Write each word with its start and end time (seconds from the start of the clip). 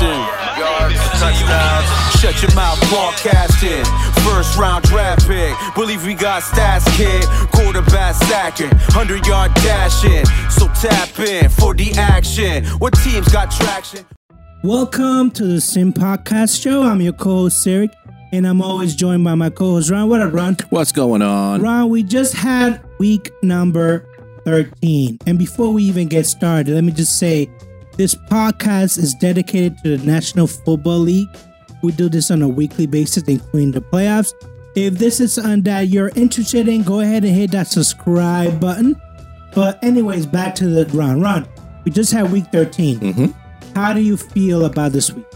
passing. 0.00 0.60
Yards, 0.60 0.98
touchdowns. 1.20 2.20
Shut 2.20 2.42
your 2.42 2.54
mouth, 2.54 2.78
broadcasting. 2.88 3.84
First 4.24 4.56
round 4.58 4.84
draft 4.84 5.26
pick. 5.26 5.54
Believe 5.74 6.04
we 6.04 6.14
got 6.14 6.42
stats, 6.42 6.84
kid. 6.96 7.24
Quarterback 7.52 8.14
sacking. 8.14 8.68
100 8.68 9.26
yard 9.26 9.54
dashing. 9.54 10.24
So 10.50 10.66
tap 10.80 11.18
in 11.18 11.48
for 11.48 11.74
the 11.74 11.92
action. 11.92 12.64
What 12.78 12.94
teams 12.94 13.28
got 13.28 13.50
traction? 13.50 14.04
Welcome 14.62 15.30
to 15.32 15.44
the 15.44 15.60
Sim 15.60 15.92
Podcast 15.92 16.60
Show. 16.60 16.82
I'm 16.82 17.00
your 17.00 17.14
co-host 17.14 17.66
Eric, 17.66 17.92
and 18.32 18.46
I'm 18.46 18.60
always 18.60 18.94
joined 18.94 19.24
by 19.24 19.34
my 19.34 19.48
co-host 19.48 19.90
Ron. 19.90 20.08
What 20.10 20.20
up, 20.20 20.34
Ron? 20.34 20.56
What's 20.68 20.92
going 20.92 21.22
on? 21.22 21.62
Ron, 21.62 21.88
we 21.88 22.02
just 22.02 22.34
had 22.34 22.82
week 22.98 23.30
number 23.42 24.06
13. 24.44 25.18
And 25.26 25.38
before 25.38 25.72
we 25.72 25.84
even 25.84 26.08
get 26.08 26.26
started, 26.26 26.74
let 26.74 26.84
me 26.84 26.92
just 26.92 27.18
say 27.18 27.50
this 28.00 28.14
podcast 28.14 28.96
is 28.96 29.12
dedicated 29.12 29.76
to 29.76 29.98
the 29.98 30.06
National 30.06 30.46
Football 30.46 31.00
League. 31.00 31.28
We 31.82 31.92
do 31.92 32.08
this 32.08 32.30
on 32.30 32.40
a 32.40 32.48
weekly 32.48 32.86
basis, 32.86 33.24
including 33.24 33.72
the 33.72 33.82
playoffs. 33.82 34.32
If 34.74 34.94
this 34.94 35.20
is 35.20 35.34
something 35.34 35.60
that 35.64 35.88
you're 35.88 36.10
interested 36.14 36.66
in, 36.66 36.82
go 36.82 37.00
ahead 37.00 37.26
and 37.26 37.34
hit 37.36 37.50
that 37.50 37.66
subscribe 37.66 38.58
button. 38.58 38.98
But, 39.54 39.84
anyways, 39.84 40.24
back 40.24 40.54
to 40.54 40.66
the 40.66 40.86
Ron. 40.96 41.20
Ron, 41.20 41.46
we 41.84 41.90
just 41.90 42.10
had 42.10 42.32
week 42.32 42.46
13. 42.50 43.00
Mhm. 43.00 43.34
How 43.74 43.92
do 43.92 44.00
you 44.00 44.16
feel 44.16 44.64
about 44.64 44.92
this 44.92 45.12
week? 45.12 45.26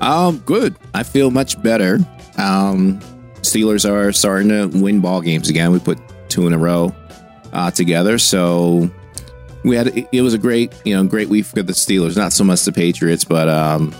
Um, 0.00 0.38
good. 0.44 0.74
I 0.94 1.04
feel 1.04 1.30
much 1.30 1.62
better. 1.62 2.00
Um, 2.38 2.98
Steelers 3.42 3.88
are 3.88 4.10
starting 4.10 4.48
to 4.48 4.66
win 4.66 4.98
ball 4.98 5.20
games 5.20 5.48
again. 5.48 5.70
We 5.70 5.78
put 5.78 6.00
two 6.28 6.48
in 6.48 6.54
a 6.54 6.58
row 6.58 6.92
uh, 7.52 7.70
together, 7.70 8.18
so 8.18 8.90
we 9.64 9.76
had 9.76 9.88
it, 9.88 10.06
it 10.12 10.22
was 10.22 10.34
a 10.34 10.38
great, 10.38 10.72
you 10.84 10.94
know, 10.94 11.04
great 11.04 11.28
week 11.28 11.46
for 11.46 11.62
the 11.62 11.72
Steelers. 11.72 12.16
Not 12.16 12.32
so 12.32 12.44
much 12.44 12.62
the 12.64 12.72
Patriots, 12.72 13.24
but 13.24 13.48
um, 13.48 13.94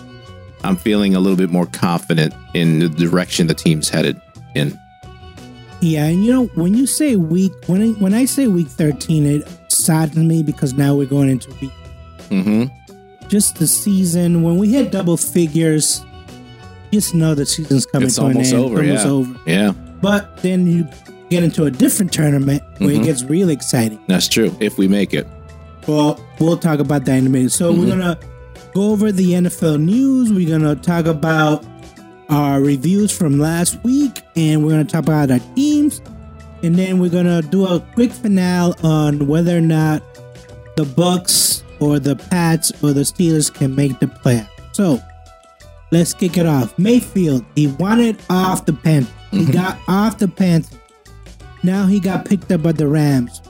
I'm 0.63 0.77
feeling 0.77 1.15
a 1.15 1.21
little 1.21 1.37
bit 1.39 1.51
more 1.51 1.67
confident 1.67 2.35
in 2.55 2.79
the 2.81 2.89
direction 2.89 3.47
the 3.47 3.55
team's 3.55 3.89
headed 3.89 4.21
in. 4.55 4.79
Yeah, 5.81 6.05
and 6.07 6.25
you 6.25 6.33
know 6.33 6.47
when 6.55 6.75
you 6.75 6.87
say 6.87 7.17
week 7.17 7.53
when 7.67 7.83
I, 7.83 7.89
when 8.01 8.15
I 8.15 8.25
say 8.25 8.47
week 8.47 8.69
thirteen, 8.69 9.27
it 9.27 9.49
saddens 9.69 10.17
me 10.27 10.43
because 10.43 10.73
now 10.75 10.95
we're 10.95 11.07
going 11.09 11.29
into 11.29 11.51
week. 11.61 11.73
Mm-hmm. 12.31 13.29
Just 13.29 13.57
the 13.57 13.67
season 13.67 14.43
when 14.43 14.57
we 14.59 14.71
hit 14.73 14.91
double 14.93 15.17
figures, 15.17 16.03
just 16.93 17.15
know 17.15 17.35
the 17.35 17.45
season's 17.47 17.85
coming 17.87 18.07
It's 18.07 18.17
to 18.17 18.23
an 18.23 18.27
almost 18.29 18.53
end. 18.53 18.63
over. 18.65 18.81
almost 18.81 19.05
yeah. 19.05 19.11
over. 19.11 19.41
Yeah, 19.47 19.73
But 20.01 20.37
then 20.39 20.67
you 20.67 20.89
get 21.31 21.43
into 21.43 21.65
a 21.65 21.71
different 21.71 22.13
tournament 22.13 22.63
where 22.79 22.91
it 22.91 23.01
Mhm. 23.01 23.05
gets 23.05 23.23
really 23.25 23.53
exciting. 23.55 23.99
that's 24.07 24.29
true. 24.29 24.55
If 24.61 24.79
we 24.79 24.89
make 24.89 25.13
it. 25.15 25.27
Well, 25.87 26.19
we'll 26.41 26.57
talk 26.57 26.79
about 26.79 27.05
that 27.07 27.19
in 27.19 27.27
a 27.27 27.31
minute. 27.31 27.53
So 27.53 27.73
we're 27.73 27.85
Mhm. 27.87 27.89
gonna 27.89 28.19
go 28.75 28.91
over 28.91 29.13
the 29.13 29.35
NFL 29.35 29.79
news. 29.79 30.33
We're 30.33 30.49
gonna 30.49 30.75
talk 30.77 31.07
about 31.07 31.65
our 32.31 32.61
reviews 32.61 33.11
from 33.13 33.39
last 33.39 33.79
week, 33.85 34.23
and 34.35 34.65
we're 34.65 34.71
gonna 34.71 34.85
talk 34.85 35.03
about 35.03 35.31
our 35.31 35.41
teams, 35.55 36.01
and 36.63 36.75
then 36.77 36.99
we're 37.01 37.11
gonna 37.11 37.43
do 37.43 37.67
a 37.67 37.81
quick 37.95 38.13
finale 38.13 38.75
on 38.83 39.27
whether 39.27 39.57
or 39.57 39.61
not 39.61 40.03
the 40.77 40.85
Bucks 40.85 41.63
or 41.81 41.99
the 41.99 42.17
Pats 42.17 42.73
or 42.83 42.93
the 42.93 43.03
Steelers 43.03 43.53
can 43.53 43.75
make 43.75 44.01
the 44.01 44.07
playoffs. 44.07 44.49
So 44.73 45.01
let's 45.93 46.15
kick 46.15 46.39
it 46.39 46.47
off. 46.47 46.73
Mayfield, 46.79 47.45
he 47.55 47.67
wanted 47.67 48.17
off 48.31 48.65
the 48.65 48.73
Panthers. 48.73 49.13
He 49.31 49.45
got 49.45 49.77
off 49.87 50.19
the 50.19 50.29
Panthers. 50.29 50.79
Now 51.63 51.87
he 51.87 52.01
got 52.01 52.25
picked 52.25 52.51
up 52.53 52.63
by 52.63 52.73
the 52.73 52.87
Rams. 52.89 53.43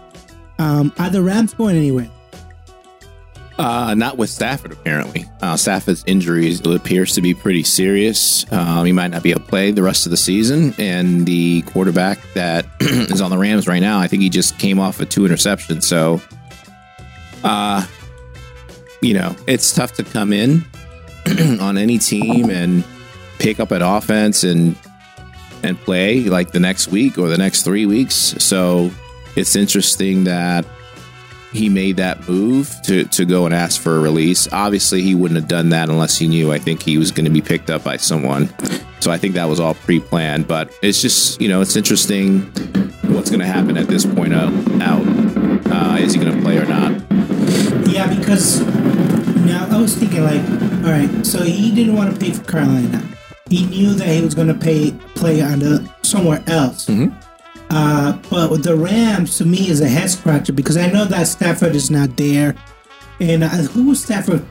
Um, 0.59 0.93
are 0.99 1.11
the 1.11 1.23
Rams 1.23 1.53
going 1.55 1.77
anywhere? 1.77 2.09
Uh, 3.57 3.95
not 3.95 4.19
with 4.19 4.31
Stafford, 4.31 4.73
apparently. 4.73 5.27
Uh, 5.41 5.57
Stafford's 5.57 6.03
injuries 6.07 6.61
appears 6.67 7.15
to 7.15 7.21
be 7.21 7.35
pretty 7.35 7.63
serious. 7.63 8.51
Um, 8.53 8.85
he 8.85 8.91
might 8.93 9.09
not 9.09 9.23
be 9.23 9.31
able 9.31 9.43
to 9.43 9.47
play 9.47 9.71
the 9.71 9.83
rest 9.83 10.07
of 10.07 10.11
the 10.11 10.17
season. 10.17 10.75
And 10.77 11.25
the 11.25 11.63
quarterback 11.63 12.19
that 12.35 12.67
is 12.81 13.21
on 13.21 13.31
the 13.31 13.39
Rams 13.39 13.69
right 13.69 13.81
now, 13.81 14.01
I 14.01 14.09
think 14.09 14.23
he 14.23 14.29
just 14.29 14.59
came 14.59 14.81
off 14.81 15.01
of 15.01 15.09
two 15.09 15.23
interceptions. 15.23 15.85
So, 15.85 16.21
uh, 17.45 17.87
you 19.01 19.15
know, 19.15 19.37
it's 19.47 19.73
tough 19.73 19.93
to 19.95 20.05
come 20.05 20.33
in 20.33 20.65
on 21.61 21.79
any 21.79 21.99
team 21.99 22.51
and 22.51 22.83
pick 23.39 23.61
up 23.61 23.71
an 23.71 23.83
offense 23.83 24.43
and 24.43 24.77
and 25.63 25.79
play 25.81 26.21
like 26.21 26.53
the 26.53 26.61
next 26.61 26.89
week 26.89 27.19
or 27.19 27.29
the 27.29 27.39
next 27.39 27.63
three 27.63 27.87
weeks. 27.87 28.15
So 28.15 28.91
it's 29.37 29.57
interesting 29.57 30.25
that 30.25 30.67
he 31.55 31.69
made 31.69 31.97
that 31.99 32.29
move 32.29 32.75
to, 32.83 33.05
to 33.05 33.25
go 33.25 33.47
and 33.47 33.55
ask 33.55 33.81
for 33.81 33.97
a 33.97 34.01
release. 34.01 34.53
Obviously, 34.53 35.03
he 35.03 35.15
wouldn't 35.15 35.39
have 35.39 35.49
done 35.49 35.69
that 35.69 35.89
unless 35.89 36.19
he 36.19 36.27
knew. 36.27 36.53
I 36.53 36.59
think 36.59 36.83
he 36.83 36.99
was 36.99 37.13
going 37.13 37.27
to 37.27 37.31
be 37.31 37.41
picked 37.41 37.71
up 37.71 37.85
by 37.85 37.97
someone. 37.97 38.49
So 39.01 39.13
I 39.13 39.19
think 39.19 39.35
that 39.35 39.45
was 39.45 39.61
all 39.61 39.75
pre 39.75 40.01
planned. 40.01 40.49
But 40.49 40.73
it's 40.83 41.01
just, 41.01 41.41
you 41.41 41.49
know, 41.49 41.61
it's 41.61 41.77
interesting 41.77 42.41
what's 43.15 43.31
going 43.31 43.41
to 43.41 43.47
happen 43.47 43.77
at 43.77 43.87
this 43.87 44.05
point 44.05 44.35
out. 44.35 44.53
out. 44.83 45.07
Uh, 45.71 45.97
is 45.99 46.13
he 46.15 46.21
going 46.21 46.35
to 46.35 46.43
play 46.43 46.59
or 46.59 46.67
not? 46.67 46.93
Yeah, 47.89 48.13
because 48.13 48.61
now 49.47 49.69
I 49.71 49.81
was 49.81 49.95
thinking 49.97 50.25
like, 50.25 50.43
all 50.85 50.91
right, 50.91 51.25
so 51.25 51.43
he 51.45 51.73
didn't 51.73 51.95
want 51.95 52.13
to 52.13 52.19
pay 52.21 52.33
for 52.33 52.43
Carolina. 52.45 53.01
He 53.49 53.67
knew 53.67 53.95
that 53.95 54.09
he 54.09 54.23
was 54.23 54.35
going 54.35 54.49
to 54.49 54.55
pay 54.55 54.91
play 55.15 55.41
on 55.41 55.61
the 55.61 55.89
somewhere 56.03 56.43
else. 56.49 56.87
Mhm. 56.87 57.15
Uh, 57.75 58.17
but 58.31 58.57
the 58.63 58.77
Rams, 58.77 59.37
to 59.39 59.45
me, 59.45 59.69
is 59.69 59.81
a 59.81 59.89
head 59.89 60.09
scratcher 60.09 60.53
because 60.53 60.77
I 60.77 60.91
know 60.91 61.05
that 61.07 61.27
Stafford 61.27 61.75
is 61.75 61.91
not 61.91 62.17
there. 62.17 62.55
And 63.19 63.43
uh, 63.43 63.49
who 63.49 63.89
was 63.89 64.01
Stafford 64.01 64.45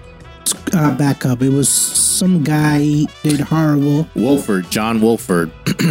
uh, 0.74 0.98
backup? 0.98 1.42
It 1.42 1.50
was 1.50 1.70
some 1.70 2.44
guy 2.44 3.06
did 3.24 3.40
horrible. 3.40 4.10
Wolford, 4.14 4.70
John 4.70 5.00
Wolford, 5.00 5.52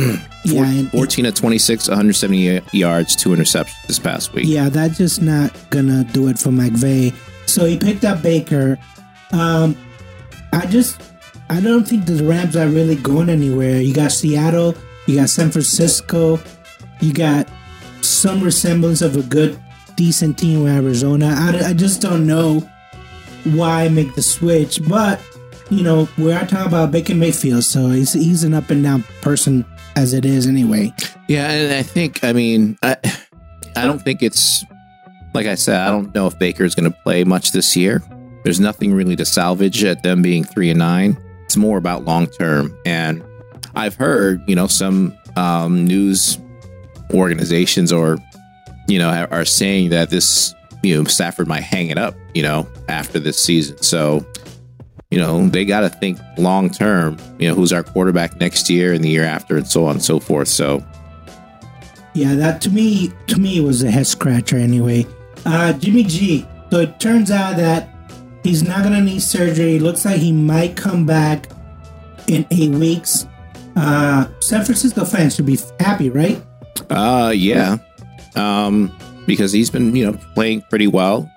Yeah, 0.44 0.65
and, 0.65 0.91
14 0.91 1.26
at 1.26 1.37
26, 1.37 1.88
170 1.88 2.60
yards, 2.72 3.15
two 3.15 3.31
interceptions 3.31 3.87
this 3.87 3.98
past 3.98 4.34
week. 4.34 4.44
Yeah, 4.47 4.69
that's 4.69 4.98
just 4.98 5.22
not 5.22 5.54
gonna 5.71 6.04
do 6.04 6.28
it 6.28 6.38
for 6.38 6.50
McVay. 6.50 7.15
So 7.47 7.65
he 7.65 7.78
picked 7.78 8.04
up 8.04 8.22
Baker. 8.22 8.78
Um, 9.32 9.76
I 10.53 10.66
just, 10.66 11.00
I 11.48 11.60
don't 11.60 11.84
think 11.88 12.06
the 12.06 12.25
Rams 12.25 12.56
are 12.56 12.69
really 12.69 12.97
going 12.97 13.31
anywhere. 13.31 13.81
You 13.81 13.94
got 13.94 14.10
Seattle, 14.12 14.75
you 15.06 15.16
got 15.16 15.31
San 15.31 15.50
Francisco, 15.50 16.41
you 17.03 17.13
got 17.13 17.49
some 18.01 18.43
resemblance 18.43 19.03
of 19.03 19.17
a 19.17 19.23
good, 19.23 19.59
decent 19.97 20.39
team 20.39 20.63
with 20.63 20.73
Arizona. 20.73 21.35
I, 21.37 21.71
I 21.71 21.73
just 21.75 22.01
don't 22.01 22.27
know 22.27 22.61
why 23.45 23.89
make 23.89 24.15
the 24.15 24.23
switch, 24.23 24.81
but 24.89 25.21
you 25.69 25.83
know 25.83 26.09
we 26.17 26.33
are 26.33 26.47
talking 26.47 26.69
about 26.69 26.93
Baker 26.93 27.15
Mayfield, 27.15 27.65
so 27.65 27.91
he's 27.91 28.13
he's 28.13 28.45
an 28.45 28.55
up 28.55 28.71
and 28.71 28.83
down 28.83 29.05
person 29.21 29.65
as 29.97 30.15
it 30.15 30.25
is 30.25 30.47
anyway. 30.47 30.95
Yeah, 31.29 31.51
and 31.51 31.75
I 31.75 31.83
think 31.83 32.23
I 32.25 32.33
mean 32.33 32.79
I 32.83 32.97
I 33.77 33.84
don't 33.84 34.01
think 34.01 34.23
it's 34.23 34.65
like 35.34 35.47
I 35.47 35.57
said, 35.57 35.81
I 35.81 35.91
don't 35.91 36.15
know 36.15 36.27
if 36.27 36.39
Baker 36.39 36.65
is 36.65 36.75
going 36.75 36.91
to 36.91 36.99
play 37.03 37.25
much 37.25 37.53
this 37.53 37.75
year. 37.77 38.03
There's 38.45 38.61
nothing 38.61 38.93
really 38.93 39.17
to 39.17 39.25
salvage 39.25 39.83
at 39.83 40.03
them 40.03 40.21
being 40.21 40.45
3 40.45 40.71
and 40.71 40.79
9. 40.79 41.17
It's 41.45 41.57
more 41.57 41.79
about 41.79 42.05
long 42.05 42.27
term 42.27 42.77
and 42.84 43.25
I've 43.75 43.95
heard, 43.95 44.43
you 44.47 44.55
know, 44.55 44.67
some 44.67 45.17
um, 45.37 45.87
news 45.87 46.39
organizations 47.15 47.93
or 47.93 48.19
you 48.89 48.99
know 48.99 49.27
are, 49.31 49.45
saying 49.45 49.91
that 49.91 50.11
this 50.11 50.55
you 50.83 50.97
know 50.97 51.05
Stafford 51.05 51.49
might 51.49 51.62
hang 51.62 51.89
it 51.89 51.99
up, 51.99 52.15
you 52.34 52.43
know, 52.43 52.67
after 52.89 53.19
this 53.19 53.39
season. 53.39 53.81
So 53.83 54.27
you 55.12 55.19
know, 55.19 55.47
they 55.47 55.67
got 55.67 55.81
to 55.81 55.91
think 55.91 56.19
long 56.39 56.71
term, 56.71 57.19
you 57.39 57.47
know, 57.47 57.55
who's 57.55 57.71
our 57.71 57.83
quarterback 57.83 58.41
next 58.41 58.71
year 58.71 58.95
and 58.95 59.05
the 59.05 59.11
year 59.11 59.25
after 59.25 59.59
and 59.59 59.69
so 59.69 59.84
on 59.84 59.97
and 59.97 60.03
so 60.03 60.19
forth. 60.19 60.49
So, 60.49 60.83
Yeah, 62.15 62.34
that 62.34 62.62
to 62.62 62.71
me 62.71 63.12
to 63.27 63.39
me 63.39 63.61
was 63.61 63.83
a 63.83 63.91
head 63.91 64.06
scratcher 64.06 64.56
anyway. 64.56 65.06
Uh 65.45 65.75
Jimmy 65.75 66.05
G. 66.05 66.47
So 66.71 66.81
it 66.81 66.99
turns 66.99 67.31
out 67.31 67.59
that 67.59 67.91
he's 68.43 68.62
not 68.62 68.83
gonna 68.84 69.03
need 69.03 69.21
surgery. 69.21 69.78
Looks 69.78 70.06
like 70.06 70.17
he 70.19 70.33
might 70.33 70.77
come 70.77 71.05
back 71.05 71.51
in 72.27 72.47
eight 72.51 72.71
weeks. 72.71 73.27
Uh 73.77 74.28
San 74.41 74.65
Francisco 74.65 75.04
fans 75.04 75.36
should 75.36 75.45
be 75.45 75.59
happy, 75.78 76.09
right? 76.09 76.42
Uh, 76.91 77.33
yeah, 77.34 77.78
um, 78.34 78.97
because 79.27 79.53
he's 79.53 79.71
been, 79.71 79.95
you 79.95 80.10
know, 80.10 80.19
playing 80.34 80.63
pretty 80.63 80.86
well. 80.86 81.30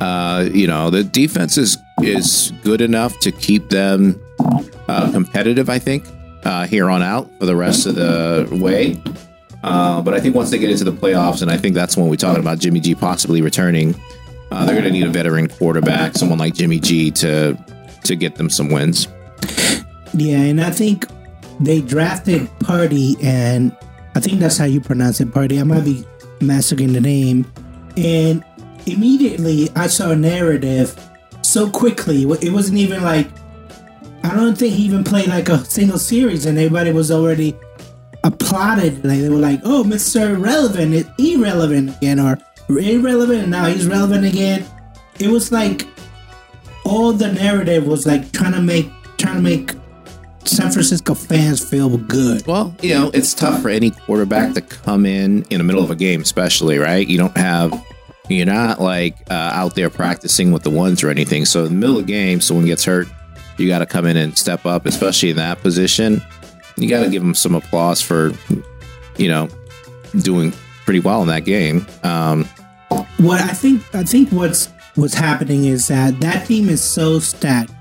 Uh, 0.00 0.48
you 0.52 0.66
know, 0.66 0.90
the 0.90 1.04
defense 1.04 1.58
is 1.58 1.76
is 2.02 2.52
good 2.62 2.80
enough 2.80 3.18
to 3.20 3.30
keep 3.30 3.68
them 3.68 4.20
uh, 4.88 5.10
competitive. 5.12 5.68
I 5.68 5.78
think 5.78 6.04
uh, 6.44 6.66
here 6.66 6.88
on 6.88 7.02
out 7.02 7.30
for 7.38 7.46
the 7.46 7.56
rest 7.56 7.86
of 7.86 7.94
the 7.94 8.48
way. 8.62 9.00
Uh, 9.62 10.00
but 10.00 10.14
I 10.14 10.20
think 10.20 10.34
once 10.34 10.50
they 10.50 10.58
get 10.58 10.70
into 10.70 10.84
the 10.84 10.92
playoffs, 10.92 11.42
and 11.42 11.50
I 11.50 11.58
think 11.58 11.74
that's 11.74 11.96
when 11.96 12.08
we're 12.08 12.16
talking 12.16 12.40
about 12.40 12.58
Jimmy 12.58 12.80
G 12.80 12.94
possibly 12.94 13.42
returning, 13.42 13.94
uh, 14.50 14.64
they're 14.64 14.74
going 14.74 14.86
to 14.86 14.90
need 14.90 15.04
a 15.04 15.10
veteran 15.10 15.48
quarterback, 15.48 16.14
someone 16.14 16.38
like 16.38 16.54
Jimmy 16.54 16.80
G, 16.80 17.10
to 17.12 17.58
to 18.04 18.16
get 18.16 18.36
them 18.36 18.48
some 18.48 18.70
wins. 18.70 19.06
Yeah, 20.14 20.38
and 20.38 20.60
I 20.60 20.70
think 20.70 21.06
they 21.60 21.82
drafted 21.82 22.48
Purdy, 22.60 23.16
and 23.22 23.76
I 24.14 24.20
think 24.20 24.40
that's 24.40 24.58
how 24.58 24.64
you 24.64 24.80
pronounce 24.80 25.20
it, 25.20 25.32
Purdy. 25.32 25.60
I 25.60 25.62
might 25.64 25.84
be 25.84 26.04
massacring 26.40 26.92
the 26.92 27.00
name. 27.00 27.50
And 27.96 28.44
immediately 28.86 29.68
I 29.76 29.86
saw 29.86 30.10
a 30.10 30.16
narrative 30.16 30.98
so 31.42 31.70
quickly. 31.70 32.22
It 32.22 32.52
wasn't 32.52 32.78
even 32.78 33.02
like 33.02 33.28
I 34.22 34.36
don't 34.36 34.56
think 34.56 34.74
he 34.74 34.84
even 34.84 35.02
played 35.02 35.28
like 35.28 35.48
a 35.48 35.64
single 35.64 35.98
series, 35.98 36.46
and 36.46 36.58
everybody 36.58 36.92
was 36.92 37.10
already 37.10 37.56
applauded. 38.22 39.04
Like 39.04 39.20
they 39.20 39.28
were 39.28 39.36
like, 39.36 39.60
"Oh, 39.64 39.82
Mister 39.82 40.36
Relevant 40.36 40.94
is 40.94 41.06
irrelevant 41.18 41.96
again, 41.96 42.20
or 42.20 42.38
irrelevant, 42.68 43.42
and 43.42 43.50
now 43.50 43.66
he's 43.66 43.86
relevant 43.86 44.26
again." 44.26 44.66
It 45.18 45.28
was 45.28 45.50
like 45.50 45.86
all 46.84 47.12
the 47.12 47.32
narrative 47.32 47.86
was 47.86 48.06
like 48.06 48.30
trying 48.32 48.52
to 48.52 48.62
make 48.62 48.90
trying 49.16 49.36
to 49.36 49.42
make 49.42 49.74
San 50.44 50.70
Francisco 50.70 51.14
fans 51.14 51.68
feel 51.68 51.96
good. 51.98 52.46
Well, 52.46 52.74
you 52.82 52.94
know, 52.94 53.10
it's 53.12 53.34
tough 53.34 53.62
for 53.62 53.68
any 53.68 53.90
quarterback 53.90 54.54
to 54.54 54.60
come 54.60 55.06
in 55.06 55.44
in 55.50 55.58
the 55.58 55.64
middle 55.64 55.82
of 55.82 55.90
a 55.90 55.94
game, 55.94 56.22
especially, 56.22 56.78
right? 56.78 57.06
You 57.06 57.18
don't 57.18 57.36
have, 57.36 57.72
you're 58.28 58.46
not 58.46 58.80
like 58.80 59.16
uh, 59.30 59.34
out 59.34 59.74
there 59.74 59.90
practicing 59.90 60.52
with 60.52 60.62
the 60.62 60.70
ones 60.70 61.02
or 61.02 61.10
anything. 61.10 61.44
So, 61.44 61.64
in 61.64 61.72
the 61.72 61.78
middle 61.78 61.98
of 61.98 62.06
the 62.06 62.12
game, 62.12 62.40
someone 62.40 62.66
gets 62.66 62.84
hurt, 62.84 63.06
you 63.58 63.68
got 63.68 63.80
to 63.80 63.86
come 63.86 64.06
in 64.06 64.16
and 64.16 64.36
step 64.36 64.64
up, 64.64 64.86
especially 64.86 65.30
in 65.30 65.36
that 65.36 65.60
position. 65.60 66.22
You 66.76 66.88
got 66.88 67.04
to 67.04 67.10
give 67.10 67.22
them 67.22 67.34
some 67.34 67.54
applause 67.54 68.00
for, 68.00 68.32
you 69.18 69.28
know, 69.28 69.48
doing 70.20 70.52
pretty 70.84 71.00
well 71.00 71.20
in 71.20 71.28
that 71.28 71.44
game. 71.44 71.86
Um, 72.02 72.46
what 73.18 73.40
I 73.40 73.48
think, 73.48 73.82
I 73.94 74.04
think 74.04 74.30
what's 74.30 74.70
what's 74.94 75.14
happening 75.14 75.66
is 75.66 75.88
that 75.88 76.18
that 76.20 76.46
team 76.46 76.68
is 76.68 76.82
so 76.82 77.18
stacked 77.18 77.72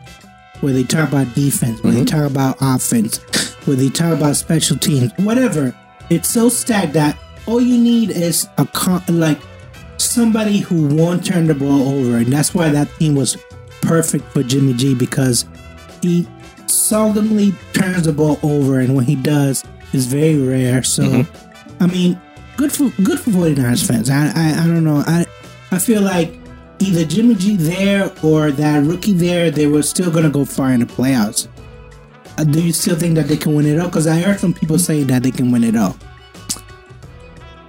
where 0.61 0.73
they 0.73 0.83
talk 0.83 1.09
about 1.09 1.33
defense, 1.35 1.81
where 1.83 1.93
mm-hmm. 1.93 2.03
they 2.03 2.05
talk 2.05 2.29
about 2.29 2.57
offense, 2.61 3.17
where 3.65 3.75
they 3.75 3.89
talk 3.89 4.17
about 4.17 4.35
special 4.35 4.77
teams, 4.77 5.11
whatever. 5.17 5.75
It's 6.09 6.29
so 6.29 6.49
stacked 6.49 6.93
that 6.93 7.17
all 7.45 7.61
you 7.61 7.77
need 7.77 8.11
is 8.11 8.47
a 8.57 8.65
con- 8.67 9.03
like 9.07 9.39
somebody 9.97 10.59
who 10.59 10.95
won't 10.95 11.25
turn 11.25 11.47
the 11.47 11.55
ball 11.55 11.89
over, 11.89 12.17
and 12.17 12.31
that's 12.31 12.53
why 12.53 12.69
that 12.69 12.89
team 12.97 13.15
was 13.15 13.37
perfect 13.81 14.25
for 14.31 14.43
Jimmy 14.43 14.73
G 14.73 14.93
because 14.95 15.45
he 16.01 16.27
seldomly 16.65 17.55
turns 17.73 18.03
the 18.03 18.13
ball 18.13 18.39
over, 18.43 18.79
and 18.79 18.95
when 18.95 19.05
he 19.05 19.15
does, 19.15 19.63
it's 19.93 20.05
very 20.05 20.37
rare. 20.41 20.83
So, 20.83 21.03
mm-hmm. 21.03 21.83
I 21.83 21.87
mean, 21.87 22.19
good 22.57 22.71
for 22.71 22.89
good 23.03 23.19
for 23.19 23.31
49ers 23.31 23.87
fans. 23.87 24.09
I, 24.09 24.31
I 24.35 24.63
I 24.63 24.67
don't 24.67 24.83
know. 24.83 25.03
I 25.05 25.25
I 25.71 25.79
feel 25.79 26.01
like 26.01 26.38
either 26.79 27.05
Jimmy 27.05 27.35
G 27.35 27.55
there 27.55 28.11
or 28.23 28.51
that 28.51 28.85
rookie 28.85 29.13
there, 29.13 29.51
they 29.51 29.67
were 29.67 29.83
still 29.83 30.11
going 30.11 30.23
to 30.23 30.29
go 30.29 30.45
far 30.45 30.71
in 30.71 30.79
the 30.79 30.85
playoffs. 30.85 31.47
Uh, 32.37 32.43
do 32.43 32.61
you 32.61 32.71
still 32.71 32.95
think 32.95 33.15
that 33.15 33.27
they 33.27 33.37
can 33.37 33.53
win 33.55 33.65
it 33.65 33.79
all? 33.79 33.87
Because 33.87 34.07
I 34.07 34.19
heard 34.19 34.39
some 34.39 34.53
people 34.53 34.79
say 34.79 35.03
that 35.03 35.23
they 35.23 35.31
can 35.31 35.51
win 35.51 35.63
it 35.63 35.75
all. 35.75 35.97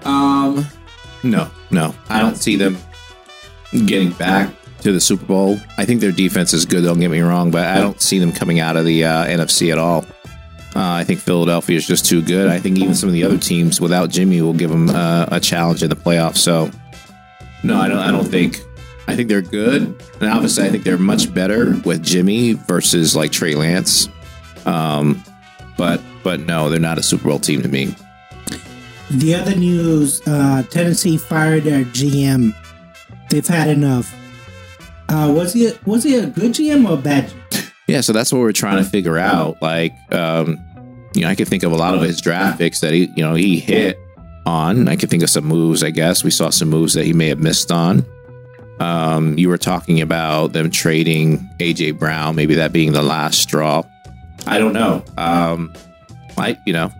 Um, 0.05 0.67
no, 1.23 1.51
no, 1.71 1.95
I 2.09 2.21
don't 2.21 2.37
see 2.37 2.57
them 2.57 2.79
getting 3.73 4.13
back 4.13 4.55
to 4.83 4.93
the 4.93 5.01
Super 5.01 5.27
Bowl. 5.27 5.59
I 5.77 5.85
think 5.85 6.01
their 6.01 6.13
defense 6.13 6.53
is 6.53 6.65
good. 6.65 6.85
Don't 6.85 7.01
get 7.01 7.11
me 7.11 7.21
wrong, 7.21 7.51
but 7.51 7.67
I 7.67 7.81
don't 7.81 8.01
see 8.01 8.19
them 8.19 8.33
coming 8.33 8.61
out 8.61 8.77
of 8.77 8.85
the 8.85 9.05
uh, 9.05 9.27
NFC 9.27 9.73
at 9.73 9.79
all. 9.79 10.05
Uh, 10.75 10.93
I 10.93 11.05
think 11.05 11.19
Philadelphia 11.19 11.77
is 11.77 11.87
just 11.87 12.07
too 12.07 12.23
good. 12.23 12.49
I 12.49 12.61
think 12.61 12.79
even 12.79 12.95
some 12.95 13.09
of 13.09 13.13
the 13.13 13.25
other 13.25 13.39
teams 13.39 13.81
without 13.81 14.09
Jimmy 14.09 14.41
will 14.41 14.55
give 14.55 14.71
them 14.71 14.89
uh, 14.89 15.27
a 15.31 15.41
challenge 15.41 15.83
in 15.83 15.91
the 15.91 15.97
playoffs. 15.97 16.39
So, 16.39 16.71
no, 17.65 17.79
I 17.81 17.89
don't. 17.89 17.99
I 17.99 18.11
don't 18.13 18.25
think 18.25 18.63
I 19.09 19.17
think 19.17 19.29
they're 19.29 19.43
good, 19.43 19.83
and 20.21 20.31
obviously, 20.31 20.65
I 20.65 20.71
think 20.71 20.85
they're 20.85 20.99
much 20.99 21.33
better 21.35 21.77
with 21.85 22.03
Jimmy 22.03 22.53
versus 22.53 23.17
like 23.17 23.33
Trey 23.33 23.55
Lance. 23.55 24.09
Um, 24.67 25.23
but 25.77 26.01
but 26.23 26.41
no, 26.41 26.71
they're 26.71 26.79
not 26.79 26.99
a 26.99 27.03
Super 27.03 27.29
Bowl 27.29 27.39
team 27.39 27.63
to 27.63 27.69
me. 27.69 27.95
The 29.11 29.35
other 29.35 29.57
news: 29.57 30.21
uh, 30.27 30.63
Tennessee 30.71 31.19
fired 31.19 31.65
their 31.65 31.85
GM. 31.85 32.55
They've 33.31 33.47
had 33.47 33.69
enough. 33.69 34.15
Uh, 35.09 35.33
was 35.35 35.53
he 35.53 35.73
was 35.85 36.05
he 36.05 36.17
a 36.17 36.27
good 36.27 36.53
GM 36.53 36.89
or 36.89 36.95
a 36.95 36.97
bad? 36.97 37.33
Yeah, 37.89 38.03
so 38.03 38.13
that's 38.13 38.33
what 38.33 38.39
we're 38.39 38.53
trying 38.53 38.77
to 38.83 38.89
figure 38.89 39.19
out. 39.19 39.61
Like, 39.61 39.93
um, 40.13 40.65
you 41.13 41.23
know, 41.23 41.29
I 41.29 41.35
can 41.35 41.47
think 41.47 41.65
of 41.65 41.73
a 41.73 41.77
lot 41.77 41.97
of 41.97 42.03
his 42.03 42.21
draft 42.21 42.59
picks 42.59 42.81
that 42.83 42.93
he, 42.93 43.11
you 43.17 43.25
know, 43.25 43.35
he 43.35 43.59
hit 43.59 43.99
on. 44.47 44.87
I 44.87 44.95
can 44.95 45.09
think 45.09 45.25
of 45.25 45.31
some 45.31 45.45
moves. 45.45 45.83
I 45.83 45.91
guess 45.91 46.23
we 46.23 46.31
saw 46.31 46.51
some 46.51 46.71
moves 46.71 46.95
that 46.95 47.05
he 47.05 47.13
may 47.13 47.27
have 47.29 47.41
missed 47.41 47.73
on. 47.73 48.05
Um, 48.81 49.39
you 49.39 49.49
were 49.51 49.59
talking 49.59 50.01
about 50.01 50.55
them 50.55 50.71
trading 50.71 51.51
AJ 51.59 51.99
Brown, 51.99 52.35
maybe 52.35 52.55
that 52.57 52.73
being 52.73 52.93
the 52.93 53.03
last 53.03 53.39
straw. 53.39 53.83
I 54.47 54.59
don't 54.59 54.73
know. 54.73 55.05
Um, 55.19 55.75
I, 56.39 56.59
you 56.65 56.73
know, 56.73 56.91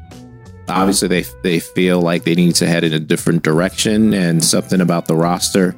obviously 0.69 1.09
they 1.09 1.25
they 1.43 1.59
feel 1.59 2.03
like 2.03 2.25
they 2.25 2.35
need 2.35 2.55
to 2.57 2.67
head 2.67 2.85
in 2.85 2.93
a 2.93 3.01
different 3.01 3.43
direction, 3.43 4.13
and 4.13 4.45
something 4.45 4.81
about 4.81 5.07
the 5.07 5.17
roster, 5.17 5.75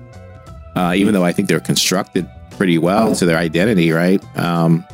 uh, 0.75 0.93
even 0.97 1.15
though 1.15 1.25
I 1.25 1.33
think 1.33 1.49
they're 1.49 1.61
constructed 1.61 2.29
pretty 2.51 2.79
well 2.79 3.15
to 3.15 3.25
their 3.25 3.39
identity, 3.39 3.93
right? 3.93 4.23
Um, 4.37 4.85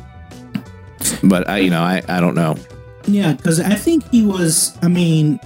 but 1.23 1.49
I, 1.49 1.57
you 1.59 1.69
know, 1.69 1.81
I, 1.81 2.01
I 2.07 2.19
don't 2.19 2.35
know. 2.35 2.55
Yeah, 3.07 3.33
because 3.33 3.59
I 3.59 3.75
think 3.75 4.07
he 4.11 4.23
was. 4.23 4.77
I 4.83 4.87
mean, 4.87 5.39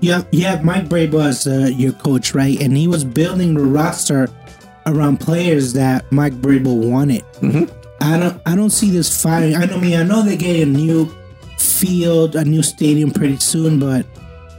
yeah, 0.00 0.24
yeah. 0.30 0.60
Mike 0.62 0.88
Vrabel 0.88 1.24
as 1.24 1.46
uh, 1.46 1.70
your 1.74 1.92
coach, 1.92 2.34
right? 2.34 2.60
And 2.60 2.76
he 2.76 2.86
was 2.86 3.04
building 3.04 3.54
the 3.54 3.64
roster 3.64 4.28
around 4.86 5.18
players 5.18 5.72
that 5.74 6.10
Mike 6.10 6.34
Vrabel 6.34 6.90
wanted. 6.90 7.24
Mm-hmm. 7.40 7.72
I 8.00 8.18
don't 8.18 8.40
I 8.46 8.54
don't 8.54 8.70
see 8.70 8.90
this 8.90 9.22
firing. 9.22 9.54
I 9.54 9.66
know 9.66 9.76
I 9.76 9.80
mean 9.80 9.98
I 9.98 10.02
know 10.02 10.22
they 10.22 10.36
get 10.36 10.56
a 10.56 10.66
new 10.66 11.12
field, 11.58 12.36
a 12.36 12.44
new 12.44 12.62
stadium 12.62 13.10
pretty 13.10 13.38
soon, 13.38 13.78
but 13.78 14.06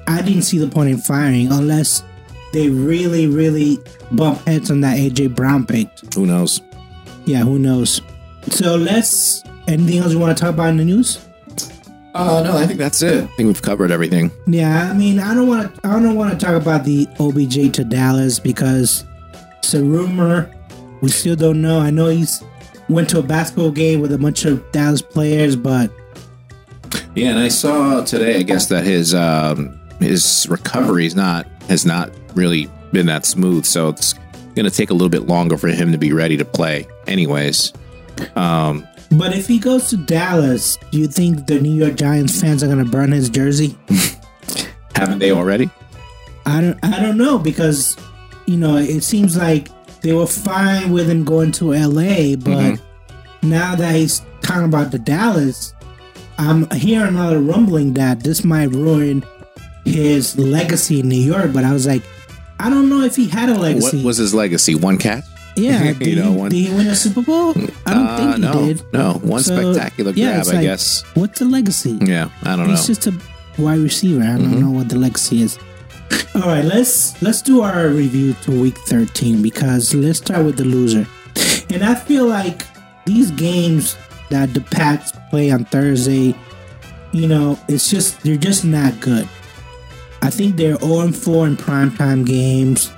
I 0.08 0.22
didn't 0.22 0.44
see 0.44 0.58
the 0.58 0.68
point 0.68 0.90
in 0.90 0.98
firing 0.98 1.52
unless 1.52 2.04
they 2.54 2.70
really, 2.70 3.28
really 3.28 3.78
bump 4.12 4.40
heads 4.48 4.72
on 4.72 4.82
that 4.82 4.98
AJ 4.98 5.36
Brown 5.36 5.66
pick. 5.66 5.90
Who 6.16 6.26
knows? 6.26 6.62
Yeah, 7.26 7.42
who 7.42 7.60
knows? 7.60 8.02
So 8.50 8.76
let's 8.76 9.44
anything 9.68 10.00
else 10.00 10.14
you 10.14 10.20
want 10.20 10.38
to 10.38 10.42
talk 10.42 10.54
about 10.54 10.70
in 10.70 10.78
the 10.78 10.86
news? 10.86 11.24
Uh, 12.14 12.42
no, 12.42 12.58
I 12.58 12.66
think 12.66 12.80
that's 12.80 13.04
it. 13.04 13.26
I 13.26 13.28
think 13.28 13.48
we've 13.48 13.62
covered 13.62 13.92
everything. 13.92 14.32
Yeah, 14.48 14.90
I 14.90 14.94
mean, 14.94 15.20
I 15.20 15.36
don't 15.36 15.48
want 15.48 15.76
to. 15.76 15.88
I 15.88 16.00
don't 16.00 16.16
want 16.16 16.32
to 16.32 16.44
talk 16.44 16.60
about 16.60 16.84
the 16.84 17.08
OBJ 17.20 17.74
to 17.76 17.84
Dallas 17.84 18.40
because 18.40 19.06
it's 19.68 19.74
a 19.74 19.84
rumor. 19.84 20.50
We 21.02 21.10
still 21.10 21.36
don't 21.36 21.62
know. 21.62 21.82
I 21.82 21.90
know 21.90 22.08
he's 22.08 22.42
went 22.88 23.10
to 23.10 23.20
a 23.20 23.22
basketball 23.22 23.72
game 23.72 24.00
with 24.00 24.14
a 24.14 24.18
bunch 24.18 24.46
of 24.46 24.72
Dallas 24.72 25.02
players, 25.02 25.58
but 25.58 25.92
yeah, 27.16 27.32
and 27.32 27.40
I 27.40 27.50
saw 27.50 28.02
today, 28.02 28.38
I 28.38 28.44
guess 28.44 28.68
that 28.68 28.86
his 28.86 29.14
um, 29.14 29.78
his 30.00 30.48
recovery 30.50 31.06
is 31.06 31.16
not 31.16 31.48
has 31.68 31.86
not 31.86 32.12
really 32.34 32.70
been 32.94 33.08
that 33.08 33.26
smooth, 33.26 33.66
so 33.66 33.90
it's 33.90 34.14
going 34.56 34.64
to 34.64 34.72
take 34.72 34.90
a 34.90 34.94
little 34.94 35.10
bit 35.10 35.24
longer 35.24 35.58
for 35.58 35.68
him 35.68 35.92
to 35.92 35.98
be 35.98 36.14
ready 36.14 36.38
to 36.38 36.46
play. 36.46 36.88
Anyways, 37.06 37.74
um, 38.38 38.88
but 39.12 39.36
if 39.36 39.50
he 39.50 39.60
goes 39.60 39.90
to 39.90 39.98
Dallas, 39.98 40.78
do 40.92 40.98
you 40.98 41.08
think 41.08 41.46
the 41.46 41.60
New 41.60 41.76
York 41.76 41.96
Giants 41.96 42.40
fans 42.40 42.64
are 42.64 42.68
going 42.68 42.86
to 42.86 42.90
burn 42.90 43.12
his 43.12 43.30
jersey? 43.30 43.78
Haven't 44.96 45.20
they 45.20 45.32
already? 45.32 45.70
I 46.46 46.62
don't. 46.62 46.80
I 46.86 47.02
don't 47.02 47.18
know 47.18 47.38
because 47.38 47.98
you 48.48 48.58
know, 48.58 48.78
it 48.78 49.02
seems 49.02 49.38
like 49.38 49.70
they 50.02 50.14
were 50.14 50.26
fine 50.26 50.92
with 50.92 51.10
him 51.10 51.24
going 51.24 51.52
to 51.54 51.74
LA, 51.74 52.36
but 52.36 52.80
mm-hmm. 52.80 53.50
now 53.50 53.76
that 53.76 53.94
he's 53.94 54.22
talking 54.42 54.66
about 54.66 54.92
the 54.92 55.00
Dallas, 55.00 55.74
I'm 56.40 56.70
hearing 56.72 57.16
a 57.16 57.32
lot 57.32 57.44
rumbling 57.44 57.94
that 57.94 58.22
this 58.22 58.44
might 58.44 58.70
ruin 58.70 59.24
his 59.86 60.38
legacy 60.38 61.02
in 61.02 61.10
New 61.10 61.16
York. 61.16 61.52
But 61.54 61.64
I 61.64 61.74
was 61.74 61.86
like, 61.86 62.04
I 62.60 62.70
don't 62.70 62.90
know 62.90 63.02
if 63.02 63.16
he 63.16 63.28
had 63.28 63.50
a 63.50 63.56
legacy. 63.56 63.98
What 63.98 64.06
was 64.06 64.18
his 64.18 64.34
legacy? 64.34 64.76
One 64.76 64.98
catch? 64.98 65.24
Yeah, 65.56 65.94
did, 65.94 66.08
you 66.08 66.16
know, 66.16 66.32
he, 66.32 66.38
one... 66.38 66.50
did 66.52 66.58
he 66.58 66.74
win 66.74 66.88
a 66.88 66.96
Super 66.96 67.22
Bowl? 67.22 67.50
I 67.86 67.94
don't 67.94 68.08
uh, 68.08 68.18
think 68.18 68.36
he 68.36 68.42
no, 68.42 68.54
did. 68.54 68.94
No, 68.94 69.14
one 69.14 69.42
so, 69.42 69.74
spectacular 69.74 70.14
grab, 70.14 70.18
yeah, 70.18 70.44
I 70.46 70.56
like, 70.56 70.62
guess. 70.62 71.04
What's 71.16 71.40
the 71.40 71.46
legacy? 71.46 71.98
Yeah, 72.02 72.30
I 72.44 72.56
don't 72.56 72.70
He's 72.70 72.88
know. 72.88 72.94
He's 72.94 73.00
just 73.00 73.08
a 73.08 73.62
wide 73.62 73.80
receiver. 73.80 74.22
I 74.22 74.28
don't 74.28 74.42
mm-hmm. 74.42 74.60
know 74.62 74.72
what 74.72 74.90
the 74.90 74.98
legacy 74.98 75.42
is. 75.42 75.58
All 76.36 76.42
right, 76.44 76.64
let's 76.64 77.20
let's 77.22 77.42
do 77.42 77.62
our 77.62 77.88
review 77.88 78.34
to 78.44 78.62
week 78.62 78.78
13 78.78 79.42
because 79.42 79.94
let's 79.96 80.20
start 80.20 80.46
with 80.46 80.58
the 80.58 80.66
loser. 80.66 81.08
And 81.70 81.84
I 81.84 81.96
feel 81.96 82.28
like 82.28 82.64
these 83.06 83.32
games 83.32 83.98
that 84.30 84.54
the 84.54 84.62
Pats 84.62 85.14
play 85.30 85.52
on 85.52 85.66
Thursday, 85.66 86.36
you 87.12 87.28
know, 87.28 87.58
it's 87.68 87.90
just 87.90 88.22
they're 88.22 88.38
just 88.38 88.64
not 88.64 89.00
good. 89.00 89.28
I 90.22 90.30
think 90.30 90.58
they're 90.58 90.78
0 90.78 91.12
4 91.12 91.48
in 91.48 91.58
primetime 91.58 92.26
games. 92.26 92.92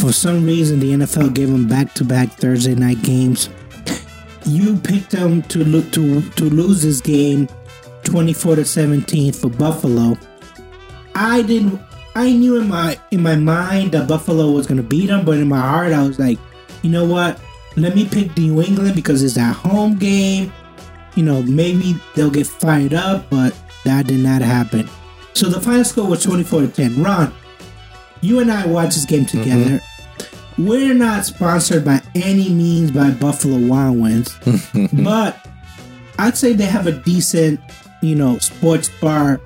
For 0.00 0.12
some 0.12 0.44
reason, 0.44 0.80
the 0.80 0.92
NFL 0.92 1.32
gave 1.34 1.48
them 1.48 1.68
back-to-back 1.68 2.32
Thursday 2.32 2.74
night 2.74 3.00
games. 3.02 3.48
You 4.44 4.76
picked 4.76 5.10
them 5.10 5.42
to 5.44 5.64
lo- 5.64 5.88
to 5.92 6.22
to 6.22 6.44
lose 6.44 6.82
this 6.82 7.00
game, 7.00 7.48
24 8.04 8.56
to 8.56 8.64
17 8.64 9.32
for 9.32 9.48
Buffalo. 9.48 10.16
I 11.14 11.42
didn't 11.42 11.80
I 12.16 12.32
knew 12.32 12.56
in 12.56 12.66
my 12.66 12.98
in 13.10 13.22
my 13.22 13.36
mind 13.36 13.92
that 13.92 14.08
Buffalo 14.08 14.50
was 14.50 14.66
gonna 14.66 14.82
beat 14.82 15.08
them, 15.08 15.26
but 15.26 15.36
in 15.36 15.48
my 15.48 15.60
heart 15.60 15.92
I 15.92 16.02
was 16.02 16.18
like, 16.18 16.38
you 16.80 16.88
know 16.88 17.04
what? 17.04 17.38
Let 17.76 17.94
me 17.94 18.08
pick 18.08 18.34
New 18.38 18.62
England 18.62 18.94
because 18.94 19.22
it's 19.22 19.34
that 19.34 19.54
home 19.54 19.98
game. 19.98 20.50
You 21.14 21.24
know, 21.24 21.42
maybe 21.42 21.94
they'll 22.14 22.30
get 22.30 22.46
fired 22.46 22.94
up, 22.94 23.28
but 23.28 23.54
that 23.84 24.06
did 24.06 24.20
not 24.20 24.40
happen. 24.40 24.88
So 25.34 25.50
the 25.50 25.60
final 25.60 25.84
score 25.84 26.08
was 26.08 26.22
24 26.22 26.62
to 26.62 26.68
10. 26.68 27.02
Ron, 27.02 27.34
you 28.22 28.40
and 28.40 28.50
I 28.50 28.66
watched 28.66 28.94
this 28.94 29.04
game 29.04 29.26
mm-hmm. 29.26 29.38
together. 29.38 29.82
Mm-hmm. 29.82 30.66
We're 30.66 30.94
not 30.94 31.26
sponsored 31.26 31.84
by 31.84 32.00
any 32.14 32.48
means 32.48 32.92
by 32.92 33.10
Buffalo 33.10 33.58
Wild 33.68 34.00
Wings, 34.00 34.38
but 34.94 35.46
I'd 36.18 36.38
say 36.38 36.54
they 36.54 36.64
have 36.64 36.86
a 36.86 36.92
decent, 36.92 37.60
you 38.00 38.14
know, 38.14 38.38
sports 38.38 38.88
bar 39.02 39.38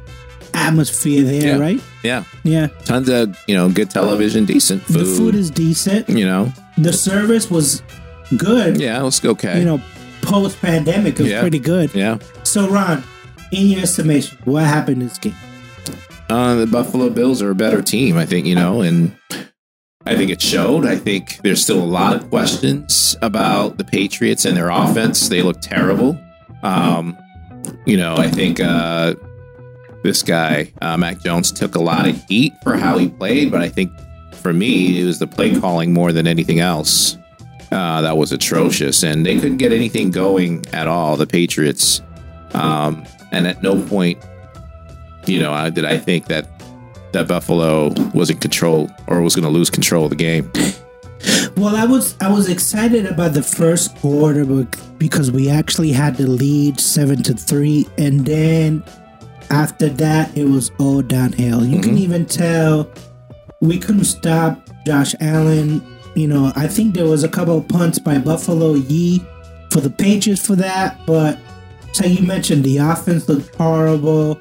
atmosphere 0.55 1.23
there, 1.25 1.43
Yeah. 1.43 1.59
right? 1.59 1.81
Yeah, 2.03 2.25
Yeah. 2.45 2.69
tons 2.85 3.09
of 3.09 3.37
you 3.47 3.55
know 3.55 3.69
good 3.69 3.91
television, 3.91 4.45
decent 4.45 4.83
food. 4.83 4.97
The 4.97 5.05
food 5.05 5.35
is 5.35 5.51
decent. 5.51 6.09
you 6.09 6.25
know, 6.27 6.53
The 6.79 6.93
service 6.93 7.51
was 7.51 7.83
good. 8.37 8.81
yeah, 8.81 9.01
let's 9.03 9.21
go. 9.21 9.31
Okay, 9.31 9.59
You 9.59 9.65
know, 9.65 9.81
post 10.23 10.61
pandemic, 10.61 11.15
it 11.19 11.23
was 11.23 11.33
Yeah. 11.33 11.41
pretty 11.41 11.59
good. 11.59 11.91
yeah. 11.95 12.19
So, 12.43 12.69
Ron, 12.69 13.03
in 13.53 13.67
your 13.69 13.81
estimation, 13.83 14.39
what 14.45 14.65
happened 14.65 15.03
in 15.03 15.09
this 15.09 15.19
game? 15.19 15.35
Uh, 16.29 16.55
the 16.55 16.67
Buffalo 16.67 17.11
Bills 17.11 17.43
are 17.43 17.51
a 17.51 17.55
better 17.55 17.83
team, 17.83 18.17
I 18.17 18.25
think, 18.25 18.47
you 18.47 18.55
know, 18.55 18.83
and 18.83 19.13
I 20.07 20.15
think 20.17 20.31
it 20.31 20.41
showed. 20.41 20.87
I 20.87 20.97
think 20.97 21.39
there's 21.43 21.61
still 21.63 21.83
a 21.83 21.85
lot 21.85 22.15
of 22.15 22.31
questions 22.31 23.17
about 23.21 23.79
the 23.79 23.85
Patriots 23.85 24.45
and 24.45 24.57
their 24.57 24.71
offense. 24.71 25.29
They 25.29 25.43
look 25.43 25.61
terrible. 25.61 26.17
Um, 26.63 27.17
you 27.85 27.97
know, 27.97 28.15
I 28.17 28.29
think 28.29 28.61
uh, 28.61 29.15
this 30.03 30.23
guy, 30.23 30.73
uh, 30.81 30.97
Mac 30.97 31.23
Jones, 31.23 31.53
took 31.53 31.75
a 31.75 31.81
lot 31.81 32.09
of 32.09 32.23
heat 32.25 32.53
for 32.63 32.77
how 32.77 32.99
he 32.99 33.09
played, 33.09 33.51
but 33.51 33.61
I 33.61 33.69
think 33.69 33.93
for 34.33 34.53
me, 34.53 35.01
it 35.01 35.05
was 35.05 35.19
the 35.19 35.27
play 35.27 35.59
calling 35.59 35.93
more 35.93 36.13
than 36.13 36.27
anything 36.27 36.61
else. 36.61 37.17
Uh, 37.71 38.01
that 38.01 38.17
was 38.17 38.33
atrocious, 38.33 39.03
and 39.05 39.25
they 39.25 39.37
couldn't 39.37 39.59
get 39.59 39.73
anything 39.73 40.11
going 40.11 40.65
at 40.73 40.89
all. 40.89 41.17
The 41.17 41.27
Patriots, 41.27 42.03
um, 42.53 43.05
and 43.31 43.47
at 43.47 43.63
no 43.63 43.81
point 43.87 44.19
you 45.27 45.41
know, 45.41 45.53
uh, 45.53 45.71
did 45.71 45.85
I 45.85 45.99
think 45.99 46.27
that 46.27 46.49
that 47.13 47.27
Buffalo 47.27 47.93
was 48.15 48.31
in 48.31 48.39
control 48.39 48.89
or 49.09 49.21
was 49.21 49.35
going 49.35 49.45
to 49.45 49.51
lose 49.51 49.69
control 49.69 50.05
of 50.05 50.11
the 50.11 50.17
game? 50.17 50.51
Well, 51.57 51.77
I 51.77 51.85
was 51.85 52.17
I 52.21 52.31
was 52.31 52.49
excited 52.49 53.07
about 53.07 53.35
the 53.35 53.43
first 53.43 53.97
quarter 53.97 54.45
because 54.99 55.31
we 55.31 55.51
actually 55.51 55.93
had 55.93 56.17
the 56.17 56.27
lead 56.27 56.81
seven 56.81 57.23
to 57.25 57.35
three, 57.35 57.87
and 57.99 58.25
then 58.25 58.83
after 59.51 59.89
that 59.89 60.37
it 60.37 60.45
was 60.45 60.71
all 60.79 61.03
downhill. 61.03 61.65
You 61.65 61.81
can 61.81 61.93
mm-hmm. 61.93 62.05
even 62.05 62.27
tell 62.27 62.91
we 63.61 63.79
couldn't 63.79 64.05
stop 64.05 64.69
Josh 64.87 65.15
Allen. 65.21 65.87
You 66.15 66.29
know, 66.29 66.53
I 66.57 66.67
think 66.67 66.95
there 66.95 67.07
was 67.07 67.25
a 67.25 67.29
couple 67.29 67.59
of 67.59 67.69
punts 67.69 67.99
by 67.99 68.19
Buffalo 68.19 68.75
Yee 68.75 69.25
for 69.71 69.81
the 69.81 69.91
Patriots 69.91 70.45
for 70.45 70.57
that, 70.57 70.99
but 71.07 71.39
so 71.93 72.07
you 72.07 72.27
mentioned 72.27 72.65
the 72.65 72.79
offense 72.79 73.29
looked 73.29 73.55
horrible. 73.55 74.41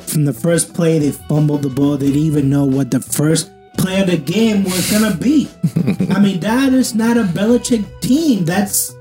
From 0.00 0.24
the 0.24 0.32
first 0.32 0.72
play, 0.74 0.98
they 0.98 1.10
fumbled 1.10 1.62
the 1.62 1.68
ball. 1.68 1.96
They 1.96 2.06
didn't 2.06 2.22
even 2.22 2.48
know 2.48 2.64
what 2.64 2.90
the 2.90 3.00
first 3.00 3.50
play 3.76 4.00
of 4.00 4.06
the 4.06 4.16
game 4.16 4.64
was 4.64 4.90
gonna 4.90 5.16
be. 5.16 5.48
I 6.10 6.20
mean, 6.20 6.40
that 6.40 6.72
is 6.72 6.94
not 6.94 7.16
a 7.16 7.24
Belichick 7.24 7.84
team. 8.00 8.44
That's 8.44 8.94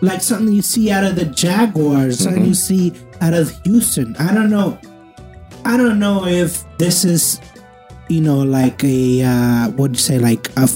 like 0.00 0.20
something 0.20 0.52
you 0.52 0.62
see 0.62 0.90
out 0.90 1.04
of 1.04 1.16
the 1.16 1.24
Jaguars, 1.24 2.20
something 2.20 2.44
you 2.44 2.52
mm-hmm. 2.52 2.90
see 2.90 2.92
out 3.20 3.34
of 3.34 3.50
Houston. 3.64 4.16
I 4.16 4.34
don't 4.34 4.50
know. 4.50 4.78
I 5.64 5.76
don't 5.76 5.98
know 5.98 6.24
if 6.24 6.64
this 6.78 7.04
is, 7.04 7.40
you 8.08 8.20
know, 8.20 8.38
like 8.38 8.82
a 8.84 9.22
uh, 9.22 9.70
what 9.70 9.90
you 9.90 9.96
say, 9.96 10.18
like 10.18 10.48
a 10.56 10.68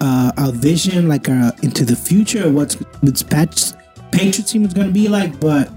uh, 0.00 0.32
a 0.36 0.52
vision, 0.52 1.08
like 1.08 1.28
a 1.28 1.54
into 1.62 1.84
the 1.84 1.96
future, 1.96 2.50
what's 2.50 2.74
what's 3.00 3.22
Pat's 3.22 3.74
Patriots 4.12 4.52
team 4.52 4.64
is 4.64 4.74
gonna 4.74 4.90
be 4.90 5.08
like. 5.08 5.38
But 5.40 5.70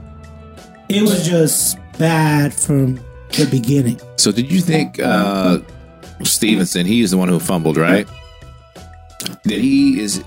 it 0.89 1.01
was 1.01 1.27
just 1.27 1.77
bad 1.98 2.54
from 2.54 2.96
the 3.32 3.48
beginning. 3.50 4.00
So, 4.18 4.32
did 4.32 4.51
you 4.51 4.62
think 4.62 5.00
uh, 5.00 5.60
Stevenson? 6.24 6.86
He's 6.86 7.12
the 7.12 7.18
one 7.18 7.30
who 7.30 7.39
fumbled, 7.39 7.77
right? 7.77 8.08
Did 9.44 9.62
he 9.62 10.00
is 10.00 10.20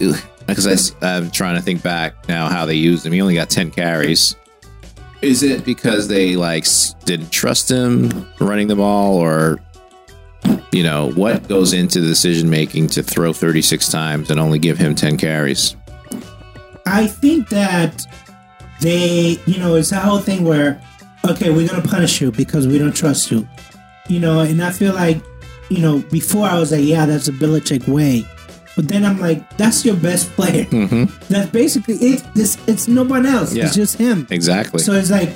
because 0.46 0.94
I'm 1.02 1.30
trying 1.30 1.56
to 1.56 1.62
think 1.62 1.82
back 1.82 2.28
now 2.28 2.48
how 2.48 2.66
they 2.66 2.74
used 2.74 3.06
him. 3.06 3.12
He 3.12 3.20
only 3.20 3.34
got 3.34 3.50
ten 3.50 3.70
carries. 3.70 4.36
Is 5.22 5.42
it 5.42 5.64
because 5.64 6.08
they 6.08 6.36
like 6.36 6.66
didn't 7.04 7.30
trust 7.30 7.70
him 7.70 8.26
running 8.40 8.68
the 8.68 8.76
ball, 8.76 9.16
or 9.16 9.60
you 10.72 10.82
know 10.82 11.10
what 11.12 11.46
goes 11.48 11.72
into 11.72 12.00
the 12.00 12.06
decision 12.06 12.48
making 12.48 12.88
to 12.88 13.02
throw 13.02 13.32
36 13.32 13.90
times 13.90 14.30
and 14.30 14.40
only 14.40 14.58
give 14.58 14.78
him 14.78 14.94
10 14.94 15.18
carries? 15.18 15.76
I 16.86 17.06
think 17.06 17.50
that 17.50 18.06
they, 18.80 19.38
you 19.46 19.58
know, 19.58 19.74
it's 19.74 19.92
a 19.92 20.00
whole 20.00 20.20
thing 20.20 20.44
where, 20.44 20.80
okay, 21.28 21.50
we're 21.50 21.68
gonna 21.68 21.86
punish 21.86 22.20
you 22.20 22.32
because 22.32 22.66
we 22.66 22.78
don't 22.78 22.96
trust 22.96 23.30
you, 23.30 23.46
you 24.08 24.20
know, 24.20 24.40
and 24.40 24.62
I 24.62 24.72
feel 24.72 24.94
like, 24.94 25.22
you 25.68 25.80
know, 25.82 25.98
before 26.10 26.46
I 26.46 26.58
was 26.58 26.72
like, 26.72 26.82
yeah, 26.82 27.04
that's 27.04 27.28
a 27.28 27.32
Belichick 27.32 27.86
way, 27.86 28.26
but 28.80 28.88
then 28.88 29.04
I'm 29.04 29.20
like, 29.20 29.58
that's 29.58 29.84
your 29.84 29.94
best 29.96 30.30
player. 30.30 30.64
That's 31.28 31.50
basically 31.50 31.96
it. 31.96 32.24
This 32.34 32.56
it's 32.66 32.88
no 32.88 33.02
one 33.02 33.26
else. 33.26 33.52
Yeah. 33.52 33.66
It's 33.66 33.74
just 33.74 33.98
him. 33.98 34.26
Exactly. 34.30 34.80
So 34.82 34.94
it's 34.94 35.10
like, 35.10 35.28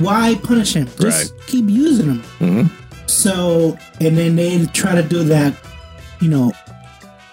why 0.00 0.38
punish 0.42 0.74
him? 0.74 0.86
Just 0.98 1.32
keep 1.46 1.66
using 1.70 2.08
him. 2.08 2.22
Mhm. 2.40 2.70
So, 3.06 3.78
and 4.02 4.18
then 4.18 4.36
they 4.36 4.66
try 4.66 4.94
to 4.94 5.02
do 5.02 5.24
that, 5.24 5.54
you 6.20 6.28
know, 6.28 6.52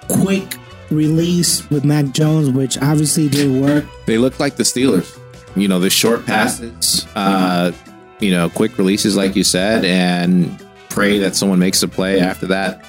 quick 0.08 0.56
release 0.90 1.70
with 1.70 1.84
Mac 1.84 2.14
Jones, 2.14 2.50
which 2.50 2.78
obviously 2.78 3.28
didn't 3.28 3.60
work. 3.60 3.84
They 4.06 4.18
look 4.18 4.40
like 4.40 4.56
the 4.56 4.64
Steelers. 4.64 5.20
You 5.58 5.68
know, 5.68 5.80
the 5.82 5.90
short 5.90 6.26
passes, 6.26 7.06
uh, 7.14 7.74
you 8.22 8.32
know, 8.32 8.50
quick 8.50 8.78
releases, 8.78 9.18
like 9.18 9.36
you 9.36 9.44
said, 9.44 9.84
and 9.84 10.66
pray 10.88 11.20
that 11.20 11.36
someone 11.36 11.60
makes 11.60 11.84
a 11.84 11.90
play 11.90 12.22
after 12.22 12.46
that. 12.48 12.86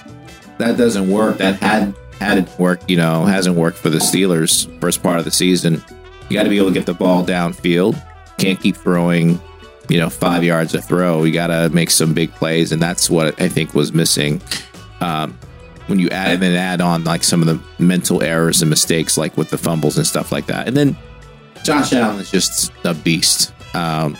That 0.58 0.76
doesn't 0.76 1.10
work. 1.10 1.38
That 1.38 1.56
had 1.56 1.92
hadn't 2.20 2.58
worked. 2.58 2.88
You 2.90 2.96
know, 2.96 3.24
hasn't 3.24 3.56
worked 3.56 3.78
for 3.78 3.90
the 3.90 3.98
Steelers 3.98 4.68
first 4.80 5.02
part 5.02 5.18
of 5.18 5.24
the 5.24 5.30
season. 5.30 5.82
You 6.28 6.36
got 6.36 6.44
to 6.44 6.50
be 6.50 6.58
able 6.58 6.68
to 6.68 6.74
get 6.74 6.86
the 6.86 6.94
ball 6.94 7.24
downfield. 7.24 8.02
Can't 8.38 8.60
keep 8.60 8.76
throwing, 8.76 9.40
you 9.88 9.98
know, 9.98 10.10
five 10.10 10.44
yards 10.44 10.74
a 10.74 10.82
throw. 10.82 11.24
You 11.24 11.32
got 11.32 11.48
to 11.48 11.68
make 11.70 11.90
some 11.90 12.14
big 12.14 12.32
plays, 12.32 12.72
and 12.72 12.80
that's 12.80 13.08
what 13.08 13.40
I 13.40 13.48
think 13.48 13.74
was 13.74 13.92
missing. 13.92 14.40
Um, 15.00 15.38
when 15.86 15.98
you 15.98 16.10
add 16.10 16.42
and 16.42 16.56
add 16.56 16.80
on 16.82 17.04
like 17.04 17.24
some 17.24 17.40
of 17.40 17.46
the 17.46 17.58
mental 17.82 18.22
errors 18.22 18.60
and 18.60 18.68
mistakes, 18.68 19.16
like 19.16 19.36
with 19.36 19.48
the 19.48 19.56
fumbles 19.56 19.96
and 19.96 20.06
stuff 20.06 20.30
like 20.30 20.46
that, 20.46 20.68
and 20.68 20.76
then 20.76 20.96
Josh 21.64 21.92
Allen 21.92 22.20
is 22.20 22.30
just 22.30 22.72
a 22.84 22.94
beast. 22.94 23.52
Um, 23.74 24.16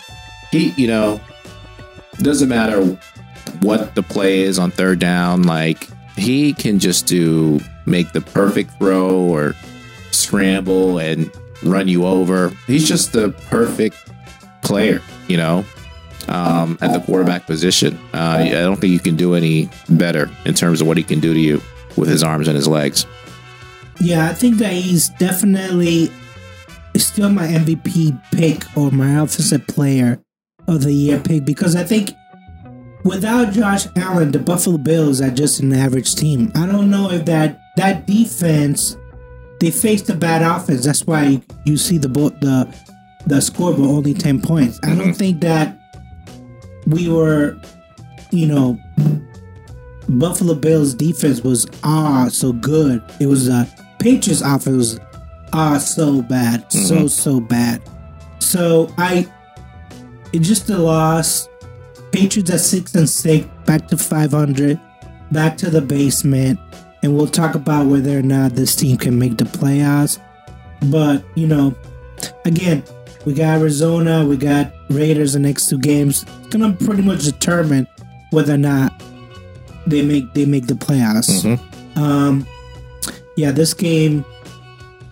he, 0.51 0.71
you 0.71 0.87
know, 0.87 1.21
doesn't 2.19 2.49
matter 2.49 2.83
what 3.61 3.95
the 3.95 4.03
play 4.03 4.41
is 4.41 4.59
on 4.59 4.71
third 4.71 4.99
down. 4.99 5.43
Like 5.43 5.89
he 6.19 6.53
can 6.53 6.79
just 6.79 7.07
do 7.07 7.61
make 7.87 8.13
the 8.13 8.21
perfect 8.21 8.73
throw 8.79 9.17
or 9.17 9.55
scramble 10.11 10.99
and 10.99 11.31
run 11.63 11.89
you 11.89 12.05
over. 12.07 12.51
He's 12.67 12.87
just 12.87 13.13
the 13.13 13.31
perfect 13.49 13.97
player, 14.63 15.01
you 15.29 15.37
know, 15.37 15.65
um, 16.29 16.79
at 16.81 16.93
the 16.93 17.01
quarterback 17.01 17.47
position. 17.47 17.99
Uh, 18.13 18.39
I 18.41 18.51
don't 18.51 18.77
think 18.77 18.93
you 18.93 18.99
can 18.99 19.17
do 19.17 19.35
any 19.35 19.69
better 19.89 20.31
in 20.45 20.55
terms 20.55 20.81
of 20.81 20.87
what 20.87 20.97
he 20.97 21.03
can 21.03 21.21
do 21.21 21.33
to 21.33 21.41
you 21.41 21.61
with 21.97 22.09
his 22.09 22.23
arms 22.23 22.49
and 22.49 22.57
his 22.57 22.69
legs. 22.69 23.07
Yeah, 24.01 24.29
I 24.29 24.35
think 24.35 24.59
that 24.59 24.73
he's 24.73 25.09
definitely 25.11 26.11
still 26.97 27.31
my 27.31 27.47
MVP 27.47 28.21
pick 28.33 28.65
or 28.77 28.91
my 28.91 29.23
offensive 29.23 29.67
player 29.67 30.21
of 30.67 30.83
the 30.83 30.93
year 30.93 31.19
pick 31.19 31.45
because 31.45 31.75
I 31.75 31.85
think 31.85 32.11
without 33.05 33.53
Josh 33.53 33.87
Allen, 33.97 34.33
the 34.33 34.39
Buffalo 34.39 34.79
Bills 34.79 35.21
are 35.21 35.31
just 35.31 35.61
an 35.61 35.73
average 35.73 36.15
team. 36.15 36.53
I 36.55 36.67
don't 36.67 36.91
know 36.91 37.11
if 37.11 37.25
that 37.27 37.61
that 37.77 38.07
defense 38.07 38.97
they 39.61 39.71
faced 39.71 40.09
a 40.09 40.15
bad 40.15 40.43
offense. 40.43 40.85
That's 40.85 41.07
why 41.07 41.43
you 41.65 41.77
see 41.77 41.99
the 41.99 42.09
the 42.09 42.75
the 43.27 43.41
score 43.41 43.73
but 43.73 43.83
only 43.83 44.15
ten 44.15 44.41
points. 44.41 44.79
I 44.83 44.95
don't 44.95 45.15
think 45.15 45.41
that 45.41 45.79
we 46.87 47.09
were, 47.09 47.61
you 48.31 48.47
know, 48.47 48.79
Buffalo 50.09 50.55
Bills 50.55 50.95
defense 50.95 51.43
was 51.43 51.67
ah 51.83 52.29
so 52.31 52.53
good. 52.53 53.03
It 53.21 53.27
was 53.27 53.49
uh 53.49 53.67
Patriots 53.99 54.43
offense 54.43 54.77
was 54.77 55.01
ah 55.53 55.79
so 55.79 56.23
bad, 56.23 56.71
so 56.73 57.07
so 57.09 57.41
bad. 57.41 57.83
So 58.39 58.93
I 58.97 59.27
it 60.33 60.41
just 60.41 60.71
a 60.71 60.79
loss. 60.79 61.48
Patriots 62.13 62.51
at 62.51 62.61
six 62.61 62.95
and 62.95 63.09
six, 63.09 63.47
back 63.67 63.89
to 63.89 63.97
five 63.97 64.33
hundred, 64.33 64.81
back 65.33 65.57
to 65.59 65.71
the 65.71 65.81
basement, 65.81 66.59
and 67.03 67.17
we'll 67.17 67.27
talk 67.27 67.55
about 67.55 67.87
whether 67.87 68.19
or 68.19 68.23
not 68.23 68.53
this 68.53 68.75
team 68.75 68.97
can 68.97 69.19
make 69.19 69.37
the 69.37 69.45
playoffs. 69.45 70.19
But 70.91 71.25
you 71.35 71.47
know, 71.47 71.75
again, 72.45 72.83
we 73.25 73.35
got 73.35 73.61
Arizona, 73.61 74.25
we 74.25 74.37
got 74.37 74.73
Raiders 74.91 75.35
the 75.35 75.39
next 75.39 75.69
two 75.69 75.79
games. 75.79 76.25
It's 76.41 76.49
gonna 76.49 76.73
pretty 76.73 77.03
much 77.03 77.25
determine 77.25 77.87
whether 78.31 78.55
or 78.55 78.59
not 78.59 79.03
they 79.87 80.03
make 80.03 80.33
they 80.35 80.47
make 80.47 80.67
the 80.67 80.75
playoffs. 80.75 81.45
Um, 81.97 82.47
yeah, 83.37 83.51
this 83.51 83.75
game, 83.75 84.25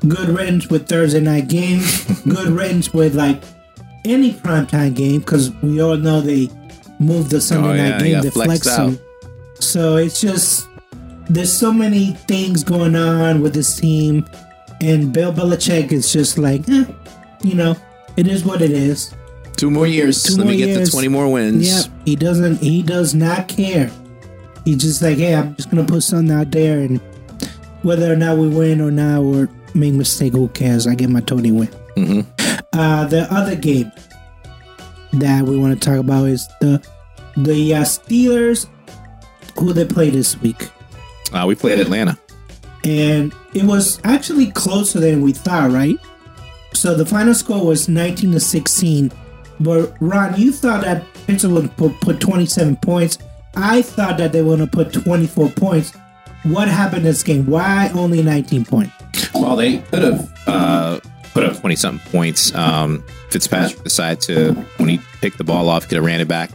good 0.07 0.29
riddance 0.29 0.69
with 0.69 0.89
Thursday 0.89 1.21
night 1.21 1.49
games. 1.49 2.05
good 2.25 2.49
riddance 2.49 2.93
with 2.93 3.15
like 3.15 3.43
any 4.05 4.33
primetime 4.33 4.95
game 4.95 5.21
because 5.21 5.51
we 5.63 5.83
all 5.83 5.97
know 5.97 6.21
they 6.21 6.49
moved 6.99 7.31
the 7.31 7.41
Sunday 7.41 7.69
Oh, 7.69 7.75
yeah, 7.75 7.89
night 7.99 8.23
game. 8.23 8.31
flexed 8.33 8.65
flex. 8.75 8.99
So 9.61 9.97
it's 9.97 10.21
just 10.21 10.69
there's 11.29 11.53
so 11.53 11.73
many 11.73 12.13
things 12.29 12.63
going 12.65 12.95
on 12.97 13.41
with 13.43 13.55
this 13.55 13.77
team, 13.77 14.27
and 14.81 15.13
Bill 15.13 15.33
Belichick 15.33 15.93
is 15.93 16.13
just 16.13 16.39
like, 16.39 16.69
eh, 16.69 16.85
you 17.43 17.55
know, 17.55 17.75
it 18.17 18.29
is 18.29 18.45
what 18.45 18.63
it 18.63 18.71
is. 18.71 19.15
Two 19.57 19.71
more 19.71 19.87
years. 19.87 20.23
Two 20.23 20.35
Let 20.37 20.45
more 20.45 20.51
me 20.53 20.59
get 20.59 20.69
years. 20.69 20.91
to 20.91 20.93
20 20.93 21.09
more 21.09 21.29
wins. 21.33 21.67
Yep, 21.69 21.87
he 22.05 22.17
doesn't. 22.17 22.57
He 22.59 22.83
does 22.83 23.15
not 23.15 23.49
care. 23.49 23.91
He's 24.65 24.79
just 24.79 25.01
like, 25.01 25.17
hey, 25.19 25.35
I'm 25.35 25.55
just 25.57 25.71
gonna 25.71 25.85
put 25.85 26.03
something 26.03 26.31
out 26.37 26.51
there, 26.51 26.81
and 26.81 27.01
whether 27.83 28.13
or 28.13 28.17
not 28.17 28.37
we 28.39 28.49
win 28.49 28.81
or 28.81 28.91
not, 28.91 29.21
or 29.23 29.49
make 29.75 29.95
mistake, 29.95 30.33
who 30.35 30.49
cares? 30.49 30.87
I 30.87 30.95
get 30.95 31.09
my 31.09 31.21
Tony 31.21 31.53
win. 31.53 31.69
Mhm. 31.97 32.27
Uh, 32.73 33.07
the 33.07 33.33
other 33.33 33.57
game 33.57 33.91
that 35.21 35.45
we 35.45 35.57
want 35.57 35.81
to 35.81 35.89
talk 35.91 35.99
about 35.99 36.29
is 36.29 36.47
the 36.61 36.85
the 37.37 37.75
uh, 37.75 37.83
Steelers, 37.83 38.67
who 39.59 39.73
they 39.73 39.85
play 39.85 40.11
this 40.11 40.41
week, 40.41 40.69
Uh, 41.33 41.45
we 41.47 41.55
played 41.55 41.79
Atlanta. 41.79 42.19
and 42.85 43.33
it 43.55 43.65
was 43.65 44.01
actually 44.05 44.51
closer 44.53 45.01
than 45.01 45.21
we 45.23 45.33
thought, 45.33 45.71
right? 45.71 45.97
So 46.73 46.95
the 46.95 47.05
final 47.07 47.35
score 47.35 47.65
was 47.65 47.89
19 47.89 48.33
to 48.33 48.41
16. 48.41 49.11
But 49.61 49.95
Ron, 50.01 50.39
you 50.39 50.53
thought 50.53 50.83
that 50.83 51.05
Pittsburgh 51.27 51.53
would 51.53 51.77
put, 51.77 52.01
put 52.01 52.21
27 52.21 52.77
points. 52.77 53.19
I 53.57 53.81
thought 53.83 54.19
that 54.19 54.33
they 54.33 54.43
were 54.43 54.57
going 54.57 54.69
to 54.69 54.77
put 54.77 54.93
24 54.93 55.49
points. 55.51 55.93
What 56.45 56.69
happened 56.69 56.99
in 56.99 57.05
this 57.05 57.23
game? 57.23 57.47
Why 57.47 57.91
only 57.95 58.23
19 58.23 58.65
points? 58.67 58.93
Well, 59.35 59.57
they 59.57 59.79
could 59.79 60.03
have 60.03 60.33
uh, 60.47 61.01
put 61.37 61.45
up 61.45 61.61
20 61.61 61.77
something 61.77 62.11
points. 62.11 62.55
Um, 62.55 63.05
Fitzpatrick 63.29 63.83
decided 63.83 64.23
to, 64.23 64.55
when 64.79 64.89
he 64.89 65.01
picked 65.21 65.37
the 65.37 65.45
ball 65.45 65.69
off, 65.69 65.87
could 65.87 65.97
have 65.97 66.05
ran 66.05 66.21
it 66.21 66.29
back. 66.29 66.51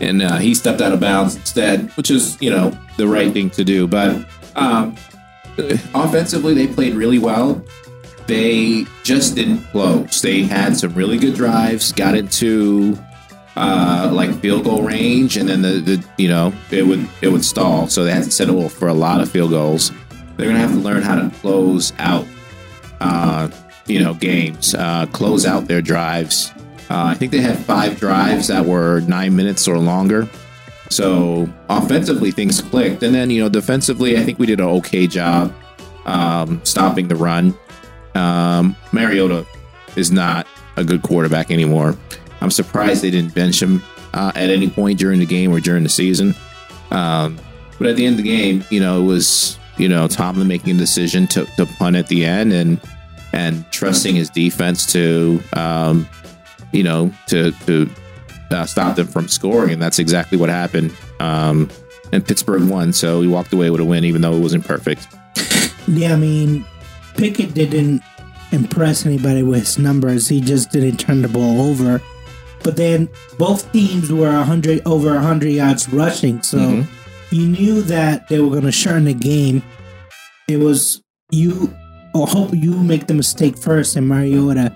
And 0.00 0.20
uh, 0.22 0.38
he 0.38 0.56
stepped 0.56 0.80
out 0.80 0.92
of 0.92 0.98
bounds 0.98 1.36
instead, 1.36 1.88
which 1.96 2.10
is, 2.10 2.36
you 2.42 2.50
know, 2.50 2.76
the 2.96 3.06
right 3.06 3.32
thing 3.32 3.48
to 3.50 3.62
do. 3.62 3.86
But 3.86 4.26
um, 4.56 4.96
offensively, 5.94 6.52
they 6.52 6.66
played 6.66 6.94
really 6.94 7.20
well. 7.20 7.62
They 8.26 8.86
just 9.04 9.36
didn't 9.36 9.60
close. 9.68 10.20
They 10.20 10.42
had 10.42 10.76
some 10.76 10.94
really 10.94 11.16
good 11.16 11.36
drives, 11.36 11.92
got 11.92 12.16
into 12.16 12.98
uh, 13.54 14.10
like 14.12 14.34
field 14.40 14.64
goal 14.64 14.82
range, 14.82 15.36
and 15.36 15.48
then 15.48 15.62
the, 15.62 15.80
the 15.80 16.04
you 16.18 16.28
know 16.28 16.52
it 16.70 16.84
would 16.84 17.08
it 17.22 17.28
would 17.28 17.44
stall. 17.44 17.86
So 17.86 18.04
they 18.04 18.12
had 18.12 18.24
to 18.24 18.30
settle 18.30 18.68
for 18.68 18.88
a 18.88 18.94
lot 18.94 19.20
of 19.20 19.30
field 19.30 19.50
goals. 19.50 19.92
They're 20.36 20.48
gonna 20.48 20.58
have 20.58 20.72
to 20.72 20.78
learn 20.78 21.02
how 21.02 21.14
to 21.14 21.30
close 21.36 21.92
out, 21.98 22.26
uh, 23.00 23.48
you 23.88 24.00
know, 24.00 24.14
games, 24.14 24.74
uh, 24.74 25.06
close 25.06 25.46
out 25.46 25.66
their 25.66 25.82
drives. 25.82 26.52
Uh, 26.90 27.04
I 27.04 27.14
think 27.14 27.32
they 27.32 27.40
had 27.40 27.58
five 27.58 27.98
drives 27.98 28.48
that 28.48 28.64
were 28.64 29.00
nine 29.00 29.36
minutes 29.36 29.68
or 29.68 29.78
longer. 29.78 30.28
So 30.90 31.48
offensively, 31.68 32.30
things 32.30 32.62
clicked, 32.62 33.02
and 33.02 33.14
then 33.14 33.30
you 33.30 33.42
know 33.42 33.48
defensively, 33.48 34.16
I 34.16 34.24
think 34.24 34.38
we 34.38 34.46
did 34.46 34.60
an 34.60 34.66
okay 34.66 35.06
job 35.06 35.52
um, 36.06 36.60
stopping 36.64 37.08
the 37.08 37.16
run. 37.16 37.54
Um, 38.14 38.74
Mariota 38.92 39.46
is 39.96 40.10
not 40.10 40.46
a 40.76 40.84
good 40.84 41.02
quarterback 41.02 41.50
anymore. 41.50 41.94
I'm 42.40 42.50
surprised 42.50 43.02
they 43.02 43.10
didn't 43.10 43.34
bench 43.34 43.60
him 43.60 43.82
uh, 44.14 44.32
at 44.34 44.48
any 44.48 44.70
point 44.70 44.98
during 44.98 45.20
the 45.20 45.26
game 45.26 45.52
or 45.52 45.60
during 45.60 45.82
the 45.82 45.88
season. 45.88 46.34
Um, 46.90 47.38
but 47.78 47.88
at 47.88 47.96
the 47.96 48.06
end 48.06 48.18
of 48.18 48.24
the 48.24 48.30
game, 48.30 48.64
you 48.70 48.80
know, 48.80 49.02
it 49.02 49.04
was 49.04 49.58
you 49.76 49.88
know 49.88 50.08
Tomlin 50.08 50.48
making 50.48 50.76
a 50.76 50.78
decision 50.78 51.26
to, 51.28 51.44
to 51.56 51.66
punt 51.66 51.96
at 51.96 52.08
the 52.08 52.24
end 52.24 52.52
and 52.52 52.80
and 53.32 53.64
trusting 53.70 54.14
his 54.14 54.30
defense 54.30 54.90
to 54.92 55.40
um, 55.54 56.08
you 56.72 56.82
know 56.82 57.12
to 57.26 57.52
to 57.66 57.88
uh, 58.50 58.64
stop 58.66 58.96
them 58.96 59.06
from 59.06 59.28
scoring, 59.28 59.72
and 59.72 59.82
that's 59.82 59.98
exactly 59.98 60.38
what 60.38 60.48
happened. 60.48 60.94
Um, 61.20 61.68
and 62.12 62.24
Pittsburgh 62.26 62.68
won, 62.68 62.92
so 62.92 63.20
he 63.20 63.28
walked 63.28 63.52
away 63.52 63.68
with 63.70 63.80
a 63.80 63.84
win, 63.84 64.04
even 64.04 64.22
though 64.22 64.32
it 64.34 64.40
wasn't 64.40 64.64
perfect. 64.66 65.06
Yeah, 65.86 66.14
I 66.14 66.16
mean, 66.16 66.64
Pickett 67.16 67.52
didn't 67.54 68.02
impress 68.52 69.04
anybody 69.04 69.42
with 69.42 69.60
his 69.60 69.78
numbers. 69.78 70.28
He 70.28 70.40
just 70.40 70.70
didn't 70.70 70.96
turn 70.98 71.20
the 71.22 71.28
ball 71.28 71.60
over. 71.60 72.00
But 72.62 72.76
then 72.76 73.08
both 73.38 73.70
teams 73.72 74.10
were 74.10 74.32
100 74.32 74.82
over 74.86 75.14
100 75.14 75.48
yards 75.50 75.88
rushing, 75.90 76.42
so 76.42 76.58
Mhm. 76.58 76.86
you 77.30 77.46
knew 77.46 77.82
that 77.82 78.28
they 78.28 78.40
were 78.40 78.50
going 78.50 78.62
to 78.64 78.72
shorten 78.72 79.04
the 79.04 79.14
game. 79.14 79.62
It 80.48 80.58
was 80.58 81.02
you. 81.30 81.74
I 82.14 82.24
hope 82.28 82.50
you 82.54 82.72
make 82.82 83.06
the 83.06 83.14
mistake 83.14 83.56
first, 83.58 83.96
and 83.96 84.08
Mariota 84.08 84.74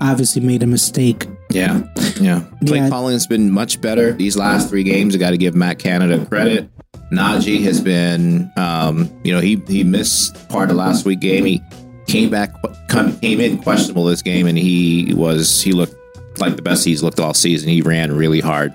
obviously 0.00 0.42
made 0.42 0.62
a 0.62 0.66
mistake. 0.66 1.26
Yeah, 1.50 1.82
yeah. 2.20 2.42
Clay 2.66 2.78
Yeah. 2.78 2.88
Collins 2.88 3.26
been 3.26 3.50
much 3.50 3.80
better 3.80 4.12
these 4.12 4.36
last 4.36 4.68
three 4.68 4.82
games. 4.82 5.14
I 5.14 5.18
got 5.18 5.30
to 5.30 5.38
give 5.38 5.54
Matt 5.54 5.78
Canada 5.78 6.24
credit. 6.26 6.68
Najee 7.12 7.62
has 7.64 7.80
been, 7.80 8.50
um, 8.56 9.10
you 9.22 9.32
know, 9.32 9.40
he 9.40 9.62
he 9.68 9.84
missed 9.84 10.48
part 10.48 10.70
of 10.70 10.76
last 10.76 11.04
week 11.04 11.20
game. 11.20 11.44
He 11.44 11.62
came 12.06 12.30
back, 12.30 12.52
come, 12.88 13.18
came 13.20 13.38
in 13.38 13.58
questionable 13.58 14.04
this 14.04 14.22
game, 14.22 14.46
and 14.46 14.56
he 14.56 15.12
was 15.14 15.60
he 15.62 15.72
looked 15.72 15.94
like 16.38 16.56
the 16.56 16.62
best 16.62 16.84
he's 16.84 17.02
looked 17.02 17.20
all 17.20 17.34
season. 17.34 17.68
He 17.68 17.82
ran 17.82 18.16
really 18.16 18.40
hard. 18.40 18.74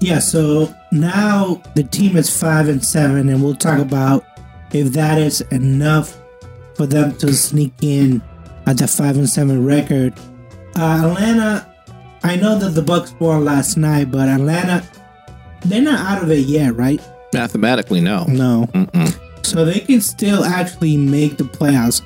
Yeah, 0.00 0.20
so 0.20 0.72
now 0.92 1.60
the 1.74 1.82
team 1.82 2.16
is 2.16 2.34
five 2.34 2.68
and 2.68 2.84
seven, 2.84 3.28
and 3.28 3.42
we'll 3.42 3.56
talk 3.56 3.78
about 3.80 4.24
if 4.72 4.92
that 4.92 5.18
is 5.18 5.40
enough 5.50 6.18
for 6.74 6.86
them 6.86 7.16
to 7.18 7.32
sneak 7.32 7.72
in 7.82 8.22
at 8.66 8.78
the 8.78 8.86
five 8.86 9.16
and 9.16 9.28
seven 9.28 9.64
record. 9.64 10.14
Uh, 10.76 11.08
Atlanta, 11.10 11.66
I 12.22 12.36
know 12.36 12.58
that 12.58 12.70
the 12.70 12.82
Bucks 12.82 13.14
won 13.18 13.44
last 13.44 13.76
night, 13.76 14.10
but 14.10 14.28
Atlanta, 14.28 14.84
they're 15.64 15.82
not 15.82 15.98
out 16.00 16.22
of 16.22 16.30
it 16.30 16.46
yet, 16.46 16.76
right? 16.76 17.00
Mathematically, 17.34 18.00
no. 18.00 18.24
No, 18.24 18.68
Mm-mm. 18.72 19.46
so 19.46 19.64
they 19.64 19.80
can 19.80 20.00
still 20.00 20.44
actually 20.44 20.96
make 20.96 21.36
the 21.36 21.44
playoffs. 21.44 22.02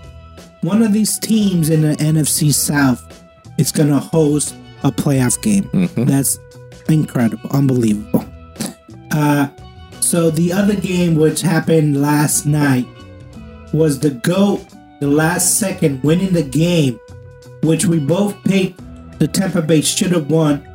One 0.63 0.83
of 0.83 0.93
these 0.93 1.19
teams 1.19 1.69
in 1.71 1.83
the 1.83 1.95
NFC 1.97 2.53
South 2.53 3.23
is 3.59 3.73
going 3.73 3.89
to 3.91 3.99
host 3.99 4.55
a 4.85 4.91
playoff 4.91 5.41
game. 5.43 5.65
Mhm. 5.73 6.07
That's 6.07 6.39
incredible, 6.89 7.51
unbelievable. 7.51 8.25
Uh, 9.11 9.49
so 10.03 10.31
the 10.31 10.53
other 10.53 10.75
game, 10.75 11.15
which 11.15 11.41
happened 11.41 12.01
last 12.01 12.45
night, 12.45 12.87
was 13.73 14.01
the 14.01 14.11
GOAT, 14.11 14.67
the 15.01 15.07
last 15.07 15.59
second, 15.59 16.03
winning 16.03 16.33
the 16.33 16.43
game, 16.43 16.99
which 17.63 17.87
we 17.87 17.99
both 17.99 18.35
picked 18.45 18.81
the 19.19 19.29
Tampa 19.29 19.63
Bay 19.63 19.81
should 19.81 20.11
have 20.11 20.31
won. 20.31 20.67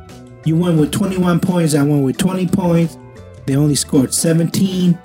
You 0.44 0.56
won 0.56 0.78
with 0.78 0.90
21 0.92 1.40
points, 1.40 1.74
I 1.74 1.82
won 1.82 2.02
with 2.02 2.16
20 2.16 2.48
points. 2.48 2.96
They 3.46 3.56
only 3.56 3.74
scored 3.74 4.14
17. 4.14 4.98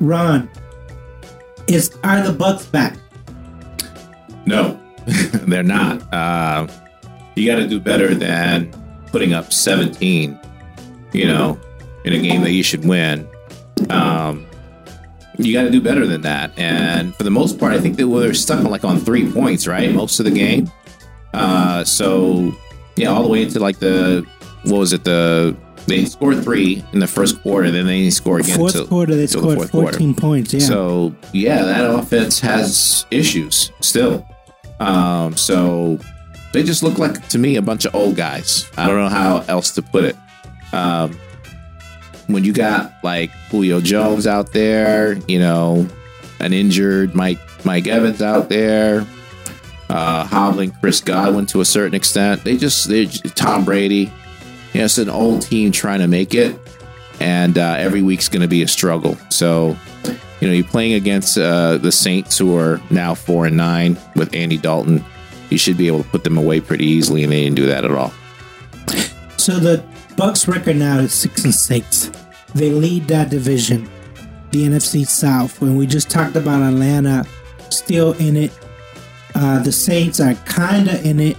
Ron, 0.00 0.50
is 1.68 1.96
are 2.02 2.22
the 2.22 2.32
Bucks 2.32 2.64
back? 2.66 2.96
No, 4.46 4.80
they're 5.06 5.62
not. 5.62 6.12
Uh, 6.12 6.66
you 7.36 7.46
got 7.46 7.56
to 7.56 7.68
do 7.68 7.78
better 7.78 8.14
than 8.14 8.72
putting 9.08 9.34
up 9.34 9.52
17, 9.52 10.38
you 11.12 11.26
know, 11.26 11.60
in 12.04 12.14
a 12.14 12.18
game 12.18 12.42
that 12.42 12.52
you 12.52 12.62
should 12.62 12.84
win. 12.84 13.28
Um, 13.88 14.46
you 15.38 15.52
got 15.54 15.62
to 15.62 15.70
do 15.70 15.80
better 15.80 16.06
than 16.06 16.20
that. 16.22 16.50
And 16.58 17.14
for 17.14 17.22
the 17.22 17.30
most 17.30 17.58
part, 17.58 17.72
I 17.72 17.80
think 17.80 17.96
they 17.96 18.04
were 18.04 18.34
stuck 18.34 18.58
on 18.58 18.70
like 18.70 18.84
on 18.84 18.98
three 18.98 19.30
points, 19.30 19.66
right? 19.66 19.92
Most 19.94 20.18
of 20.18 20.24
the 20.26 20.30
game. 20.30 20.70
Uh, 21.32 21.84
so, 21.84 22.52
yeah, 22.96 23.08
all 23.08 23.22
the 23.22 23.28
way 23.28 23.42
into 23.44 23.58
like 23.60 23.78
the, 23.78 24.26
what 24.64 24.78
was 24.78 24.92
it? 24.92 25.04
The, 25.04 25.56
they 25.86 26.04
scored 26.04 26.42
three 26.42 26.84
in 26.92 26.98
the 26.98 27.06
first 27.06 27.40
quarter, 27.42 27.70
then 27.70 27.86
they 27.86 28.10
score 28.10 28.38
again. 28.38 28.56
Fourth 28.58 28.72
till- 28.74 28.86
quarter, 28.86 29.14
they 29.14 29.26
till 29.26 29.40
the 29.42 29.52
scored 29.52 29.70
14 29.70 30.14
quarter. 30.14 30.20
points. 30.20 30.52
Yeah. 30.52 30.60
So 30.60 31.14
yeah, 31.32 31.64
that 31.64 31.88
offense 31.88 32.38
has 32.40 33.06
issues 33.10 33.72
still. 33.80 34.26
Um, 34.78 35.36
so 35.36 35.98
they 36.52 36.62
just 36.62 36.82
look 36.82 36.98
like 36.98 37.28
to 37.28 37.38
me 37.38 37.56
a 37.56 37.62
bunch 37.62 37.86
of 37.86 37.94
old 37.94 38.16
guys. 38.16 38.68
I 38.76 38.86
don't 38.86 38.98
know 38.98 39.08
how 39.08 39.44
else 39.48 39.70
to 39.72 39.82
put 39.82 40.04
it. 40.04 40.16
Um, 40.72 41.18
when 42.32 42.44
you 42.44 42.52
got 42.52 42.92
like 43.02 43.30
Julio 43.50 43.80
Jones 43.80 44.26
out 44.26 44.52
there, 44.52 45.14
you 45.28 45.38
know, 45.38 45.86
an 46.40 46.52
injured 46.52 47.14
Mike 47.14 47.38
Mike 47.64 47.86
Evans 47.86 48.22
out 48.22 48.48
there, 48.48 49.06
uh, 49.88 50.24
hobbling 50.24 50.72
Chris 50.80 51.00
Godwin 51.00 51.46
to 51.46 51.60
a 51.60 51.64
certain 51.64 51.94
extent. 51.94 52.44
They 52.44 52.56
just 52.56 52.88
they 52.88 53.06
Tom 53.06 53.64
Brady. 53.64 54.12
Yeah, 54.72 54.84
it's 54.84 54.98
an 54.98 55.10
old 55.10 55.42
team 55.42 55.72
trying 55.72 55.98
to 55.98 56.06
make 56.06 56.34
it, 56.34 56.56
and 57.18 57.58
uh, 57.58 57.74
every 57.78 58.02
week's 58.02 58.28
going 58.28 58.42
to 58.42 58.48
be 58.48 58.62
a 58.62 58.68
struggle. 58.68 59.16
So 59.28 59.76
you 60.40 60.48
know, 60.48 60.54
you're 60.54 60.64
playing 60.64 60.94
against 60.94 61.36
uh, 61.36 61.76
the 61.76 61.92
Saints, 61.92 62.38
who 62.38 62.56
are 62.56 62.80
now 62.90 63.14
four 63.14 63.46
and 63.46 63.56
nine 63.56 63.98
with 64.16 64.34
Andy 64.34 64.56
Dalton. 64.56 65.04
You 65.50 65.58
should 65.58 65.76
be 65.76 65.86
able 65.86 66.02
to 66.02 66.08
put 66.08 66.24
them 66.24 66.38
away 66.38 66.60
pretty 66.60 66.86
easily, 66.86 67.22
and 67.22 67.32
they 67.32 67.44
didn't 67.44 67.56
do 67.56 67.66
that 67.66 67.84
at 67.84 67.90
all. 67.90 68.12
So 69.36 69.58
the 69.58 69.84
Bucks 70.16 70.48
record 70.48 70.76
now 70.76 70.98
is 70.98 71.12
six 71.12 71.44
and 71.44 71.54
six. 71.54 72.10
They 72.54 72.70
lead 72.70 73.08
that 73.08 73.30
division, 73.30 73.88
the 74.50 74.64
NFC 74.66 75.06
South. 75.06 75.60
When 75.60 75.76
we 75.76 75.86
just 75.86 76.10
talked 76.10 76.36
about 76.36 76.62
Atlanta, 76.62 77.24
still 77.70 78.12
in 78.14 78.36
it. 78.36 78.52
Uh, 79.34 79.62
the 79.62 79.72
Saints 79.72 80.18
are 80.20 80.34
kind 80.34 80.88
of 80.88 81.04
in 81.06 81.20
it, 81.20 81.36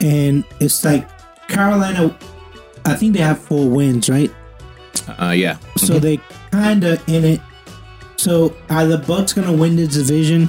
and 0.00 0.44
it's 0.60 0.84
like 0.84 1.08
Carolina. 1.48 2.16
I 2.84 2.94
think 2.94 3.14
they 3.14 3.20
have 3.20 3.38
four 3.38 3.68
wins, 3.68 4.08
right? 4.08 4.32
Uh, 5.20 5.32
yeah, 5.36 5.58
So 5.76 5.98
they 5.98 6.18
kind 6.52 6.84
of 6.84 7.06
in 7.08 7.24
it. 7.24 7.40
So 8.16 8.54
are 8.68 8.86
the 8.86 8.98
Bucks 8.98 9.32
gonna 9.32 9.52
win 9.52 9.76
this 9.76 9.94
division? 9.94 10.48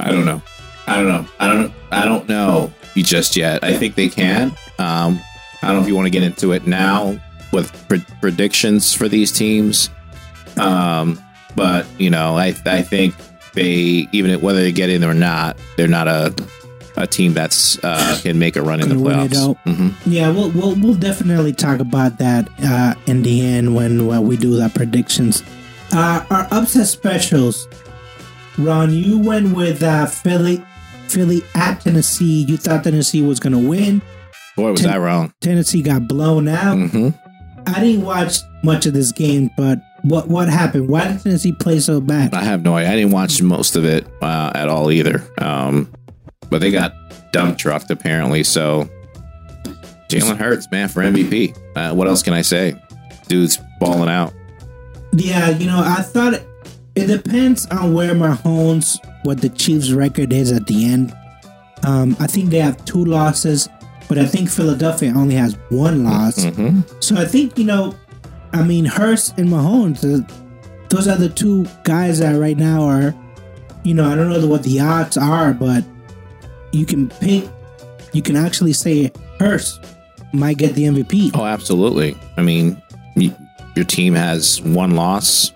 I 0.00 0.10
don't 0.10 0.24
know. 0.24 0.42
I 0.86 0.96
don't 0.96 1.08
know. 1.08 1.26
I 1.38 1.46
don't. 1.46 1.72
I 1.92 2.04
don't 2.04 2.28
know 2.28 2.72
just 3.02 3.36
yet. 3.36 3.62
I 3.64 3.76
think 3.76 3.94
they 3.94 4.08
can. 4.08 4.52
Um, 4.78 5.20
I 5.62 5.66
don't 5.68 5.76
know 5.76 5.82
if 5.82 5.88
you 5.88 5.94
want 5.94 6.06
to 6.06 6.10
get 6.10 6.22
into 6.22 6.52
it 6.52 6.66
now 6.66 7.18
with 7.52 7.72
pre- 7.88 8.04
predictions 8.20 8.94
for 8.94 9.08
these 9.08 9.30
teams. 9.32 9.90
Um, 10.56 11.22
but 11.56 11.86
you 11.98 12.10
know, 12.10 12.36
I 12.36 12.54
I 12.66 12.82
think 12.82 13.14
they 13.54 14.06
even 14.12 14.40
whether 14.40 14.60
they 14.60 14.72
get 14.72 14.90
in 14.90 15.04
or 15.04 15.14
not, 15.14 15.56
they're 15.76 15.88
not 15.88 16.08
a 16.08 16.34
a 16.96 17.06
team 17.06 17.32
that's 17.34 17.82
uh, 17.84 18.18
can 18.22 18.38
make 18.38 18.56
a 18.56 18.62
run 18.62 18.80
in 18.80 18.88
the 18.88 18.94
Gonna 18.94 19.06
win 19.06 19.20
it 19.20 19.30
playoffs. 19.32 19.50
out. 19.50 19.56
hmm 19.64 19.88
Yeah, 20.10 20.30
we'll 20.30 20.50
we'll, 20.50 20.74
we'll 20.76 20.94
definitely 20.94 21.52
talk 21.52 21.80
about 21.80 22.18
that 22.18 22.48
uh, 22.62 22.94
in 23.06 23.22
the 23.22 23.46
end 23.46 23.74
when, 23.74 24.06
when 24.06 24.22
we 24.26 24.36
do 24.36 24.56
the 24.56 24.68
predictions. 24.70 25.42
Uh, 25.92 26.24
our 26.30 26.46
upset 26.50 26.86
specials. 26.88 27.68
Ron, 28.58 28.92
you 28.92 29.18
went 29.18 29.56
with 29.56 29.82
uh, 29.82 30.06
Philly, 30.06 30.62
Philly 31.08 31.42
at 31.54 31.80
Tennessee. 31.80 32.42
You 32.42 32.56
thought 32.56 32.84
Tennessee 32.84 33.22
was 33.22 33.40
going 33.40 33.52
to 33.54 33.68
win. 33.68 34.02
Boy, 34.60 34.72
was 34.72 34.80
Ten- 34.82 34.90
I 34.94 34.98
wrong. 34.98 35.32
Tennessee 35.40 35.82
got 35.82 36.06
blown 36.08 36.48
out. 36.48 36.74
hmm 36.76 37.08
I 37.66 37.80
didn't 37.80 38.04
watch 38.04 38.38
much 38.64 38.86
of 38.86 38.94
this 38.94 39.12
game, 39.12 39.50
but 39.56 39.78
what 40.02 40.28
what 40.28 40.48
happened? 40.48 40.88
Why 40.88 41.08
did 41.08 41.22
Tennessee 41.22 41.52
play 41.52 41.78
so 41.78 42.00
bad? 42.00 42.32
I 42.34 42.42
have 42.42 42.62
no 42.62 42.74
idea. 42.76 42.90
I 42.90 42.96
didn't 42.96 43.12
watch 43.12 43.42
most 43.42 43.76
of 43.76 43.84
it 43.84 44.06
uh, 44.22 44.50
at 44.54 44.68
all 44.68 44.90
either. 44.90 45.22
Um, 45.38 45.92
but 46.48 46.60
they 46.62 46.70
got 46.70 46.94
dump 47.32 47.58
trucked 47.58 47.90
apparently. 47.90 48.42
So 48.44 48.88
Jalen 50.08 50.38
Hurts, 50.38 50.70
man, 50.70 50.88
for 50.88 51.02
MVP. 51.02 51.56
Uh, 51.76 51.94
what 51.94 52.08
else 52.08 52.22
can 52.22 52.32
I 52.32 52.42
say? 52.42 52.74
Dude's 53.28 53.58
balling 53.78 54.08
out. 54.08 54.32
Yeah, 55.12 55.50
you 55.50 55.66
know, 55.66 55.82
I 55.84 56.02
thought 56.02 56.34
it, 56.34 56.46
it 56.96 57.06
depends 57.06 57.66
on 57.66 57.94
where 57.94 58.14
Mahomes, 58.14 58.98
what 59.24 59.40
the 59.40 59.48
Chiefs' 59.50 59.92
record 59.92 60.32
is 60.32 60.50
at 60.50 60.66
the 60.66 60.84
end. 60.86 61.14
Um, 61.84 62.16
I 62.18 62.26
think 62.26 62.50
they 62.50 62.58
have 62.58 62.84
two 62.84 63.04
losses, 63.04 63.68
but 64.10 64.18
I 64.18 64.26
think 64.26 64.50
Philadelphia 64.50 65.12
only 65.14 65.36
has 65.36 65.56
one 65.68 66.02
loss. 66.02 66.42
hmm 66.42 66.80
So 66.98 67.14
I 67.14 67.24
think 67.24 67.56
you 67.56 67.64
know, 67.64 67.94
I 68.52 68.64
mean, 68.64 68.84
Hurts 68.84 69.32
and 69.38 69.48
Mahomes, 69.48 70.02
uh, 70.02 70.26
those 70.88 71.06
are 71.06 71.16
the 71.16 71.28
two 71.28 71.64
guys 71.84 72.18
that 72.18 72.32
right 72.32 72.56
now 72.56 72.82
are, 72.82 73.14
you 73.84 73.94
know, 73.94 74.10
I 74.10 74.16
don't 74.16 74.28
know 74.28 74.44
what 74.48 74.64
the 74.64 74.80
odds 74.80 75.16
are, 75.16 75.54
but 75.54 75.84
you 76.72 76.84
can 76.86 77.08
pick, 77.08 77.44
you 78.12 78.20
can 78.20 78.34
actually 78.34 78.72
say 78.72 79.12
Hurts 79.38 79.78
might 80.32 80.58
get 80.58 80.74
the 80.74 80.86
MVP. 80.86 81.30
Oh, 81.34 81.44
absolutely. 81.44 82.16
I 82.36 82.42
mean, 82.42 82.82
y 83.14 83.32
your 83.76 83.84
team 83.84 84.14
has 84.14 84.60
one 84.62 84.96
loss. 84.96 85.52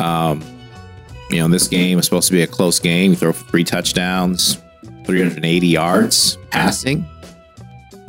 Um, 0.00 0.42
you 1.30 1.38
know, 1.38 1.46
this 1.46 1.68
game 1.68 2.00
is 2.00 2.04
supposed 2.04 2.26
to 2.26 2.32
be 2.32 2.42
a 2.42 2.48
close 2.48 2.80
game. 2.80 3.12
You 3.12 3.16
throw 3.16 3.30
three 3.30 3.62
touchdowns, 3.62 4.58
380 5.04 5.68
yards 5.68 6.36
passing. 6.50 7.06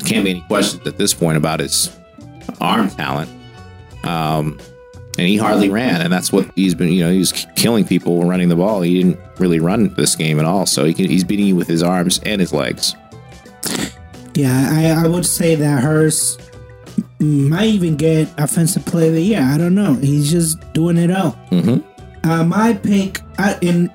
Can't 0.05 0.23
be 0.23 0.31
any 0.31 0.41
questions 0.41 0.85
at 0.87 0.97
this 0.97 1.13
point 1.13 1.37
about 1.37 1.59
his 1.59 1.95
arm 2.61 2.89
talent. 2.89 3.29
Um, 4.03 4.59
and 5.17 5.27
he 5.27 5.35
hardly 5.37 5.69
ran, 5.69 6.01
and 6.01 6.13
that's 6.13 6.31
what 6.31 6.49
he's 6.55 6.75
been. 6.75 6.89
You 6.89 7.05
know, 7.05 7.11
he 7.11 7.17
was 7.17 7.45
killing 7.55 7.83
people 7.85 8.23
running 8.23 8.49
the 8.49 8.55
ball. 8.55 8.81
He 8.81 9.01
didn't 9.01 9.19
really 9.39 9.59
run 9.59 9.93
this 9.95 10.15
game 10.15 10.39
at 10.39 10.45
all. 10.45 10.65
So 10.67 10.85
he 10.85 10.93
can, 10.93 11.09
he's 11.09 11.23
beating 11.23 11.47
you 11.47 11.55
with 11.55 11.67
his 11.67 11.81
arms 11.81 12.19
and 12.23 12.39
his 12.39 12.53
legs. 12.53 12.95
Yeah, 14.35 14.69
I, 14.71 15.03
I 15.05 15.07
would 15.07 15.25
say 15.25 15.55
that 15.55 15.81
Hurts 15.81 16.37
might 17.19 17.65
even 17.65 17.95
get 17.97 18.29
offensive 18.37 18.85
player 18.85 19.07
of 19.07 19.15
the 19.15 19.21
year. 19.23 19.41
I 19.41 19.57
don't 19.57 19.73
know. 19.73 19.95
He's 19.95 20.29
just 20.29 20.59
doing 20.73 20.97
it 20.97 21.09
all. 21.09 21.31
hmm 21.49 21.77
Uh, 22.23 22.43
my 22.43 22.73
pick, 22.73 23.21
I 23.39 23.57
in 23.61 23.89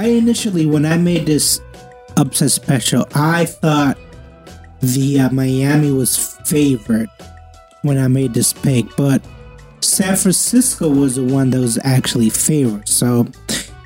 I 0.00 0.08
initially 0.08 0.66
when 0.66 0.84
I 0.84 0.96
made 0.96 1.26
this 1.26 1.60
upset 2.16 2.50
special, 2.50 3.06
I 3.14 3.44
thought 3.44 3.96
the 4.80 5.20
uh, 5.20 5.30
Miami 5.30 5.92
was 5.92 6.36
favored 6.44 7.10
when 7.82 7.98
I 7.98 8.08
made 8.08 8.34
this 8.34 8.52
pick, 8.52 8.84
but 8.96 9.22
San 9.80 10.16
Francisco 10.16 10.88
was 10.88 11.16
the 11.16 11.24
one 11.24 11.50
that 11.50 11.60
was 11.60 11.78
actually 11.84 12.30
favored. 12.30 12.88
So 12.88 13.26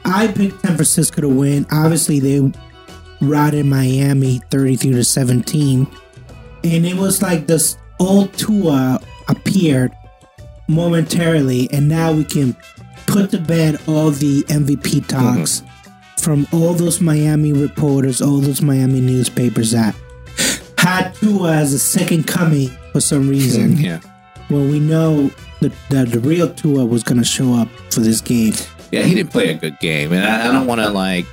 I 0.04 0.28
picked 0.28 0.60
San 0.60 0.76
Francisco 0.76 1.22
to 1.22 1.28
win. 1.28 1.66
Obviously, 1.70 2.20
they 2.20 2.52
routed 3.20 3.66
Miami 3.66 4.40
33 4.50 4.92
to 4.92 5.04
17, 5.04 5.86
and 6.64 6.86
it 6.86 6.96
was 6.96 7.22
like 7.22 7.46
this 7.46 7.76
old 8.00 8.32
Tua 8.34 9.00
appeared 9.28 9.92
momentarily, 10.68 11.68
and 11.72 11.88
now 11.88 12.12
we 12.12 12.24
can 12.24 12.56
put 13.06 13.30
to 13.30 13.38
bed 13.38 13.80
all 13.86 14.10
the 14.10 14.42
MVP 14.44 15.06
talks 15.06 15.62
from 16.16 16.46
all 16.52 16.72
those 16.72 17.00
Miami 17.00 17.52
reporters, 17.52 18.22
all 18.22 18.38
those 18.38 18.62
Miami 18.62 19.00
newspapers 19.00 19.72
that 19.72 19.94
had 20.84 21.14
Tua 21.14 21.52
as 21.52 21.72
a 21.72 21.78
second 21.78 22.26
coming 22.26 22.68
for 22.92 23.00
some 23.00 23.28
reason. 23.28 23.76
Yeah. 23.84 24.00
When 24.48 24.70
we 24.70 24.78
know 24.78 25.30
that, 25.60 25.72
that 25.88 26.10
the 26.10 26.20
real 26.20 26.52
Tua 26.52 26.84
was 26.84 27.02
going 27.02 27.16
to 27.16 27.24
show 27.24 27.54
up 27.54 27.68
for 27.90 28.00
this 28.00 28.20
game. 28.20 28.52
Yeah, 28.92 29.02
he 29.02 29.14
didn't 29.14 29.32
play 29.32 29.48
a 29.48 29.54
good 29.54 29.78
game, 29.80 30.12
and 30.12 30.22
I, 30.22 30.48
I 30.48 30.52
don't 30.52 30.66
want 30.66 30.82
to 30.82 30.90
like 30.90 31.24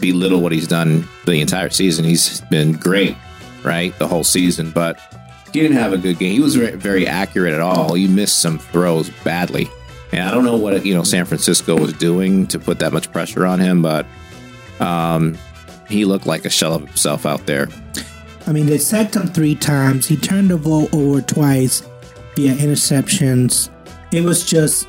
belittle 0.00 0.40
what 0.40 0.50
he's 0.50 0.66
done 0.66 1.06
the 1.26 1.40
entire 1.40 1.68
season. 1.68 2.06
He's 2.06 2.40
been 2.42 2.72
great, 2.72 3.14
right, 3.62 3.96
the 3.98 4.08
whole 4.08 4.24
season, 4.24 4.70
but 4.70 4.98
he 5.52 5.60
didn't 5.60 5.76
have 5.76 5.92
a 5.92 5.98
good 5.98 6.18
game. 6.18 6.32
He 6.32 6.40
was 6.40 6.56
very, 6.56 6.76
very 6.76 7.06
accurate 7.06 7.52
at 7.52 7.60
all. 7.60 7.92
He 7.92 8.08
missed 8.08 8.40
some 8.40 8.58
throws 8.58 9.10
badly, 9.22 9.68
and 10.12 10.26
I 10.26 10.30
don't 10.30 10.44
know 10.44 10.56
what 10.56 10.86
you 10.86 10.94
know 10.94 11.02
San 11.02 11.26
Francisco 11.26 11.78
was 11.78 11.92
doing 11.92 12.46
to 12.48 12.58
put 12.58 12.78
that 12.78 12.94
much 12.94 13.12
pressure 13.12 13.44
on 13.46 13.60
him, 13.60 13.82
but 13.82 14.06
um, 14.80 15.36
he 15.88 16.06
looked 16.06 16.26
like 16.26 16.46
a 16.46 16.50
shell 16.50 16.72
of 16.72 16.86
himself 16.86 17.26
out 17.26 17.44
there. 17.44 17.68
I 18.46 18.52
mean, 18.52 18.66
they 18.66 18.78
sacked 18.78 19.16
him 19.16 19.26
three 19.28 19.54
times. 19.54 20.06
He 20.06 20.16
turned 20.16 20.50
the 20.50 20.58
ball 20.58 20.88
over 20.92 21.20
twice 21.20 21.82
via 22.36 22.54
interceptions. 22.54 23.70
It 24.12 24.22
was 24.22 24.44
just 24.44 24.88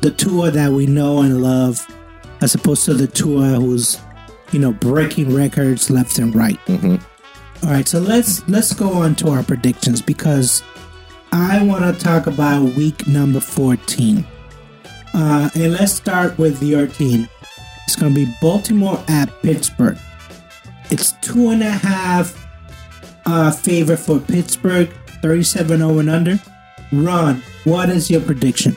the 0.00 0.10
Tua 0.10 0.50
that 0.50 0.72
we 0.72 0.86
know 0.86 1.20
and 1.20 1.42
love, 1.42 1.86
as 2.40 2.54
opposed 2.54 2.84
to 2.86 2.94
the 2.94 3.06
Tua 3.06 3.60
who's, 3.60 3.98
you 4.52 4.58
know, 4.58 4.72
breaking 4.72 5.34
records 5.34 5.88
left 5.90 6.18
and 6.18 6.34
right. 6.34 6.58
Mhm. 6.66 7.00
All 7.62 7.70
right, 7.70 7.88
so 7.88 7.98
let's 8.00 8.46
let's 8.48 8.74
go 8.74 8.92
on 8.92 9.14
to 9.16 9.30
our 9.30 9.42
predictions 9.42 10.02
because 10.02 10.62
I 11.32 11.62
want 11.62 11.84
to 11.84 12.04
talk 12.04 12.26
about 12.26 12.74
week 12.74 13.06
number 13.06 13.40
fourteen, 13.40 14.26
uh, 15.14 15.48
and 15.54 15.72
let's 15.72 15.92
start 15.92 16.36
with 16.38 16.62
your 16.62 16.86
team. 16.86 17.28
It's 17.86 17.96
going 17.96 18.14
to 18.14 18.26
be 18.26 18.34
Baltimore 18.42 19.02
at 19.08 19.30
Pittsburgh. 19.42 19.96
It's 20.90 21.12
two 21.22 21.50
and 21.50 21.62
a 21.62 21.70
half 21.70 22.45
uh, 23.26 23.50
favor 23.50 23.96
for 23.96 24.18
Pittsburgh, 24.18 24.88
37 25.22 25.78
0 25.78 25.98
and 25.98 26.10
under. 26.10 26.38
Ron, 26.92 27.42
what 27.64 27.88
is 27.90 28.10
your 28.10 28.20
prediction? 28.20 28.76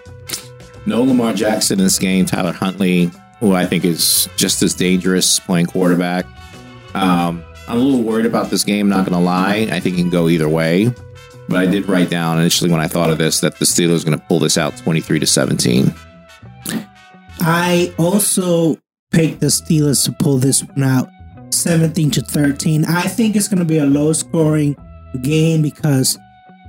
No 0.85 1.03
Lamar 1.03 1.33
Jackson 1.33 1.79
in 1.79 1.85
this 1.85 1.99
game. 1.99 2.25
Tyler 2.25 2.51
Huntley, 2.51 3.12
who 3.39 3.53
I 3.53 3.65
think 3.65 3.85
is 3.85 4.27
just 4.35 4.63
as 4.63 4.73
dangerous 4.73 5.39
playing 5.39 5.67
quarterback. 5.67 6.25
Um, 6.95 7.43
I'm 7.67 7.77
a 7.77 7.79
little 7.79 8.01
worried 8.01 8.25
about 8.25 8.49
this 8.49 8.63
game, 8.63 8.89
not 8.89 9.05
going 9.05 9.17
to 9.17 9.23
lie. 9.23 9.69
I 9.71 9.79
think 9.79 9.97
it 9.97 10.01
can 10.01 10.09
go 10.09 10.27
either 10.27 10.49
way. 10.49 10.91
But 11.47 11.59
I 11.59 11.65
did 11.65 11.88
write 11.88 12.09
down 12.09 12.39
initially 12.39 12.71
when 12.71 12.79
I 12.79 12.88
thought 12.88 13.09
of 13.09 13.17
this 13.17 13.39
that 13.41 13.57
the 13.57 13.65
Steelers 13.65 14.01
are 14.01 14.05
going 14.05 14.19
to 14.19 14.25
pull 14.25 14.39
this 14.39 14.57
out 14.57 14.77
23 14.77 15.19
to 15.19 15.25
17. 15.27 15.93
I 17.41 17.93
also 17.97 18.77
picked 19.12 19.39
the 19.39 19.47
Steelers 19.47 20.05
to 20.05 20.12
pull 20.12 20.38
this 20.38 20.63
one 20.63 20.83
out 20.83 21.09
17 21.51 22.12
to 22.12 22.21
13. 22.21 22.85
I 22.85 23.01
think 23.03 23.35
it's 23.35 23.47
going 23.47 23.59
to 23.59 23.65
be 23.65 23.77
a 23.79 23.85
low 23.85 24.13
scoring 24.13 24.75
game 25.21 25.62
because 25.62 26.17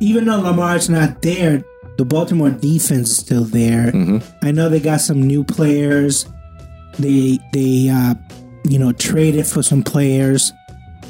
even 0.01 0.25
though 0.25 0.41
Lamar's 0.41 0.89
not 0.89 1.23
there, 1.23 1.63
the 1.99 2.05
Baltimore 2.05 2.51
defense 2.51 3.11
is 3.11 3.17
still 3.19 3.45
there. 3.45 3.93
Mhm. 3.93 4.23
I 4.43 4.51
know 4.53 4.69
they 4.69 4.81
got 4.81 5.01
some 5.01 5.23
new 5.23 5.45
players. 5.45 6.25
They 6.99 7.39
they 7.53 7.89
uh, 7.91 8.15
you 8.65 8.79
know 8.79 8.93
traded 8.93 9.47
for 9.47 9.63
some 9.63 9.83
players. 9.83 10.53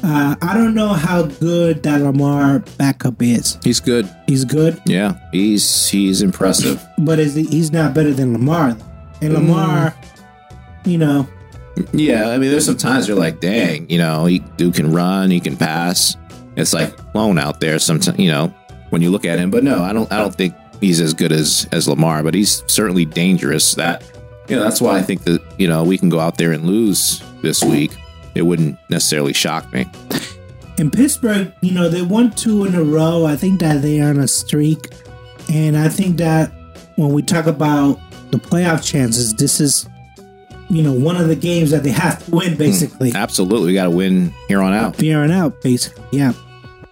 Uh, 0.03 0.35
I 0.41 0.55
don't 0.55 0.73
know 0.73 0.89
how 0.93 1.23
good 1.23 1.83
that 1.83 2.01
Lamar 2.01 2.59
backup 2.77 3.21
is. 3.21 3.57
He's 3.63 3.79
good. 3.79 4.09
He's 4.27 4.43
good, 4.45 4.81
Yeah, 4.85 5.13
he's 5.31 5.87
he's 5.87 6.21
impressive. 6.23 6.83
but 6.97 7.19
is 7.19 7.35
he, 7.35 7.43
he's 7.43 7.71
not 7.71 7.93
better 7.93 8.11
than 8.11 8.33
Lamar. 8.33 8.75
And 9.21 9.33
Lamar, 9.35 9.93
you 10.85 10.97
know, 10.97 11.27
Yeah, 11.93 12.29
I 12.29 12.37
mean, 12.37 12.51
there's 12.51 12.65
some 12.65 12.77
times 12.77 13.07
you're 13.07 13.17
like, 13.17 13.39
dang, 13.39 13.89
you 13.89 13.97
know, 13.97 14.25
he 14.25 14.39
dude 14.39 14.75
can 14.75 14.91
run, 14.91 15.31
he 15.31 15.39
can 15.39 15.55
pass. 15.55 16.17
It's 16.55 16.73
like 16.73 16.95
clone 17.13 17.39
out 17.39 17.59
there. 17.59 17.79
Sometimes, 17.79 18.19
you 18.19 18.29
know, 18.29 18.53
when 18.89 19.01
you 19.01 19.09
look 19.09 19.25
at 19.25 19.39
him. 19.39 19.49
But 19.49 19.63
no, 19.63 19.81
I 19.83 19.93
don't. 19.93 20.11
I 20.11 20.17
don't 20.17 20.35
think 20.35 20.53
he's 20.79 20.99
as 20.99 21.13
good 21.13 21.31
as 21.31 21.67
as 21.71 21.87
Lamar. 21.87 22.23
But 22.23 22.33
he's 22.33 22.63
certainly 22.67 23.05
dangerous. 23.05 23.73
That 23.75 24.03
you 24.47 24.55
know, 24.55 24.63
that's 24.63 24.81
why 24.81 24.97
I 24.97 25.01
think 25.01 25.23
that 25.23 25.41
you 25.57 25.67
know 25.67 25.83
we 25.83 25.97
can 25.97 26.09
go 26.09 26.19
out 26.19 26.37
there 26.37 26.51
and 26.51 26.65
lose 26.65 27.23
this 27.41 27.63
week. 27.63 27.91
It 28.35 28.43
wouldn't 28.43 28.77
necessarily 28.89 29.33
shock 29.33 29.71
me. 29.73 29.87
in 30.77 30.89
Pittsburgh, 30.91 31.53
you 31.61 31.71
know, 31.71 31.89
they 31.89 32.01
won 32.01 32.31
two 32.31 32.65
in 32.65 32.75
a 32.75 32.83
row. 32.83 33.25
I 33.25 33.35
think 33.35 33.59
that 33.59 33.81
they 33.81 34.01
are 34.01 34.09
on 34.09 34.19
a 34.19 34.27
streak. 34.27 34.87
And 35.51 35.77
I 35.77 35.89
think 35.89 36.17
that 36.17 36.51
when 36.95 37.11
we 37.11 37.21
talk 37.21 37.45
about 37.45 37.99
the 38.31 38.37
playoff 38.37 38.83
chances, 38.83 39.33
this 39.33 39.59
is 39.59 39.87
you 40.71 40.81
know, 40.81 40.93
one 40.93 41.17
of 41.17 41.27
the 41.27 41.35
games 41.35 41.69
that 41.71 41.83
they 41.83 41.91
have 41.91 42.23
to 42.25 42.31
win, 42.31 42.55
basically. 42.55 43.11
Absolutely, 43.13 43.67
we 43.67 43.73
got 43.73 43.83
to 43.83 43.89
win 43.89 44.33
here 44.47 44.61
on 44.61 44.73
out. 44.73 44.95
Here 44.99 45.19
on 45.19 45.29
out, 45.29 45.61
basically. 45.61 46.05
Yeah. 46.17 46.31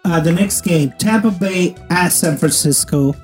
Uh, 0.04 0.20
the 0.20 0.34
next 0.34 0.62
game, 0.62 0.92
Tampa 1.00 1.32
Bay 1.32 1.78
at 1.90 2.10
San 2.10 2.38
Francisco. 2.38 3.16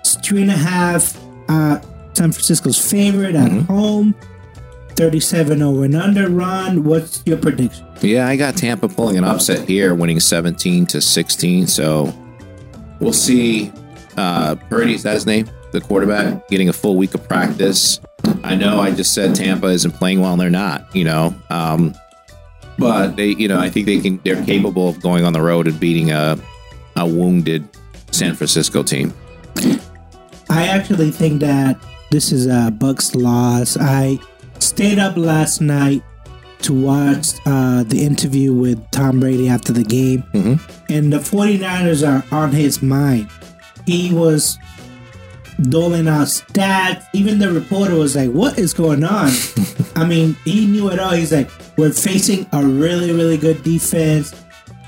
It's 0.00 0.16
three 0.16 0.42
and 0.42 0.50
a 0.50 0.56
half. 0.56 1.16
Uh, 1.48 1.80
San 2.14 2.32
Francisco's 2.32 2.90
favorite 2.90 3.36
at 3.36 3.52
home. 3.62 4.14
37 4.96 5.62
over 5.62 5.84
and 5.84 5.94
under. 5.94 6.28
Ron, 6.28 6.82
what's 6.82 7.22
your 7.24 7.36
prediction? 7.38 7.86
Yeah, 8.00 8.26
I 8.26 8.36
got 8.36 8.56
Tampa 8.56 8.88
pulling 8.88 9.16
an 9.16 9.24
upset 9.24 9.68
here, 9.68 9.94
winning 9.94 10.18
17 10.18 10.86
to 10.86 11.00
16. 11.00 11.68
So 11.68 12.12
we'll 12.98 13.12
see. 13.12 13.72
Uh, 14.16 14.56
Purdy, 14.68 14.94
is 14.94 15.04
that 15.04 15.14
his 15.14 15.24
name? 15.24 15.48
The 15.72 15.80
quarterback 15.80 16.48
getting 16.48 16.68
a 16.68 16.72
full 16.72 16.96
week 16.96 17.14
of 17.14 17.26
practice. 17.28 18.00
I 18.42 18.54
know 18.56 18.80
I 18.80 18.90
just 18.90 19.14
said 19.14 19.34
Tampa 19.34 19.68
isn't 19.68 19.92
playing 19.92 20.20
well, 20.20 20.32
and 20.32 20.40
they're 20.40 20.50
not. 20.50 20.94
You 20.94 21.04
know, 21.04 21.34
um, 21.48 21.94
but 22.78 23.16
they, 23.16 23.28
you 23.28 23.48
know, 23.48 23.58
I 23.58 23.70
think 23.70 23.86
they 23.86 24.00
can. 24.00 24.20
They're 24.24 24.44
capable 24.44 24.88
of 24.88 25.00
going 25.00 25.24
on 25.24 25.32
the 25.32 25.42
road 25.42 25.68
and 25.68 25.78
beating 25.78 26.10
a 26.10 26.38
a 26.96 27.06
wounded 27.06 27.68
San 28.10 28.34
Francisco 28.34 28.82
team. 28.82 29.14
I 30.48 30.66
actually 30.66 31.10
think 31.12 31.40
that 31.40 31.80
this 32.10 32.32
is 32.32 32.46
a 32.46 32.70
Bucks 32.70 33.14
loss. 33.14 33.76
I 33.78 34.18
stayed 34.58 34.98
up 34.98 35.16
last 35.16 35.60
night 35.60 36.02
to 36.62 36.74
watch 36.74 37.34
uh, 37.46 37.84
the 37.84 38.04
interview 38.04 38.52
with 38.52 38.78
Tom 38.90 39.20
Brady 39.20 39.48
after 39.48 39.72
the 39.72 39.84
game, 39.84 40.24
and 40.34 41.12
the 41.12 41.18
49ers 41.18 42.06
are 42.06 42.24
on 42.34 42.52
his 42.52 42.82
mind. 42.82 43.30
He 43.86 44.12
was 44.12 44.58
doling 45.62 46.08
out 46.08 46.26
stats. 46.26 47.04
Even 47.12 47.38
the 47.38 47.52
reporter 47.52 47.94
was 47.94 48.16
like, 48.16 48.30
What 48.30 48.58
is 48.58 48.72
going 48.72 49.04
on? 49.04 49.30
I 49.96 50.04
mean, 50.04 50.36
he 50.44 50.66
knew 50.66 50.90
it 50.90 50.98
all. 50.98 51.12
He's 51.12 51.32
like, 51.32 51.50
We're 51.76 51.92
facing 51.92 52.46
a 52.52 52.64
really, 52.64 53.12
really 53.12 53.36
good 53.36 53.62
defense. 53.62 54.34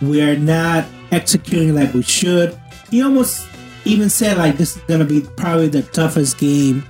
We're 0.01 0.37
not 0.37 0.85
executing 1.11 1.75
like 1.75 1.95
we 1.95 2.03
should. 2.03 2.59
He 2.91 3.03
almost 3.03 3.47
even 3.85 4.11
said, 4.11 4.39
like, 4.39 4.57
this 4.57 4.77
is 4.77 4.83
going 4.85 5.01
to 5.01 5.07
be 5.07 5.21
probably 5.37 5.69
the 5.69 5.83
toughest 5.83 6.39
game 6.39 6.85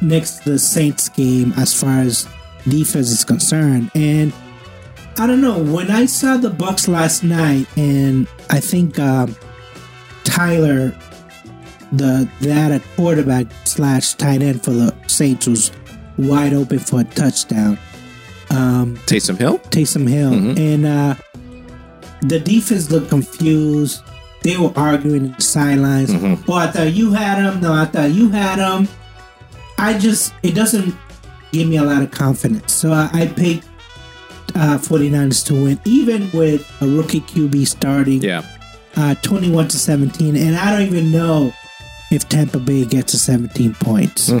next 0.00 0.42
to 0.44 0.50
the 0.50 0.58
Saints 0.58 1.08
game 1.08 1.52
as 1.56 1.78
far 1.78 2.00
as 2.00 2.28
defense 2.64 3.10
is 3.10 3.24
concerned. 3.24 3.90
And 3.94 4.32
I 5.18 5.26
don't 5.26 5.40
know, 5.40 5.58
when 5.58 5.90
I 5.90 6.06
saw 6.06 6.36
the 6.36 6.50
Bucks 6.50 6.88
last 6.88 7.22
night, 7.22 7.66
and 7.76 8.26
I 8.48 8.60
think 8.60 8.98
um, 8.98 9.36
Tyler 10.24 10.96
the 11.92 12.28
that 12.42 12.70
at 12.72 12.82
quarterback 12.96 13.46
slash 13.64 14.14
tight 14.14 14.42
end 14.42 14.62
for 14.62 14.70
the 14.72 14.94
Saints 15.06 15.46
was 15.46 15.72
wide 16.18 16.52
open 16.52 16.78
for 16.78 17.00
a 17.00 17.04
touchdown. 17.04 17.78
Um, 18.50 18.96
Taysom 19.06 19.38
Hill. 19.38 19.58
Taysom 19.70 20.08
Hill 20.08 20.32
and 20.58 20.86
uh, 20.86 21.14
the 22.22 22.38
defense 22.40 22.90
looked 22.90 23.08
confused. 23.08 24.02
They 24.42 24.56
were 24.56 24.72
arguing 24.76 25.26
in 25.26 25.32
the 25.32 25.40
sidelines. 25.42 26.10
Oh, 26.14 26.54
I 26.54 26.68
thought 26.68 26.92
you 26.92 27.12
had 27.12 27.38
him. 27.42 27.60
No, 27.60 27.72
I 27.74 27.84
thought 27.84 28.10
you 28.10 28.30
had 28.30 28.58
him. 28.58 28.88
I 29.78 29.98
just 29.98 30.32
it 30.42 30.54
doesn't 30.54 30.94
give 31.52 31.68
me 31.68 31.76
a 31.76 31.82
lot 31.82 32.02
of 32.02 32.10
confidence. 32.10 32.72
So 32.72 32.92
I, 32.92 33.08
I 33.12 33.26
picked 33.26 33.66
uh, 34.54 34.78
49ers 34.78 35.44
to 35.46 35.54
win, 35.54 35.80
even 35.84 36.30
with 36.32 36.70
a 36.82 36.86
rookie 36.86 37.20
QB 37.20 37.66
starting 37.68 38.22
Yeah. 38.22 38.42
uh, 38.96 39.14
21 39.16 39.68
to 39.68 39.78
17, 39.78 40.36
and 40.36 40.56
I 40.56 40.72
don't 40.72 40.86
even 40.86 41.12
know 41.12 41.52
if 42.10 42.28
Tampa 42.28 42.58
Bay 42.58 42.84
gets 42.84 43.12
to 43.12 43.18
17 43.18 43.74
points. 43.74 44.32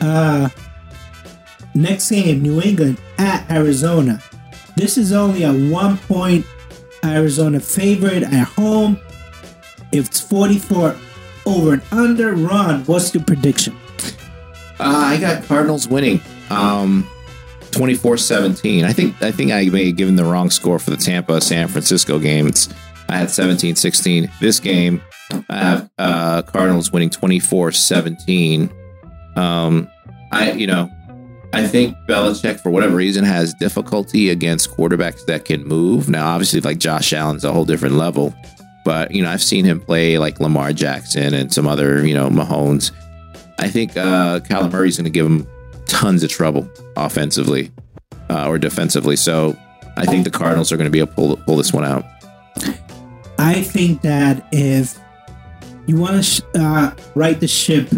Uh, 0.00 0.48
next 1.74 2.10
game, 2.10 2.42
New 2.42 2.60
England 2.60 3.00
at 3.18 3.50
Arizona. 3.50 4.22
This 4.76 4.96
is 4.96 5.12
only 5.12 5.42
a 5.42 5.52
one 5.52 5.98
point 5.98 6.46
Arizona 7.04 7.60
favorite 7.60 8.22
at 8.22 8.46
home. 8.48 8.98
If 9.90 10.06
it's 10.06 10.20
44 10.20 10.96
over 11.46 11.72
and 11.72 11.82
under, 11.90 12.34
Ron, 12.34 12.84
what's 12.84 13.14
your 13.14 13.24
prediction? 13.24 13.76
Uh, 14.78 15.14
I 15.14 15.18
got 15.18 15.44
Cardinals 15.44 15.88
winning. 15.88 16.20
Um, 16.50 17.08
24-17. 17.72 18.84
I 18.84 18.92
think 18.92 19.20
I 19.22 19.30
think 19.30 19.52
I 19.52 19.64
may 19.66 19.86
have 19.86 19.96
given 19.96 20.16
the 20.16 20.24
wrong 20.24 20.50
score 20.50 20.78
for 20.78 20.90
the 20.90 20.96
Tampa 20.96 21.40
San 21.40 21.68
Francisco 21.68 22.18
game. 22.18 22.46
It's 22.46 22.68
I 23.08 23.16
had 23.16 23.28
17-16. 23.28 24.30
This 24.38 24.60
game, 24.60 25.02
I 25.48 25.56
have 25.56 25.90
uh, 25.98 26.42
Cardinals 26.42 26.92
winning 26.92 27.10
24-17. 27.10 28.70
Um, 29.36 29.88
I 30.32 30.52
you 30.52 30.66
know, 30.66 30.90
I 31.52 31.66
think 31.66 31.96
Belichick 32.08 32.60
for 32.60 32.70
whatever 32.70 32.96
reason 32.96 33.24
has 33.24 33.54
difficulty 33.54 34.30
against 34.30 34.70
quarterbacks 34.70 35.24
that 35.26 35.44
can 35.44 35.64
move. 35.64 36.08
Now, 36.08 36.28
obviously, 36.28 36.60
like 36.60 36.78
Josh 36.78 37.12
Allen's 37.12 37.44
a 37.44 37.52
whole 37.52 37.64
different 37.64 37.94
level, 37.94 38.34
but 38.84 39.10
you 39.12 39.22
know, 39.22 39.30
I've 39.30 39.42
seen 39.42 39.64
him 39.64 39.80
play 39.80 40.18
like 40.18 40.40
Lamar 40.40 40.72
Jackson 40.72 41.34
and 41.34 41.52
some 41.52 41.66
other 41.66 42.06
you 42.06 42.14
know 42.14 42.28
Mahomes. 42.28 42.92
I 43.58 43.68
think 43.68 43.96
uh, 43.96 44.40
Kyler 44.40 44.70
Murray's 44.70 44.96
going 44.96 45.04
to 45.04 45.10
give 45.10 45.26
him 45.26 45.46
tons 45.86 46.22
of 46.22 46.30
trouble 46.30 46.70
offensively 46.96 47.72
uh, 48.30 48.46
or 48.46 48.58
defensively. 48.58 49.16
So 49.16 49.56
I 49.96 50.06
think 50.06 50.24
the 50.24 50.30
Cardinals 50.30 50.70
are 50.70 50.76
going 50.76 50.86
to 50.86 50.90
be 50.90 51.00
able 51.00 51.08
to 51.08 51.14
pull, 51.14 51.36
pull 51.38 51.56
this 51.56 51.72
one 51.72 51.84
out. 51.84 52.04
I 53.38 53.62
think 53.62 54.02
that 54.02 54.46
if 54.52 54.98
you 55.88 55.96
want 55.96 56.16
to 56.16 56.22
sh- 56.22 56.40
uh, 56.54 56.92
right 57.16 57.38
the 57.40 57.48
ship, 57.48 57.88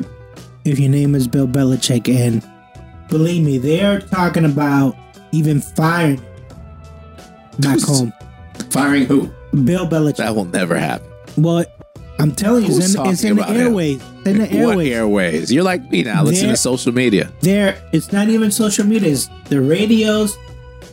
if 0.65 0.79
your 0.79 0.91
name 0.91 1.15
is 1.15 1.29
Bill 1.29 1.47
Belichick, 1.47 2.09
and 2.09 2.43
believe 3.09 3.45
me, 3.45 3.59
they're 3.59 4.01
talking 4.01 4.45
about 4.47 4.97
even 5.33 5.61
firing 5.61 6.21
back 7.59 7.81
home. 7.81 8.13
Firing 8.71 9.05
who? 9.07 9.31
Bill 9.65 9.87
Belichick. 9.87 10.17
That 10.17 10.35
will 10.35 10.45
never 10.47 10.79
happen. 10.79 11.07
Well, 11.37 11.65
I'm 12.19 12.33
telling 12.35 12.65
you, 12.67 12.77
it's 12.77 12.95
in, 12.95 13.07
it's 13.07 13.25
in 13.25 13.37
the 13.37 13.49
airways. 13.49 14.03
In 14.27 14.39
the 14.39 14.45
What 14.45 14.53
airways. 14.53 14.93
airways? 14.93 15.53
You're 15.53 15.65
like 15.65 15.91
me 15.91 16.03
now. 16.03 16.23
Listen 16.23 16.49
to 16.51 16.57
social 16.57 16.93
media. 16.93 17.33
There, 17.41 17.83
it's 17.93 18.13
not 18.13 18.29
even 18.29 18.51
social 18.51 18.85
media. 18.87 19.11
It's 19.13 19.29
the 19.49 19.61
radios, 19.61 20.37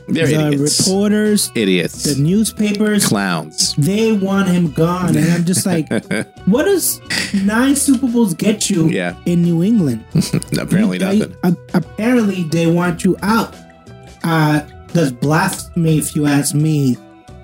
They're 0.08 0.28
the 0.28 0.48
idiots. 0.48 0.88
reporters, 0.88 1.52
idiots. 1.56 2.04
the 2.04 2.22
newspapers. 2.22 3.06
Clowns. 3.08 3.76
They 3.76 4.14
want 4.14 4.48
him 4.48 4.72
gone, 4.72 5.18
and 5.18 5.30
I'm 5.32 5.44
just 5.46 5.66
like, 5.66 5.90
what 6.46 6.64
does 6.64 7.02
nine 7.34 7.76
Super 7.76 8.08
Bowls 8.08 8.34
get 8.34 8.70
you 8.70 8.88
Yeah. 8.90 9.16
in 9.26 9.42
New 9.44 9.64
England? 9.64 10.06
Apparently 10.60 10.98
They- 10.98 11.20
nothing. 11.20 11.36
a- 11.44 11.58
apparently, 11.74 12.44
they 12.44 12.68
want 12.68 13.04
you 13.04 13.18
out. 13.22 13.54
Uh, 14.24 14.62
that's 14.94 15.12
blasphemy, 15.12 15.98
if 15.98 16.16
you 16.16 16.26
ask 16.26 16.56
me. 16.56 16.96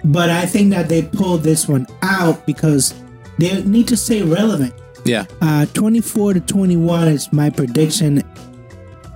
But 0.06 0.30
I 0.30 0.46
think 0.46 0.70
that 0.72 0.88
they 0.90 1.02
pulled 1.04 1.44
this 1.44 1.68
one 1.68 1.86
out 2.02 2.46
because 2.46 2.94
they 3.40 3.62
need 3.64 3.88
to 3.90 3.98
stay 3.98 4.22
relevant. 4.24 4.74
Yeah. 5.06 5.26
Uh, 5.42 5.66
24 5.74 6.36
to 6.36 6.40
21 6.40 7.08
is 7.10 7.32
my 7.34 7.50
prediction. 7.50 8.24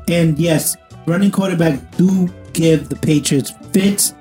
And 0.10 0.38
yes, 0.38 0.76
running 1.06 1.32
quarterback 1.32 1.80
do 1.98 2.28
give 2.58 2.90
the 2.90 2.96
Patriots 2.96 3.54
fits, 3.72 4.14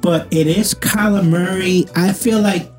but 0.00 0.26
it 0.32 0.46
is 0.46 0.74
Kyler 0.74 1.28
Murray. 1.28 1.86
I 1.96 2.12
feel 2.12 2.40
like 2.40 2.70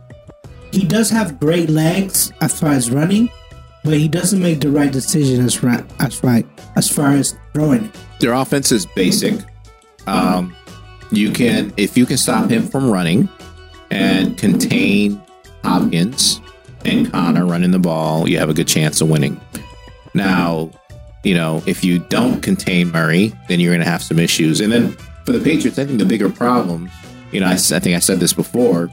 he 0.72 0.86
does 0.86 1.10
have 1.10 1.40
great 1.40 1.70
legs 1.70 2.32
as 2.42 2.58
far 2.60 2.72
as 2.72 2.90
running, 2.90 3.30
but 3.84 3.96
he 3.96 4.08
doesn't 4.08 4.42
make 4.42 4.62
the 4.62 4.70
right 4.70 4.92
decision 4.92 5.44
as 5.46 5.62
right 5.62 5.84
as 6.00 6.24
right 6.24 6.46
as 6.76 6.90
far 6.90 7.12
as 7.12 7.38
throwing. 7.54 7.92
Their 8.20 8.34
offense 8.34 8.72
is 8.72 8.86
basic. 8.86 9.40
Um, 10.08 10.56
you 11.12 11.32
can 11.32 11.74
if 11.78 11.98
you 11.98 12.06
can 12.06 12.18
stop 12.18 12.50
him 12.50 12.68
from 12.68 12.90
running 12.90 13.30
and 13.92 14.38
contain 14.38 15.22
Hopkins 15.64 16.42
and 16.86 17.12
Connor 17.12 17.46
running 17.46 17.72
the 17.72 17.80
ball, 17.80 18.30
you 18.30 18.38
have 18.40 18.50
a 18.50 18.54
good 18.54 18.68
chance 18.68 19.02
of 19.02 19.10
winning. 19.10 19.40
Now, 20.14 20.72
you 21.26 21.34
know, 21.34 21.64
if 21.66 21.84
you 21.84 21.98
don't 21.98 22.42
contain 22.42 22.92
Murray, 22.92 23.34
then 23.48 23.60
you're 23.60 23.74
going 23.74 23.84
to 23.84 23.90
have 23.90 24.04
some 24.04 24.20
issues. 24.20 24.62
And 24.62 24.72
then 24.72 24.92
for 25.26 25.32
the 25.32 25.44
Patriots, 25.44 25.80
I 25.80 25.86
think 25.86 25.98
the 25.98 26.06
bigger 26.06 26.30
problem, 26.30 26.90
you 27.32 27.40
know, 27.40 27.48
I 27.48 27.56
think 27.58 27.96
I 27.96 28.00
said 28.00 28.20
this 28.20 28.32
before. 28.32 28.92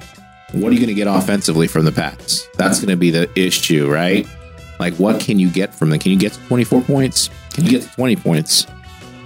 What 0.52 0.70
are 0.70 0.72
you 0.72 0.80
going 0.80 0.88
to 0.88 0.94
get 0.94 1.06
offensively 1.06 1.66
from 1.68 1.84
the 1.84 1.92
Pats? 1.92 2.46
That's 2.56 2.78
going 2.78 2.88
to 2.88 2.96
be 2.96 3.10
the 3.10 3.30
issue, 3.38 3.90
right? 3.90 4.26
Like, 4.78 4.94
what 4.94 5.20
can 5.20 5.38
you 5.38 5.50
get 5.50 5.74
from 5.74 5.90
them? 5.90 5.98
Can 5.98 6.10
you 6.10 6.18
get 6.18 6.32
to 6.32 6.40
24 6.48 6.82
points? 6.82 7.30
Can 7.52 7.64
you 7.64 7.70
get 7.70 7.82
to 7.82 7.90
20 7.90 8.16
points? 8.16 8.66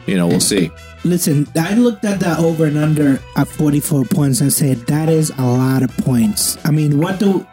You 0.07 0.17
know, 0.17 0.27
we'll 0.27 0.41
see. 0.41 0.71
Listen, 1.05 1.47
I 1.57 1.75
looked 1.75 2.05
at 2.05 2.19
that 2.21 2.41
over 2.41 2.67
and 2.67 2.77
under 2.77 3.21
at 3.37 3.47
44 3.47 4.05
points 4.07 4.41
and 4.41 4.53
said 4.53 4.79
that 4.89 5.09
is 5.09 5.31
a 5.39 5.43
lot 5.43 5.83
of 5.85 5.97
points. 5.99 6.59
I 6.65 6.73
mean, 6.73 6.99
what 6.99 7.21
do 7.21 7.47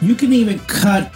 you 0.00 0.14
can 0.14 0.32
even 0.32 0.60
cut 0.60 1.12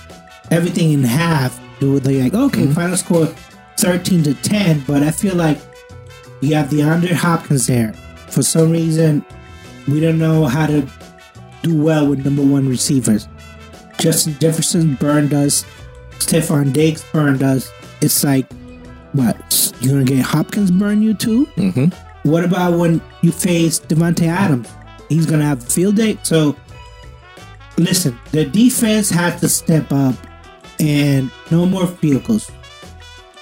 everything 0.51 0.93
in 0.93 1.05
half? 1.05 1.61
Do 1.79 2.01
the 2.01 2.23
like 2.23 2.35
okay, 2.35 2.63
mm-hmm. 2.63 2.73
final 2.73 2.97
score 2.97 3.29
13 3.79 4.23
to 4.25 4.35
10, 4.35 4.85
but 4.87 5.03
I 5.03 5.11
feel 5.11 5.35
like 5.35 5.59
you 6.41 6.55
have 6.55 6.71
the 6.71 6.83
Andre 6.83 7.13
Hopkins 7.13 7.67
there. 7.67 7.93
For 8.29 8.43
some 8.43 8.71
reason, 8.71 9.25
we 9.89 10.01
don't 10.01 10.19
know 10.19 10.47
how 10.47 10.67
to 10.67 10.87
do 11.63 11.81
well 11.81 12.07
with 12.07 12.25
number 12.25 12.43
one 12.43 12.69
receivers. 12.69 13.29
Justin 13.99 14.37
Jefferson 14.39 14.95
burned 14.95 15.33
us. 15.33 15.65
Stefon 16.19 16.73
Diggs 16.73 17.05
burned 17.13 17.43
us. 17.43 17.71
It's 18.01 18.25
like 18.25 18.47
what? 19.13 19.73
You're 19.81 19.95
gonna 19.95 20.05
get 20.05 20.25
Hopkins 20.25 20.71
burn 20.71 21.03
you 21.03 21.15
too? 21.15 21.47
Mm-hmm. 21.57 22.29
What 22.29 22.45
about 22.45 22.79
when 22.79 23.01
you 23.23 23.33
face 23.33 23.81
Davante 23.81 24.27
Adams? 24.27 24.69
He's 25.09 25.27
gonna 25.27 25.45
have 25.45 25.63
a 25.63 25.67
field 25.67 25.97
day. 25.97 26.19
So, 26.23 26.57
listen, 27.79 28.19
the 28.33 28.45
defense 28.45 29.11
has 29.11 29.41
to 29.41 29.49
step 29.49 29.93
up, 29.93 30.15
and 30.81 31.31
no 31.51 31.67
more 31.67 31.87
field 31.87 32.25
goals. 32.25 32.51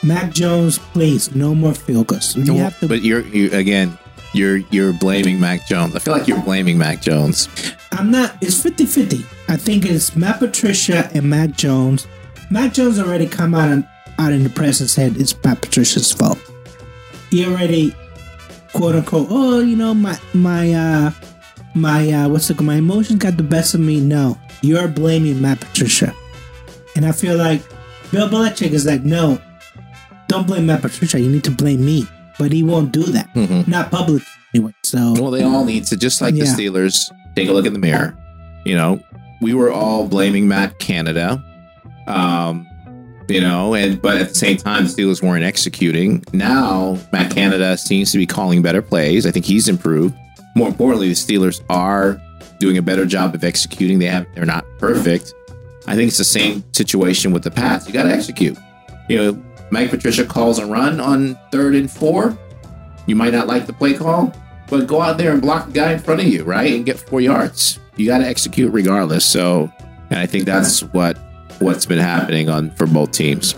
Mac 0.04 0.32
Jones, 0.32 0.78
please, 0.78 1.34
no 1.34 1.54
more 1.54 1.74
field 1.74 2.08
goals. 2.08 2.36
You 2.36 2.54
have 2.58 2.78
to. 2.80 2.88
but 2.88 3.02
you're 3.02 3.22
you 3.22 3.50
again. 3.52 3.96
You're 4.34 4.58
you're 4.70 4.92
blaming 4.92 5.38
Mac 5.40 5.66
Jones. 5.66 5.94
I 5.94 6.00
feel 6.00 6.12
like 6.16 6.26
you're 6.28 6.42
blaming 6.42 6.76
Mac 6.76 7.00
Jones. 7.00 7.48
I'm 7.92 8.10
not. 8.10 8.36
It's 8.40 8.60
50 8.62 8.84
50. 8.86 9.24
I 9.48 9.56
think 9.56 9.86
it's 9.86 10.16
Matt 10.16 10.40
Patricia 10.40 11.08
and 11.14 11.30
Mac 11.30 11.52
Jones. 11.52 12.06
Mac 12.50 12.72
Jones 12.74 12.98
already 12.98 13.26
come 13.28 13.54
out 13.54 13.70
and 13.70 13.86
out 14.18 14.32
in 14.32 14.42
the 14.42 14.50
press 14.50 14.80
and 14.80 14.90
said 14.90 15.16
it's 15.16 15.34
Matt 15.44 15.62
Patricia's 15.62 16.12
fault. 16.12 16.38
He 17.30 17.46
already, 17.46 17.94
quote 18.72 18.96
unquote, 18.96 19.28
oh, 19.30 19.60
you 19.60 19.76
know, 19.76 19.94
my 19.94 20.18
my 20.34 20.72
uh 20.72 21.10
my 21.74 22.10
uh 22.10 22.28
what's 22.28 22.50
it? 22.50 22.60
My 22.60 22.76
emotions 22.76 23.20
got 23.20 23.36
the 23.36 23.42
best 23.44 23.74
of 23.74 23.80
me. 23.80 24.00
No, 24.00 24.36
you're 24.62 24.88
blaming 24.88 25.40
Matt 25.40 25.60
Patricia, 25.60 26.12
and 26.96 27.06
I 27.06 27.12
feel 27.12 27.36
like 27.36 27.62
Bill 28.10 28.28
Belichick 28.28 28.72
is 28.72 28.84
like, 28.84 29.02
no, 29.04 29.40
don't 30.34 30.46
blame 30.46 30.66
Matt 30.66 30.82
Patricia. 30.82 31.18
You 31.20 31.30
need 31.30 31.44
to 31.44 31.50
blame 31.50 31.84
me, 31.84 32.06
but 32.38 32.52
he 32.52 32.62
won't 32.62 32.92
do 32.92 33.02
that. 33.04 33.32
Mhm. 33.34 33.66
Not 33.68 33.90
publicly 33.90 34.26
anyway. 34.54 34.72
So 34.82 35.12
Well, 35.20 35.30
they 35.30 35.42
all 35.42 35.64
need 35.64 35.84
to 35.86 35.96
just 35.96 36.20
like 36.20 36.34
the 36.34 36.40
Steelers. 36.42 37.10
Take 37.36 37.48
a 37.48 37.52
look 37.52 37.66
in 37.66 37.72
the 37.72 37.78
mirror. 37.78 38.14
You 38.64 38.76
know, 38.76 39.00
we 39.40 39.54
were 39.54 39.70
all 39.72 40.06
blaming 40.06 40.48
Matt 40.48 40.78
Canada. 40.78 41.42
Um, 42.06 42.66
you 43.28 43.40
know, 43.40 43.74
and 43.74 44.00
but 44.02 44.18
at 44.18 44.28
the 44.30 44.34
same 44.34 44.56
time, 44.56 44.84
the 44.84 44.90
Steelers 44.90 45.22
weren't 45.22 45.44
executing. 45.44 46.22
Now, 46.32 46.98
Matt 47.12 47.34
Canada 47.34 47.76
seems 47.76 48.12
to 48.12 48.18
be 48.18 48.26
calling 48.26 48.60
better 48.62 48.82
plays. 48.82 49.26
I 49.26 49.30
think 49.30 49.44
he's 49.46 49.68
improved. 49.68 50.14
More 50.54 50.68
importantly, 50.68 51.08
the 51.08 51.14
Steelers 51.14 51.60
are 51.70 52.20
doing 52.60 52.76
a 52.78 52.82
better 52.82 53.06
job 53.06 53.34
of 53.34 53.42
executing. 53.44 53.98
They 53.98 54.06
have 54.06 54.26
they're 54.34 54.44
not 54.46 54.64
perfect. 54.78 55.32
I 55.86 55.94
think 55.96 56.08
it's 56.08 56.18
the 56.18 56.24
same 56.24 56.64
situation 56.72 57.32
with 57.32 57.42
the 57.44 57.50
Pats. 57.50 57.86
You 57.86 57.92
got 57.92 58.04
to 58.04 58.10
execute. 58.12 58.56
You 59.08 59.16
know, 59.18 59.42
Mike 59.70 59.90
Patricia 59.90 60.24
calls 60.24 60.58
a 60.58 60.66
run 60.66 61.00
on 61.00 61.38
third 61.50 61.74
and 61.74 61.90
four. 61.90 62.36
You 63.06 63.16
might 63.16 63.32
not 63.32 63.46
like 63.46 63.66
the 63.66 63.72
play 63.72 63.94
call, 63.94 64.34
but 64.68 64.86
go 64.86 65.00
out 65.00 65.18
there 65.18 65.32
and 65.32 65.42
block 65.42 65.66
the 65.66 65.72
guy 65.72 65.92
in 65.92 65.98
front 65.98 66.20
of 66.20 66.26
you, 66.26 66.44
right, 66.44 66.72
and 66.74 66.86
get 66.86 66.98
four 66.98 67.20
yards. 67.20 67.78
You 67.96 68.06
got 68.06 68.18
to 68.18 68.26
execute 68.26 68.72
regardless. 68.72 69.24
So, 69.24 69.70
and 70.10 70.18
I 70.18 70.26
think 70.26 70.44
that's 70.44 70.82
what 70.82 71.18
what's 71.60 71.86
been 71.86 71.98
happening 71.98 72.48
on 72.48 72.70
for 72.72 72.86
both 72.86 73.12
teams. 73.12 73.54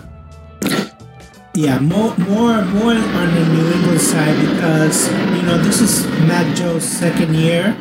Yeah, 1.53 1.79
more, 1.79 2.15
more, 2.17 2.63
more 2.65 2.93
on 2.93 3.33
the 3.33 3.45
New 3.51 3.71
England 3.71 3.99
side 3.99 4.39
because 4.39 5.11
you 5.35 5.41
know 5.41 5.57
this 5.57 5.81
is 5.81 6.05
Mac 6.27 6.55
Jones' 6.55 6.87
second 6.87 7.33
year, 7.33 7.75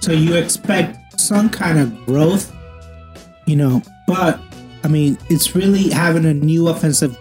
so 0.00 0.12
you 0.12 0.34
expect 0.34 1.18
some 1.18 1.48
kind 1.48 1.78
of 1.78 2.04
growth, 2.04 2.54
you 3.46 3.56
know. 3.56 3.80
But 4.06 4.38
I 4.84 4.88
mean, 4.88 5.16
it's 5.30 5.54
really 5.54 5.88
having 5.88 6.26
a 6.26 6.34
new 6.34 6.68
offensive 6.68 7.16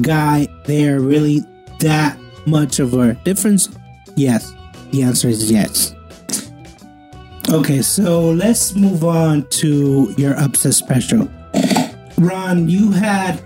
guy 0.00 0.48
there 0.64 1.00
really 1.00 1.44
that 1.80 2.18
much 2.46 2.78
of 2.78 2.94
a 2.94 3.14
difference? 3.24 3.68
Yes, 4.16 4.52
the 4.90 5.02
answer 5.02 5.28
is 5.28 5.50
yes. 5.50 5.94
Okay, 7.50 7.82
so 7.82 8.30
let's 8.30 8.74
move 8.76 9.04
on 9.04 9.46
to 9.48 10.14
your 10.16 10.38
upset 10.38 10.74
special. 10.74 11.28
Ron, 12.18 12.68
you 12.68 12.92
had 12.92 13.42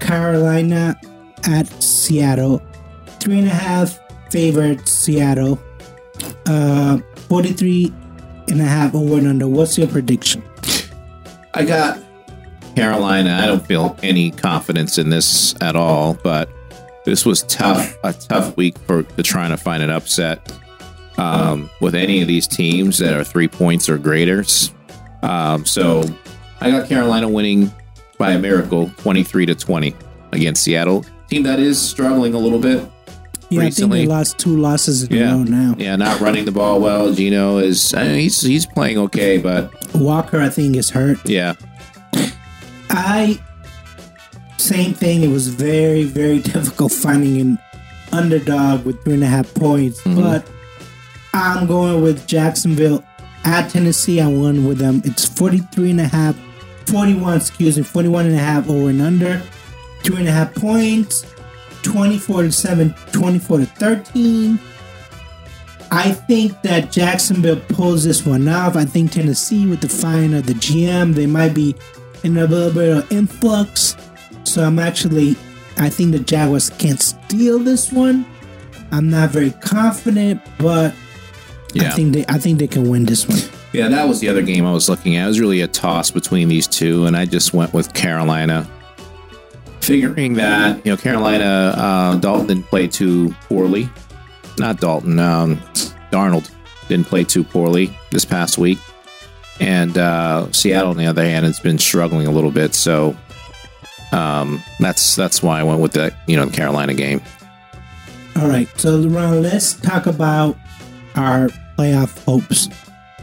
Carolina 0.00 0.98
at 1.44 1.66
Seattle. 1.82 2.60
Three 3.20 3.38
and 3.38 3.46
a 3.46 3.50
half 3.50 3.98
favored 4.30 4.86
Seattle. 4.86 5.58
Uh, 6.46 6.98
43 7.28 7.92
and 8.48 8.60
a 8.60 8.64
half 8.64 8.94
over 8.94 9.18
and 9.18 9.26
under. 9.26 9.48
What's 9.48 9.78
your 9.78 9.88
prediction? 9.88 10.42
I 11.54 11.64
got 11.64 11.98
Carolina. 12.76 13.40
I 13.42 13.46
don't 13.46 13.66
feel 13.66 13.96
any 14.02 14.30
confidence 14.30 14.98
in 14.98 15.10
this 15.10 15.54
at 15.62 15.74
all, 15.76 16.14
but 16.22 16.48
this 17.04 17.24
was 17.24 17.42
tough. 17.44 17.96
A 18.04 18.12
tough 18.12 18.56
week 18.56 18.76
for 18.86 19.02
to 19.02 19.22
trying 19.22 19.50
to 19.50 19.56
find 19.56 19.82
an 19.82 19.90
upset 19.90 20.52
um, 21.18 21.70
with 21.80 21.94
any 21.94 22.20
of 22.20 22.28
these 22.28 22.46
teams 22.46 22.98
that 22.98 23.14
are 23.14 23.24
three 23.24 23.48
points 23.48 23.88
or 23.88 23.96
greater. 23.98 24.44
Um, 25.22 25.64
so 25.64 26.04
I 26.60 26.70
got 26.70 26.88
Carolina 26.88 27.28
winning 27.28 27.72
by 28.18 28.32
a 28.32 28.38
miracle, 28.38 28.90
twenty 28.98 29.22
three 29.24 29.46
to 29.46 29.54
twenty 29.54 29.94
against 30.32 30.62
Seattle, 30.62 31.04
team 31.28 31.42
that 31.44 31.58
is 31.58 31.80
struggling 31.80 32.34
a 32.34 32.38
little 32.38 32.58
bit. 32.60 32.86
Yeah, 33.48 33.60
Recently. 33.60 33.98
I 33.98 34.00
think 34.00 34.08
they 34.10 34.14
lost 34.14 34.38
two 34.38 34.56
losses 34.56 35.04
in 35.04 35.16
Yeah. 35.16 35.32
a 35.32 35.36
row 35.36 35.42
now. 35.44 35.74
Yeah, 35.78 35.94
not 35.96 36.20
running 36.20 36.44
the 36.46 36.50
ball 36.52 36.80
well. 36.80 37.12
Gino 37.14 37.58
is 37.58 37.94
I 37.94 38.02
mean, 38.04 38.18
he's 38.18 38.40
he's 38.42 38.66
playing 38.66 38.98
okay, 38.98 39.38
but 39.38 39.72
Walker, 39.94 40.40
I 40.40 40.48
think, 40.50 40.76
is 40.76 40.90
hurt. 40.90 41.18
yeah, 41.28 41.54
I 42.96 43.38
same 44.56 44.94
thing. 44.94 45.22
It 45.22 45.28
was 45.28 45.48
very, 45.48 46.04
very 46.04 46.38
difficult 46.54 46.92
finding 46.92 47.40
an 47.40 47.58
underdog 48.12 48.84
with 48.84 49.02
three 49.04 49.14
and 49.14 49.22
a 49.22 49.26
half 49.26 49.52
points. 49.54 50.00
Mhm. 50.02 50.16
But 50.22 50.46
I'm 51.34 51.66
going 51.66 52.02
with 52.02 52.26
Jacksonville 52.26 53.04
at 53.44 53.68
Tennessee. 53.70 54.20
I 54.20 54.26
won 54.26 54.64
with 54.66 54.78
them. 54.78 55.02
It's 55.04 55.26
43 55.26 55.90
and 55.90 56.00
a 56.00 56.08
half, 56.08 56.34
41, 56.86 57.36
excuse 57.36 57.76
me, 57.76 57.82
41 57.82 58.26
and 58.26 58.34
a 58.34 58.38
half 58.38 58.68
over 58.70 58.88
and 58.88 59.02
under. 59.02 59.42
Three 60.02 60.16
and 60.20 60.28
a 60.28 60.32
half 60.32 60.54
points, 60.54 61.26
24 61.82 62.44
to 62.44 62.52
7, 62.52 62.94
24 63.12 63.58
to 63.58 63.66
13. 63.66 64.58
I 65.90 66.12
think 66.12 66.62
that 66.62 66.90
Jacksonville 66.90 67.60
pulls 67.68 68.04
this 68.04 68.24
one 68.26 68.48
off. 68.48 68.74
I 68.76 68.84
think 68.84 69.12
Tennessee, 69.12 69.66
with 69.66 69.80
the 69.80 69.88
fine 69.88 70.32
of 70.34 70.46
the 70.46 70.54
GM, 70.54 71.14
they 71.14 71.26
might 71.26 71.54
be 71.54 71.74
in 72.24 72.36
a 72.36 72.46
little 72.46 72.72
bit 72.72 72.96
of 72.96 73.12
influx. 73.12 73.96
So 74.44 74.64
I'm 74.64 74.78
actually, 74.78 75.36
I 75.78 75.88
think 75.88 76.12
the 76.12 76.18
Jaguars 76.20 76.70
can 76.70 76.98
steal 76.98 77.58
this 77.58 77.92
one. 77.92 78.24
I'm 78.92 79.10
not 79.10 79.30
very 79.30 79.50
confident, 79.50 80.40
but 80.58 80.94
I 81.74 81.90
think 81.90 82.14
they, 82.14 82.24
I 82.28 82.38
think 82.38 82.58
they 82.58 82.66
can 82.66 82.88
win 82.88 83.04
this 83.04 83.28
one. 83.28 83.38
Yeah, 83.72 83.88
that 83.88 84.08
was 84.08 84.20
the 84.20 84.28
other 84.28 84.42
game 84.42 84.64
I 84.64 84.72
was 84.72 84.88
looking 84.88 85.16
at. 85.16 85.24
It 85.24 85.28
was 85.28 85.40
really 85.40 85.60
a 85.60 85.68
toss 85.68 86.10
between 86.10 86.48
these 86.48 86.66
two, 86.66 87.04
and 87.06 87.16
I 87.16 87.26
just 87.26 87.52
went 87.52 87.74
with 87.74 87.92
Carolina, 87.92 88.66
figuring 89.80 90.34
that 90.34 90.84
you 90.86 90.92
know 90.92 90.96
Carolina 90.96 91.74
uh, 91.76 92.16
Dalton 92.16 92.46
didn't 92.46 92.66
play 92.66 92.86
too 92.88 93.34
poorly. 93.48 93.88
Not 94.58 94.80
Dalton, 94.80 95.18
um, 95.18 95.56
Darnold 96.10 96.50
didn't 96.88 97.06
play 97.06 97.24
too 97.24 97.44
poorly 97.44 97.94
this 98.10 98.24
past 98.24 98.56
week, 98.56 98.78
and 99.60 99.96
uh, 99.96 100.50
Seattle 100.52 100.90
on 100.90 100.96
the 100.96 101.06
other 101.06 101.24
hand 101.24 101.44
has 101.46 101.60
been 101.60 101.78
struggling 101.78 102.26
a 102.26 102.30
little 102.30 102.50
bit. 102.50 102.74
So 102.74 103.16
um, 104.12 104.62
that's 104.80 105.16
that's 105.16 105.42
why 105.42 105.60
I 105.60 105.62
went 105.62 105.80
with 105.80 105.92
the 105.92 106.14
you 106.26 106.36
know 106.36 106.46
the 106.46 106.56
Carolina 106.56 106.94
game. 106.94 107.20
All 108.36 108.48
right, 108.48 108.68
so 108.78 109.00
Ron, 109.08 109.42
let's 109.42 109.74
talk 109.74 110.06
about 110.06 110.56
our 111.14 111.48
playoff 111.78 112.22
hopes, 112.24 112.68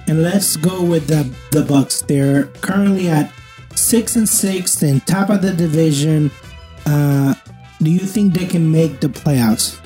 and 0.08 0.24
let's 0.24 0.56
go 0.58 0.84
with 0.84 1.08
the 1.08 1.34
the 1.52 1.64
Bucks. 1.64 2.02
They're 2.02 2.46
currently 2.62 3.10
at 3.10 3.32
six 3.76 4.16
and 4.16 4.28
six 4.28 4.82
and 4.82 5.06
top 5.06 5.30
of 5.30 5.42
the 5.42 5.54
division. 5.54 6.32
Uh, 6.86 7.36
do 7.82 7.92
you 7.92 8.00
think 8.00 8.34
they 8.34 8.46
can 8.46 8.72
make 8.72 9.00
the 9.00 9.08
playoffs? 9.08 9.80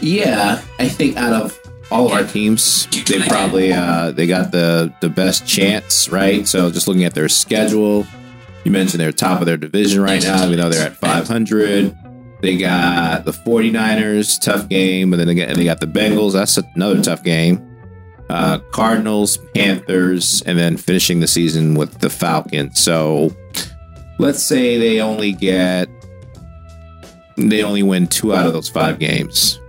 Yeah, 0.00 0.60
I 0.78 0.88
think 0.88 1.16
out 1.16 1.32
of 1.32 1.58
all 1.90 2.06
of 2.06 2.12
our 2.12 2.24
teams, 2.24 2.86
they 3.06 3.20
probably 3.28 3.72
uh, 3.72 4.10
they 4.10 4.26
got 4.26 4.50
the 4.50 4.92
the 5.00 5.08
best 5.08 5.46
chance, 5.46 6.08
right? 6.08 6.46
So 6.46 6.70
just 6.70 6.88
looking 6.88 7.04
at 7.04 7.14
their 7.14 7.28
schedule, 7.28 8.06
you 8.64 8.70
mentioned 8.70 9.00
they're 9.00 9.12
top 9.12 9.40
of 9.40 9.46
their 9.46 9.56
division 9.56 10.02
right 10.02 10.22
now. 10.22 10.44
even 10.44 10.58
though 10.58 10.68
they're 10.68 10.86
at 10.86 10.96
500. 10.96 11.96
They 12.42 12.58
got 12.58 13.24
the 13.24 13.32
49ers, 13.32 14.38
tough 14.40 14.68
game, 14.68 15.14
and 15.14 15.20
then 15.20 15.34
got, 15.34 15.56
they 15.56 15.64
got 15.64 15.80
the 15.80 15.86
Bengals. 15.86 16.34
That's 16.34 16.58
another 16.58 17.02
tough 17.02 17.24
game. 17.24 17.76
Uh, 18.28 18.58
Cardinals, 18.72 19.38
Panthers, 19.54 20.42
and 20.42 20.58
then 20.58 20.76
finishing 20.76 21.20
the 21.20 21.26
season 21.26 21.74
with 21.76 21.98
the 22.00 22.10
Falcons. 22.10 22.78
So 22.78 23.34
let's 24.18 24.42
say 24.42 24.76
they 24.78 25.00
only 25.00 25.32
get 25.32 25.88
they 27.36 27.62
only 27.62 27.82
win 27.82 28.06
two 28.06 28.34
out 28.34 28.46
of 28.46 28.52
those 28.52 28.68
five 28.68 28.98
games 28.98 29.60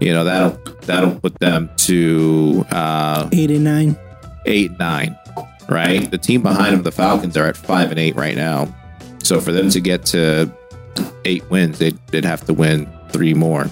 you 0.00 0.12
know 0.12 0.24
that'll 0.24 0.58
that'll 0.86 1.18
put 1.20 1.38
them 1.38 1.70
to 1.78 2.64
uh, 2.70 3.28
Eight 3.32 3.50
and 3.50 3.64
nine. 3.64 3.96
eight 4.46 4.78
nine, 4.78 5.16
right? 5.68 6.10
The 6.10 6.18
team 6.18 6.42
behind 6.42 6.74
them, 6.74 6.82
the 6.82 6.92
Falcons, 6.92 7.36
are 7.36 7.46
at 7.46 7.56
five 7.56 7.90
and 7.90 7.98
eight 7.98 8.16
right 8.16 8.36
now. 8.36 8.68
So 9.22 9.40
for 9.40 9.52
them 9.52 9.68
to 9.70 9.80
get 9.80 10.04
to 10.06 10.50
eight 11.24 11.48
wins, 11.50 11.78
they'd, 11.78 11.98
they'd 12.08 12.24
have 12.24 12.44
to 12.46 12.54
win 12.54 12.88
three 13.10 13.34
more. 13.34 13.66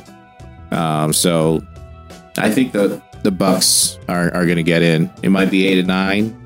Um, 0.71 1.13
so 1.13 1.63
I 2.39 2.51
think 2.51 2.73
the 2.73 3.01
the 3.23 3.31
Bucks 3.31 3.99
are, 4.09 4.35
are 4.35 4.45
going 4.45 4.57
to 4.57 4.63
get 4.63 4.83
in. 4.83 5.11
It 5.23 5.31
might 5.31 5.51
be 5.51 5.67
eight 5.67 5.79
and 5.79 5.89
nine, 5.89 6.37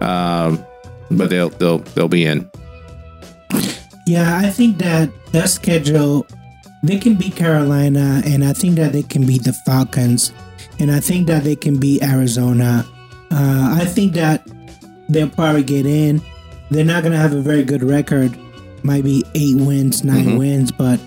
um, 0.00 0.64
but 1.10 1.28
they'll 1.30 1.50
they'll 1.50 1.78
they'll 1.78 2.08
be 2.08 2.24
in. 2.24 2.50
Yeah, 4.06 4.38
I 4.38 4.48
think 4.48 4.78
that 4.78 5.10
their 5.32 5.46
schedule, 5.46 6.26
they 6.82 6.98
can 6.98 7.16
beat 7.16 7.34
Carolina, 7.36 8.22
and 8.24 8.44
I 8.44 8.52
think 8.52 8.76
that 8.76 8.92
they 8.92 9.02
can 9.02 9.26
beat 9.26 9.44
the 9.44 9.52
Falcons, 9.52 10.32
and 10.78 10.90
I 10.90 11.00
think 11.00 11.26
that 11.26 11.44
they 11.44 11.56
can 11.56 11.78
beat 11.78 12.02
Arizona. 12.02 12.86
Uh, 13.30 13.76
I 13.80 13.84
think 13.84 14.12
that 14.14 14.46
they'll 15.08 15.28
probably 15.28 15.62
get 15.64 15.86
in. 15.86 16.22
They're 16.70 16.84
not 16.84 17.02
going 17.02 17.12
to 17.12 17.18
have 17.18 17.32
a 17.32 17.40
very 17.40 17.64
good 17.64 17.82
record, 17.82 18.36
might 18.82 19.04
be 19.04 19.24
eight 19.34 19.56
wins, 19.56 20.04
9 20.04 20.24
Mhm. 20.26 20.38
wins, 20.38 20.70
but 20.72 21.00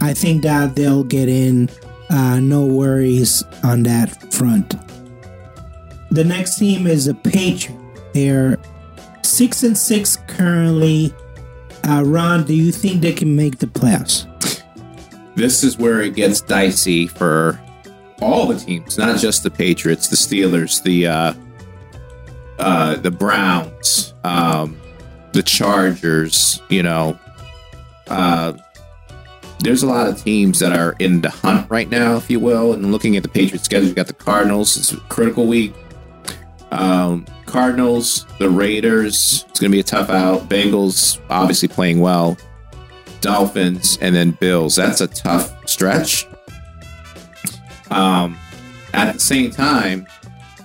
I 0.00 0.14
think 0.14 0.42
that 0.42 0.76
they'll 0.76 1.04
get 1.04 1.28
in. 1.28 1.68
Uh, 2.10 2.38
no 2.38 2.64
worries 2.66 3.42
on 3.64 3.82
that 3.84 4.32
front. 4.32 4.76
The 6.10 6.22
next 6.24 6.56
team 6.58 6.86
is 6.86 7.06
the 7.06 7.14
Patriots. 7.14 7.72
They're 8.14 8.58
six 9.22 9.62
and 9.64 9.76
six 9.76 10.16
currently. 10.28 11.12
Uh, 11.84 12.02
Ron, 12.06 12.44
do 12.44 12.54
you 12.54 12.70
think 12.72 13.02
they 13.02 13.12
can 13.12 13.34
make 13.36 13.58
the 13.58 13.66
playoffs? 13.66 14.26
This 15.36 15.62
is 15.62 15.76
where 15.76 16.00
it 16.00 16.14
gets 16.14 16.40
dicey 16.40 17.06
for 17.06 17.60
all 18.20 18.46
the 18.46 18.58
teams, 18.58 18.96
not 18.96 19.18
just 19.18 19.42
the 19.42 19.50
Patriots, 19.50 20.08
the 20.08 20.16
Steelers, 20.16 20.82
the 20.82 21.06
uh, 21.06 21.34
uh, 22.58 22.96
the 22.96 23.10
Browns, 23.10 24.14
um, 24.24 24.80
the 25.32 25.42
Chargers. 25.42 26.62
You 26.70 26.82
know, 26.82 27.18
uh, 28.08 28.54
there's 29.60 29.82
a 29.82 29.86
lot 29.86 30.08
of 30.08 30.22
teams 30.22 30.58
that 30.60 30.72
are 30.72 30.94
in 30.98 31.20
the 31.20 31.30
hunt 31.30 31.70
right 31.70 31.90
now, 31.90 32.16
if 32.16 32.30
you 32.30 32.40
will. 32.40 32.72
And 32.72 32.90
looking 32.90 33.16
at 33.16 33.22
the 33.22 33.28
Patriots 33.28 33.64
schedule, 33.64 33.88
you 33.88 33.94
got 33.94 34.06
the 34.06 34.14
Cardinals. 34.14 34.76
It's 34.76 34.92
a 34.92 34.96
critical 35.08 35.46
week. 35.46 35.74
Um, 36.70 37.26
Cardinals, 37.44 38.26
the 38.38 38.48
Raiders. 38.48 39.44
It's 39.48 39.60
going 39.60 39.70
to 39.70 39.76
be 39.76 39.80
a 39.80 39.84
tough 39.84 40.10
out. 40.10 40.48
Bengals, 40.48 41.20
obviously 41.30 41.68
playing 41.68 42.00
well. 42.00 42.36
Dolphins, 43.20 43.98
and 44.00 44.14
then 44.14 44.32
Bills. 44.32 44.76
That's 44.76 45.00
a 45.00 45.06
tough 45.06 45.68
stretch. 45.68 46.26
Um, 47.90 48.38
at 48.92 49.12
the 49.14 49.20
same 49.20 49.50
time, 49.50 50.06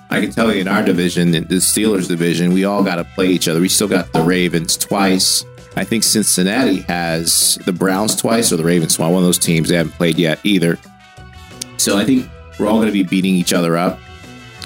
I 0.10 0.20
can 0.20 0.32
tell 0.32 0.54
you 0.54 0.62
in 0.62 0.68
our 0.68 0.84
division, 0.84 1.34
in 1.34 1.46
the 1.46 1.56
Steelers 1.56 2.08
division, 2.08 2.54
we 2.54 2.66
all 2.66 2.84
got 2.84 2.96
to 2.96 3.04
play 3.04 3.28
each 3.28 3.48
other. 3.48 3.62
We 3.62 3.70
still 3.70 3.88
got 3.88 4.12
the 4.12 4.22
Ravens 4.22 4.76
twice. 4.76 5.46
I 5.76 5.86
think 5.86 6.04
Cincinnati 6.04 6.82
has 6.82 7.58
the 7.66 7.72
Browns 7.72 8.16
twice 8.16 8.52
or 8.52 8.58
the 8.58 8.66
Ravens 8.66 8.96
twice. 8.96 9.10
One 9.10 9.24
of 9.24 9.28
those 9.28 9.38
teams 9.38 9.70
they 9.70 9.78
haven't 9.78 9.94
played 9.94 10.18
yet 10.18 10.40
either. 10.44 10.78
So 11.78 11.98
I 11.98 12.04
think 12.04 12.30
we're 12.60 12.68
all 12.68 12.76
going 12.76 12.88
to 12.88 12.94
be 12.94 13.04
beating 13.04 13.34
each 13.34 13.54
other 13.54 13.78
up. 13.78 14.00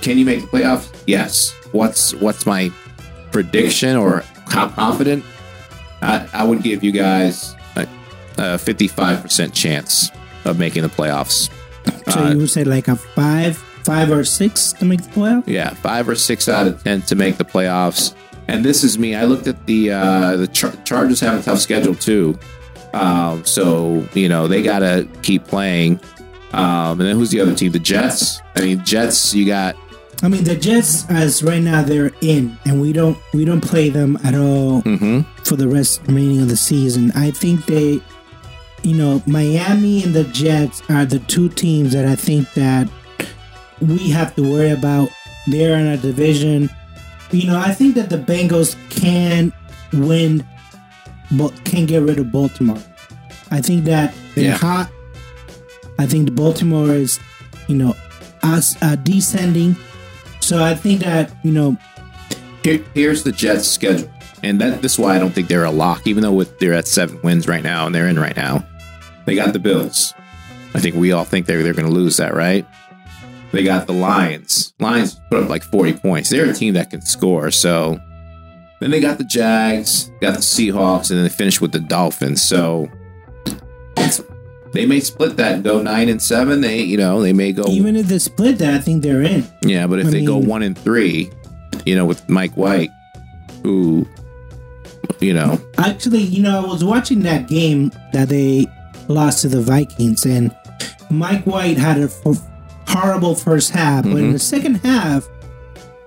Can 0.02 0.18
you 0.18 0.26
make 0.26 0.42
the 0.42 0.48
playoffs? 0.48 0.92
Yes. 1.06 1.54
What's 1.72 2.14
what's 2.16 2.46
my 2.46 2.72
prediction 3.32 3.96
or 3.96 4.24
how 4.48 4.70
confident? 4.70 5.24
I, 6.02 6.28
I 6.34 6.44
would 6.44 6.64
give 6.64 6.84
you 6.84 6.92
guys 6.92 7.55
a, 8.38 8.56
a 8.56 8.58
55% 8.58 9.54
chance 9.54 10.12
of 10.46 10.60
making 10.60 10.84
the 10.84 10.90
playoffs. 10.90 11.50
So 12.12 12.20
Uh, 12.20 12.32
you 12.32 12.38
would 12.40 12.50
say 12.50 12.64
like 12.64 12.88
a 12.88 12.96
five, 12.96 13.58
five 13.84 14.12
or 14.12 14.24
six 14.24 14.74
to 14.74 14.86
make 14.86 15.02
the 15.02 15.10
playoff? 15.10 15.44
Yeah, 15.48 15.70
five 15.74 16.08
or 16.10 16.16
six 16.16 16.48
out 16.50 16.68
of 16.68 16.84
ten 16.84 17.02
to 17.04 17.16
make 17.16 17.38
the 17.38 17.46
playoffs. 17.46 18.14
And 18.48 18.64
this 18.64 18.84
is 18.84 18.98
me. 19.00 19.16
I 19.16 19.26
looked 19.26 19.48
at 19.48 19.66
the 19.66 19.92
uh, 19.92 20.36
the 20.38 20.48
Char- 20.48 20.76
Chargers 20.84 21.20
have 21.22 21.40
a 21.40 21.44
tough 21.44 21.60
schedule 21.60 21.96
too, 21.96 22.38
um, 22.94 23.44
so 23.44 24.06
you 24.14 24.30
know 24.30 24.48
they 24.48 24.62
got 24.62 24.80
to 24.80 25.08
keep 25.24 25.46
playing. 25.48 26.00
Um, 26.54 27.00
and 27.00 27.02
then 27.02 27.16
who's 27.16 27.32
the 27.32 27.42
other 27.42 27.56
team? 27.56 27.72
The 27.72 27.80
Jets. 27.80 28.42
I 28.56 28.62
mean, 28.62 28.84
Jets. 28.86 29.34
You 29.34 29.46
got 29.48 29.76
I 30.24 30.28
mean, 30.30 30.44
the 30.44 30.56
Jets, 30.56 31.10
as 31.10 31.42
right 31.44 31.62
now, 31.62 31.82
they're 31.84 32.12
in, 32.22 32.58
and 32.66 32.80
we 32.82 32.94
don't 32.94 33.18
we 33.34 33.46
don't 33.46 33.62
play 33.62 33.90
them 33.90 34.18
at 34.24 34.36
all 34.36 34.82
hmm 34.82 35.22
for 35.44 35.56
the 35.56 35.68
rest 35.68 36.02
remaining 36.08 36.42
of 36.42 36.48
the 36.50 36.56
season. 36.58 37.12
I 37.16 37.32
think 37.32 37.66
they, 37.66 38.00
you 38.86 38.96
know, 38.96 39.22
Miami 39.26 40.04
and 40.04 40.14
the 40.14 40.26
Jets 40.26 40.82
are 40.90 41.06
the 41.06 41.18
two 41.20 41.50
teams 41.50 41.92
that 41.94 42.06
I 42.06 42.16
think 42.16 42.54
that 42.54 42.88
we 43.82 44.10
have 44.12 44.36
to 44.36 44.44
worry 44.44 44.70
about. 44.70 45.10
They're 45.48 45.78
in 45.78 45.88
a 45.88 45.98
division. 45.98 46.70
You 47.32 47.48
know, 47.48 47.58
I 47.60 47.72
think 47.74 47.96
that 47.96 48.10
the 48.12 48.18
Bengals 48.20 48.76
can 48.92 49.52
win, 49.92 50.46
but 51.32 51.52
can 51.66 51.86
get 51.88 52.04
rid 52.04 52.20
of 52.20 52.32
Baltimore. 52.32 52.78
I 53.52 53.60
think 53.62 53.86
that 53.86 54.14
they're 54.36 54.46
Yeah. 54.52 54.58
hot. 54.58 54.92
I 55.98 56.06
think 56.06 56.26
the 56.26 56.32
Baltimore 56.32 56.94
is, 56.94 57.20
you 57.68 57.76
know, 57.76 57.96
us 58.44 58.76
uh, 58.84 58.96
descending. 58.98 59.76
So 60.42 60.64
I 60.64 60.76
think 60.76 61.02
that 61.02 61.32
you 61.44 61.52
know 61.52 61.76
Here, 62.64 62.82
here's 62.94 63.24
the 63.24 63.32
Jets' 63.32 63.68
schedule, 63.68 64.10
and 64.44 64.62
that 64.62 64.82
this 64.84 64.94
is 64.94 65.00
why 65.00 65.16
I 65.16 65.20
don't 65.20 65.34
think 65.34 65.48
they're 65.48 65.64
a 65.64 65.72
lock, 65.72 66.06
even 66.06 66.22
though 66.24 66.34
with, 66.34 66.60
they're 66.60 66.74
at 66.74 66.88
seven 66.88 67.20
wins 67.24 67.48
right 67.48 67.64
now 67.64 67.86
and 67.88 67.94
they're 67.96 68.08
in 68.08 68.20
right 68.20 68.36
now. 68.36 68.64
They 69.26 69.36
got 69.36 69.54
the 69.54 69.60
Bills. 69.60 70.14
I 70.74 70.80
think 70.80 70.96
we 70.96 71.12
all 71.12 71.24
think 71.24 71.46
they're 71.46 71.64
they're 71.64 71.74
going 71.74 71.88
to 71.88 71.92
lose 71.94 72.18
that, 72.18 72.34
right? 72.34 72.66
They 73.52 73.64
got 73.64 73.88
the 73.88 73.94
Lions. 73.94 74.74
Lions 74.80 75.20
put 75.30 75.44
up 75.44 75.50
like 75.50 75.64
40 75.64 75.94
points. 75.94 76.30
They're 76.30 76.50
a 76.50 76.54
team 76.54 76.74
that 76.74 76.90
can 76.90 77.02
score. 77.02 77.50
So 77.52 78.00
then 78.82 78.92
they 78.92 79.00
got 79.00 79.18
the 79.18 79.24
Jags, 79.24 80.12
got 80.20 80.34
the 80.34 80.42
Seahawks, 80.42 81.10
and 81.10 81.18
then 81.18 81.24
they 81.24 81.30
finish 81.30 81.62
with 81.62 81.72
the 81.72 81.80
Dolphins. 81.80 82.42
So 82.42 82.90
it's, 83.98 84.22
they 84.74 84.86
may 84.86 85.00
split 85.00 85.38
that 85.38 85.54
and 85.56 85.64
go 85.64 85.82
nine 85.82 86.10
and 86.10 86.22
seven. 86.22 86.60
They, 86.60 86.82
you 86.82 86.98
know, 86.98 87.22
they 87.22 87.32
may 87.32 87.54
go 87.54 87.64
even 87.68 87.96
if 87.96 88.08
they 88.08 88.20
split 88.20 88.58
that, 88.58 88.74
I 88.74 88.80
think 88.80 89.02
they're 89.04 89.22
in. 89.22 89.46
yeah, 89.62 89.88
but 89.88 90.00
if 90.00 90.08
I 90.08 90.10
they 90.10 90.26
go 90.26 90.38
one 90.38 90.62
and 90.62 90.78
three, 90.78 91.32
you 91.86 91.96
know, 91.96 92.06
with 92.06 92.28
Mike 92.28 92.58
White, 92.58 92.90
who, 93.64 94.06
you 95.22 95.34
know, 95.34 95.62
Actually, 95.78 96.24
you 96.24 96.44
know, 96.44 96.66
I 96.66 96.68
was 96.68 96.84
watching 96.84 97.22
that 97.22 97.48
game 97.48 97.92
that 98.12 98.28
they 98.28 98.68
lost 99.08 99.42
to 99.42 99.48
the 99.50 99.62
Vikings, 99.62 100.26
and 100.26 100.56
Mike 101.10 101.46
White 101.46 101.78
had 101.78 101.98
a 102.00 102.10
horrible 102.88 103.36
first 103.36 103.72
half, 103.72 104.04
but 104.04 104.12
in 104.18 104.30
Mhm. 104.30 104.34
the 104.34 104.40
second 104.40 104.76
half, 104.84 105.28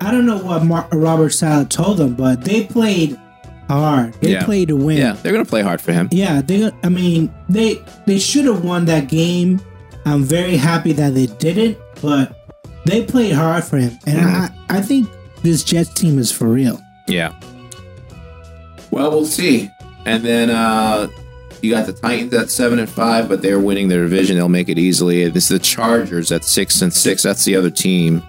I 0.01 0.11
don't 0.11 0.26
know 0.26 0.38
what 0.38 0.64
Mar- 0.64 0.86
Robert 0.92 1.30
Saleh 1.30 1.68
told 1.68 1.96
them, 1.99 2.14
but 2.14 2.44
they 2.44 2.64
played 2.64 3.18
hard. 3.68 4.14
They 4.20 4.32
Yeah. 4.32 4.44
played 4.44 4.68
to 4.68 4.76
win. 4.76 4.96
yeah, 4.99 5.16
they're 5.22 5.32
gonna 5.32 5.44
play 5.44 5.62
hard 5.62 5.80
for 5.80 5.92
him. 5.92 6.09
Yeah, 6.12 6.40
they. 6.40 6.70
I 6.82 6.88
mean, 6.88 7.30
they 7.49 7.80
they 8.07 8.18
should 8.18 8.44
have 8.46 8.64
won 8.64 8.84
that 8.86 9.09
game. 9.09 9.61
I'm 10.07 10.24
very 10.24 10.57
happy 10.57 10.92
that 10.92 11.14
they 11.14 11.26
didn't, 11.26 11.76
but 12.01 12.32
they 12.86 13.03
played 13.03 13.32
hard 13.32 13.64
for 13.64 13.76
him, 13.76 13.99
and 14.07 14.18
Mhm. 14.18 14.51
I 14.68 14.76
I 14.78 14.80
think 14.80 15.09
this 15.42 15.62
Jets 15.64 15.90
team 15.94 16.18
is 16.18 16.30
for 16.32 16.49
real. 16.49 16.80
Yeah. 17.07 17.32
Well, 18.90 19.11
we'll 19.11 19.26
see. 19.26 19.70
And 20.07 20.22
then 20.24 20.51
uh 20.51 21.09
you 21.62 21.72
got 21.72 21.86
the 21.86 21.92
Titans 21.92 22.32
at 22.34 22.50
seven 22.50 22.78
and 22.78 22.88
five, 22.88 23.28
but 23.28 23.42
they're 23.42 23.61
winning 23.61 23.88
their 23.88 24.02
division. 24.02 24.36
They'll 24.36 24.48
make 24.48 24.68
it 24.68 24.78
easily. 24.78 25.28
This 25.28 25.44
is 25.44 25.48
the 25.50 25.59
Chargers 25.59 26.32
at 26.32 26.44
six 26.44 26.82
and 26.82 26.92
six. 26.92 27.22
That's 27.22 27.44
the 27.44 27.56
other 27.56 27.70
team. 27.70 28.22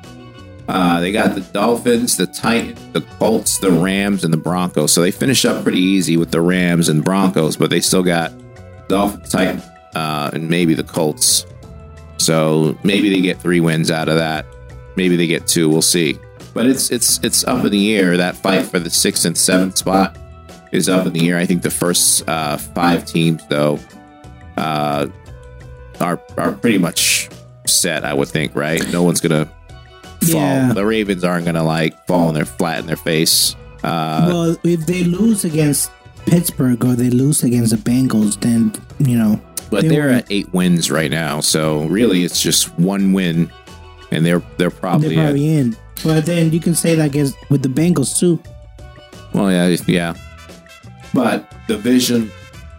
Uh, 0.68 1.00
they 1.00 1.12
got 1.12 1.34
the 1.34 1.42
Dolphins, 1.42 2.16
the 2.16 2.28
Titans, 2.28 2.80
the 2.92 3.02
Colts, 3.18 3.58
the 3.58 3.72
Rams, 3.72 4.24
and 4.24 4.32
the 4.32 4.38
Broncos. 4.38 4.94
So 4.94 5.02
they 5.02 5.12
finish 5.12 5.44
up 5.44 5.64
pretty 5.64 5.80
easy 5.80 6.16
with 6.16 6.30
the 6.30 6.42
Rams 6.42 6.90
and 6.90 7.04
Broncos, 7.04 7.58
but 7.58 7.72
they 7.72 7.80
still 7.80 8.04
got 8.04 8.32
Dolphins, 8.88 9.30
Titans, 9.30 9.64
uh, 9.96 10.30
and 10.32 10.48
maybe 10.48 10.76
the 10.76 10.84
Colts. 10.84 11.46
So 12.18 12.78
maybe 12.84 13.10
they 13.10 13.22
get 13.22 13.40
three 13.40 13.60
wins 13.60 13.90
out 13.90 14.10
of 14.10 14.18
that. 14.18 14.46
Maybe 14.96 15.16
they 15.16 15.28
get 15.28 15.48
two. 15.48 15.70
We'll 15.70 15.82
see. 15.82 16.20
But 16.54 16.68
it's 16.68 16.92
it's 16.92 17.20
it's 17.24 17.44
up 17.46 17.66
in 17.66 17.72
the 17.72 17.96
air. 17.96 18.18
That 18.18 18.36
fight 18.36 18.66
for 18.66 18.80
the 18.80 18.90
sixth 18.90 19.26
and 19.26 19.38
seventh 19.38 19.78
spot 19.78 20.18
is 20.72 20.88
up 20.90 21.06
in 21.08 21.14
the 21.14 21.30
air. 21.30 21.38
I 21.38 21.46
think 21.46 21.62
the 21.62 21.72
first 21.72 22.28
uh, 22.28 22.58
five 22.58 23.06
teams, 23.06 23.46
though, 23.48 23.80
uh, 24.58 25.08
are 26.00 26.22
are 26.38 26.52
pretty 26.54 26.78
much 26.78 27.30
set. 27.66 28.04
I 28.04 28.14
would 28.14 28.28
think, 28.30 28.56
right? 28.56 28.82
No 28.92 29.04
one's 29.04 29.22
gonna 29.22 29.46
fall. 29.46 30.42
Yeah. 30.42 30.74
The 30.74 30.86
Ravens 30.86 31.24
aren't 31.24 31.46
gonna 31.46 31.64
like 31.64 32.06
fall 32.08 32.28
on 32.28 32.34
their 32.34 32.46
flat 32.46 32.80
in 32.80 32.86
their 32.86 32.96
face. 32.96 33.56
Uh, 33.84 34.26
well, 34.28 34.58
if 34.64 34.86
they 34.86 35.04
lose 35.04 35.46
against 35.46 35.92
Pittsburgh 36.26 36.84
or 36.84 36.96
they 36.96 37.10
lose 37.10 37.44
against 37.44 37.72
the 37.72 37.78
Bengals, 37.78 38.40
then 38.42 38.74
you 39.00 39.18
know. 39.18 39.40
but 39.70 39.84
they 39.84 39.88
they're 39.90 40.08
were- 40.08 40.14
at 40.14 40.28
eight 40.32 40.52
wins 40.54 40.92
right 40.92 41.10
now, 41.12 41.40
so 41.40 41.86
really 41.86 42.24
it's 42.24 42.42
just 42.42 42.78
one 42.78 43.14
win, 43.14 43.52
and 44.12 44.26
they're 44.26 44.42
they're 44.58 44.70
probably, 44.70 45.16
they're 45.16 45.26
probably 45.26 45.56
in. 45.56 45.78
But 46.04 46.26
then 46.26 46.52
you 46.54 46.60
can 46.60 46.76
say 46.76 46.96
that 46.96 47.08
against 47.08 47.36
with 47.50 47.62
the 47.62 47.70
Bengals 47.70 48.18
too. 48.20 48.42
Well, 49.34 49.52
yeah, 49.52 49.76
yeah. 49.88 50.14
But 51.14 51.52
division, 51.68 52.32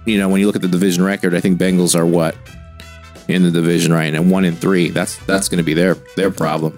you 0.04 0.18
know, 0.18 0.28
when 0.28 0.40
you 0.40 0.46
look 0.46 0.56
at 0.56 0.62
the 0.62 0.68
division 0.68 1.04
record, 1.04 1.34
I 1.34 1.40
think 1.40 1.58
Bengals 1.58 1.98
are 1.98 2.06
what 2.06 2.36
in 3.28 3.42
the 3.42 3.50
division 3.50 3.92
right 3.92 4.12
now, 4.12 4.22
one 4.22 4.44
in 4.44 4.54
three. 4.56 4.90
That's 4.90 5.16
that's 5.26 5.48
going 5.48 5.58
to 5.58 5.64
be 5.64 5.74
their 5.74 5.94
their 6.16 6.30
problem. 6.30 6.76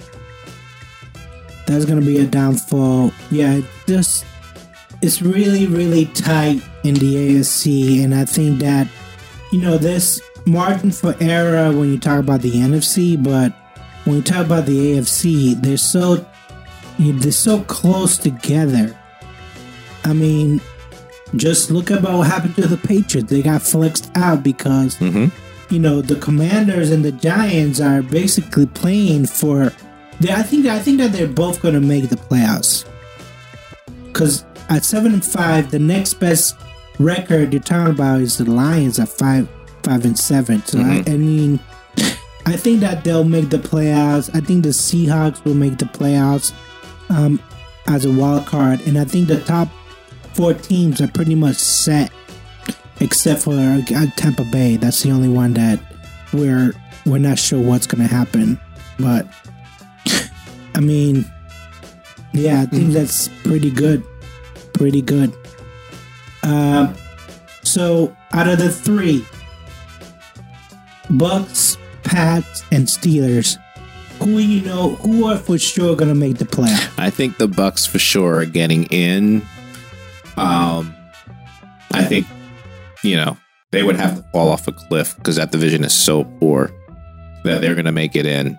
That's 1.66 1.84
gonna 1.84 2.00
be 2.00 2.18
a 2.18 2.26
downfall. 2.26 3.12
Yeah, 3.30 3.60
just 3.86 4.24
it's 5.00 5.22
really 5.22 5.66
really 5.66 6.06
tight 6.06 6.60
in 6.84 6.94
the 6.94 7.14
ASC, 7.14 8.02
and 8.02 8.14
I 8.14 8.24
think 8.24 8.60
that 8.60 8.88
you 9.52 9.60
know 9.60 9.78
this 9.78 10.20
margin 10.44 10.90
for 10.90 11.14
error 11.20 11.70
when 11.72 11.90
you 11.90 11.98
talk 11.98 12.18
about 12.18 12.42
the 12.42 12.50
NFC, 12.50 13.22
but 13.22 13.52
when 14.04 14.16
you 14.16 14.22
talk 14.22 14.44
about 14.44 14.66
the 14.66 14.96
AFC, 14.96 15.60
they're 15.62 15.76
so 15.76 16.26
they're 16.98 17.32
so 17.32 17.62
close 17.62 18.18
together. 18.18 18.96
I 20.04 20.12
mean, 20.12 20.60
just 21.36 21.70
look 21.70 21.90
about 21.90 22.18
what 22.18 22.26
happened 22.26 22.54
to 22.56 22.66
the 22.68 22.76
Patriots. 22.76 23.30
They 23.30 23.42
got 23.42 23.62
flexed 23.62 24.10
out 24.14 24.42
because 24.42 24.96
Mhm. 24.96 25.30
you 25.70 25.78
know 25.78 26.02
the 26.02 26.16
Commanders 26.16 26.90
and 26.90 27.04
the 27.04 27.12
Giants 27.12 27.80
are 27.80 28.02
basically 28.02 28.66
playing 28.66 29.26
for. 29.26 29.72
They, 30.20 30.32
I 30.32 30.42
think 30.42 30.66
I 30.66 30.78
think 30.78 30.98
that 30.98 31.12
they're 31.12 31.26
both 31.26 31.62
going 31.62 31.74
to 31.74 31.80
make 31.80 32.08
the 32.08 32.16
playoffs. 32.16 32.84
Because 34.06 34.44
at 34.68 34.84
seven 34.84 35.12
and 35.14 35.24
five, 35.24 35.70
the 35.70 35.78
next 35.78 36.14
best 36.14 36.54
record 36.98 37.52
you're 37.52 37.62
talking 37.62 37.94
about 37.94 38.20
is 38.20 38.36
the 38.38 38.44
Lions 38.50 38.98
at 38.98 39.08
five 39.08 39.48
five 39.82 40.04
and 40.04 40.18
seven. 40.18 40.62
So 40.66 40.78
I, 40.80 41.02
I 41.06 41.16
mean, 41.16 41.58
I 42.46 42.56
think 42.56 42.80
that 42.80 43.04
they'll 43.04 43.24
make 43.24 43.48
the 43.50 43.58
playoffs. 43.58 44.30
I 44.34 44.40
think 44.40 44.62
the 44.64 44.68
Seahawks 44.70 45.42
will 45.44 45.54
make 45.54 45.78
the 45.78 45.86
playoffs 45.86 46.52
um, 47.08 47.40
as 47.88 48.04
a 48.04 48.12
wild 48.12 48.46
card, 48.46 48.80
and 48.82 48.98
I 48.98 49.04
think 49.04 49.28
the 49.28 49.40
top 49.40 49.68
four 50.34 50.54
teams 50.54 51.00
are 51.00 51.08
pretty 51.08 51.34
much 51.34 51.56
set, 51.56 52.10
except 53.00 53.42
for 53.42 53.52
uh, 53.52 54.06
Tampa 54.16 54.44
Bay. 54.44 54.76
That's 54.76 55.02
the 55.02 55.10
only 55.10 55.28
one 55.28 55.54
that 55.54 55.80
we're 56.32 56.72
we're 57.04 57.18
not 57.18 57.38
sure 57.38 57.60
what's 57.60 57.86
going 57.86 58.06
to 58.06 58.12
happen. 58.12 58.58
But 58.98 59.26
I 60.74 60.80
mean, 60.80 61.24
yeah, 62.32 62.62
I 62.62 62.66
think 62.66 62.92
that's 62.92 63.28
pretty 63.44 63.70
good. 63.70 64.04
Pretty 64.72 65.02
good. 65.02 65.32
Um, 66.42 66.94
so 67.62 68.16
out 68.32 68.48
of 68.48 68.58
the 68.58 68.70
three, 68.70 69.24
Bucks, 71.10 71.76
Pats, 72.02 72.64
and 72.72 72.86
Steelers, 72.86 73.58
who 74.18 74.38
you 74.38 74.62
know 74.62 74.90
who 74.96 75.26
are 75.26 75.36
for 75.36 75.58
sure 75.58 75.94
going 75.96 76.08
to 76.08 76.14
make 76.14 76.38
the 76.38 76.44
playoff? 76.44 76.98
I 76.98 77.10
think 77.10 77.38
the 77.38 77.48
Bucks 77.48 77.86
for 77.86 77.98
sure 77.98 78.36
are 78.36 78.44
getting 78.44 78.84
in. 78.84 79.42
Um, 80.36 80.94
I 81.92 82.04
think 82.04 82.26
you 83.02 83.16
know 83.16 83.36
they 83.70 83.82
would 83.82 83.96
have 83.96 84.16
to 84.16 84.22
fall 84.30 84.48
off 84.48 84.68
a 84.68 84.72
cliff 84.72 85.16
because 85.16 85.36
that 85.36 85.50
division 85.50 85.84
is 85.84 85.92
so 85.92 86.24
poor 86.24 86.70
that 87.44 87.60
they're 87.60 87.74
going 87.74 87.86
to 87.86 87.92
make 87.92 88.14
it 88.14 88.26
in. 88.26 88.58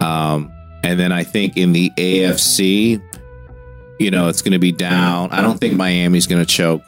Um, 0.00 0.52
and 0.84 0.98
then 0.98 1.12
I 1.12 1.24
think 1.24 1.56
in 1.56 1.72
the 1.72 1.90
AFC, 1.96 3.00
you 3.98 4.10
know, 4.10 4.28
it's 4.28 4.42
going 4.42 4.52
to 4.52 4.58
be 4.58 4.72
down. 4.72 5.30
I 5.30 5.40
don't 5.40 5.58
think 5.58 5.74
Miami's 5.74 6.26
going 6.26 6.44
to 6.44 6.46
choke 6.46 6.82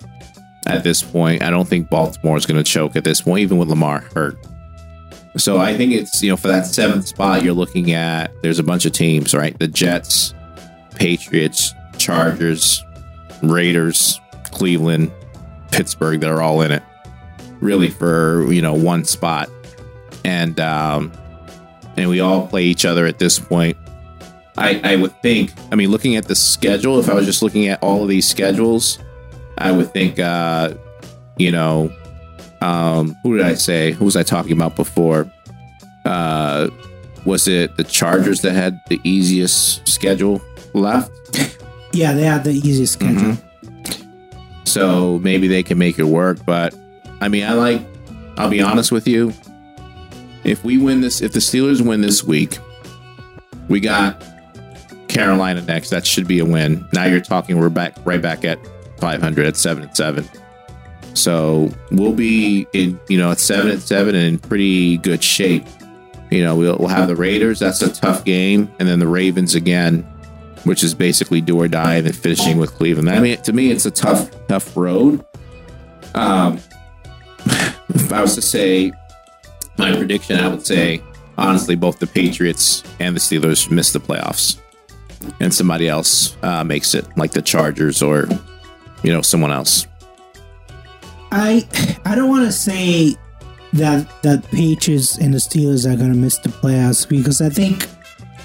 at 0.67 0.85
this 0.85 1.03
point. 1.03 1.43
I 1.43 1.51
don't 1.51 1.69
think 1.69 1.91
Baltimore 1.91 2.37
is 2.37 2.47
going 2.47 2.63
to 2.63 2.71
choke 2.71 2.97
at 2.97 3.05
this 3.05 3.21
point, 3.21 3.41
even 3.41 3.59
with 3.59 3.69
Lamar 3.69 4.01
hurt. 4.15 4.37
So 5.37 5.59
I 5.59 5.77
think 5.77 5.93
it's 5.93 6.23
you 6.23 6.31
know 6.31 6.37
for 6.37 6.49
that 6.49 6.65
seventh 6.67 7.09
spot 7.09 7.43
you're 7.43 7.55
looking 7.55 7.93
at. 7.93 8.31
There's 8.43 8.61
a 8.61 8.63
bunch 8.63 8.85
of 8.85 8.93
teams, 8.93 9.35
right? 9.35 9.59
The 9.59 9.67
Jets, 9.67 10.33
Patriots, 10.95 11.75
Chargers, 11.99 12.85
Raiders, 13.43 14.21
Cleveland, 14.45 15.13
Pittsburgh 15.71 16.21
that 16.21 16.31
are 16.31 16.41
all 16.41 16.61
in 16.63 16.71
it, 16.71 16.83
really 17.61 17.91
for 17.91 18.51
you 18.53 18.63
know 18.63 18.75
one 18.75 19.05
spot, 19.05 19.49
and 20.25 20.59
um, 20.61 21.13
and 21.97 22.09
we 22.09 22.21
all 22.21 22.47
play 22.47 22.65
each 22.65 22.85
other 22.85 23.07
at 23.07 23.19
this 23.19 23.39
point. 23.39 23.77
I 24.57 24.81
I 24.85 24.97
would 24.97 25.21
think. 25.23 25.53
I 25.73 25.75
mean, 25.75 25.91
looking 25.91 26.17
at 26.17 26.27
the 26.27 26.35
schedule, 26.35 26.99
if 26.99 27.09
I 27.09 27.15
was 27.15 27.27
just 27.27 27.43
looking 27.43 27.67
at 27.69 27.83
all 27.83 28.03
of 28.03 28.09
these 28.09 28.29
schedules, 28.29 28.99
I 29.59 29.73
would 29.73 29.93
think, 29.93 30.19
uh, 30.19 30.75
you 31.39 31.51
know, 31.51 31.93
um, 32.61 33.17
who 33.23 33.37
did 33.37 33.47
I 33.47 33.55
say? 33.55 33.93
Who 33.93 34.05
was 34.05 34.17
I 34.17 34.23
talking 34.23 34.53
about 34.53 34.77
before? 34.77 35.31
Uh, 36.05 36.69
was 37.25 37.49
it 37.49 37.77
the 37.77 37.85
Chargers 37.85 38.43
that 38.43 38.53
had 38.53 38.81
the 38.89 39.01
easiest 39.05 39.87
schedule 39.89 40.41
left? 40.75 41.11
Yeah, 41.95 42.13
they 42.13 42.25
have 42.25 42.45
the 42.45 42.53
easiest 42.53 42.99
mm-hmm. 42.99 43.33
schedule. 43.33 43.95
So 44.65 45.19
maybe 45.21 45.47
they 45.47 45.63
can 45.63 45.79
make 45.79 45.99
it 45.99 46.05
work. 46.05 46.45
But 46.45 46.75
I 47.21 47.29
mean, 47.29 47.45
I 47.45 47.53
like, 47.53 47.81
I'll 48.37 48.51
be 48.51 48.61
honest 48.61 48.91
with 48.91 49.07
you. 49.07 49.33
If 50.43 50.65
we 50.65 50.77
win 50.77 51.01
this, 51.01 51.23
if 51.23 51.33
the 51.33 51.39
Steelers 51.39 51.81
win 51.81 52.01
this 52.01 52.25
week, 52.25 52.59
we 53.69 53.81
got 53.81 54.23
Carolina 55.09 55.63
next. 55.63 55.91
That 55.91 56.07
should 56.07 56.27
be 56.27 56.41
a 56.41 56.45
win. 56.45 56.87
Now 56.93 57.05
you're 57.05 57.21
talking, 57.21 57.59
we're 57.59 57.71
back 57.71 57.95
right 58.05 58.21
back 58.21 58.45
at 58.45 58.59
500 58.99 59.47
at 59.47 59.57
7 59.57 59.85
and 59.85 59.97
7. 59.97 60.29
So 61.15 61.71
we'll 61.93 62.13
be 62.13 62.67
in, 62.73 62.99
you 63.09 63.17
know, 63.17 63.31
at 63.31 63.39
7 63.39 63.71
and 63.71 63.81
7 63.81 64.15
and 64.15 64.25
in 64.25 64.39
pretty 64.39 64.99
good 64.99 65.23
shape. 65.23 65.65
You 66.31 66.43
know, 66.43 66.57
we'll, 66.57 66.77
we'll 66.79 66.89
have 66.89 67.07
the 67.07 67.17
Raiders. 67.17 67.61
That's 67.61 67.81
a 67.81 67.93
tough 67.93 68.25
game. 68.25 68.75
And 68.81 68.89
then 68.89 68.99
the 68.99 69.07
Ravens 69.07 69.55
again, 69.55 70.05
which 70.65 70.83
is 70.83 70.95
basically 70.95 71.41
do 71.41 71.61
or 71.61 71.69
die, 71.69 71.95
and 71.95 72.07
then 72.07 72.13
finishing 72.13 72.59
with 72.59 72.73
Cleveland. 72.75 73.11
I 73.11 73.21
mean, 73.21 73.39
to 73.43 73.53
me, 73.53 73.71
it's 73.71 73.87
a 73.87 73.91
tough, 73.91 74.31
tough 74.49 74.77
road. 74.77 75.25
Um, 76.15 76.61
if 77.89 78.13
I 78.13 78.21
was 78.21 78.35
to 78.35 78.43
say 78.43 78.93
my 79.79 79.95
prediction, 79.95 80.39
I 80.39 80.49
would 80.49 80.67
say 80.67 81.03
honestly, 81.37 81.75
both 81.75 81.99
the 81.99 82.07
Patriots 82.07 82.83
and 83.01 83.15
the 83.15 83.21
Steelers 83.21 83.71
miss 83.71 83.93
the 83.93 83.99
playoffs, 83.99 84.61
and 85.41 85.53
somebody 85.53 85.89
else 85.89 86.37
uh, 86.43 86.65
makes 86.65 86.95
it, 86.95 87.05
like 87.17 87.33
the 87.33 87.43
Chargers 87.43 88.03
or 88.03 88.29
you 89.03 89.13
know 89.13 89.23
someone 89.23 89.53
else. 89.53 89.87
I 91.33 91.67
I 92.05 92.15
don't 92.15 92.29
want 92.29 92.47
to 92.47 92.53
say 92.53 93.17
that 93.75 94.23
that 94.23 94.45
Patriots 94.51 95.19
and 95.19 95.35
the 95.35 95.39
Steelers 95.39 95.85
are 95.91 95.97
going 95.97 96.13
to 96.13 96.19
miss 96.19 96.39
the 96.39 96.49
playoffs 96.49 97.09
because 97.09 97.41
I 97.41 97.49
think 97.49 97.89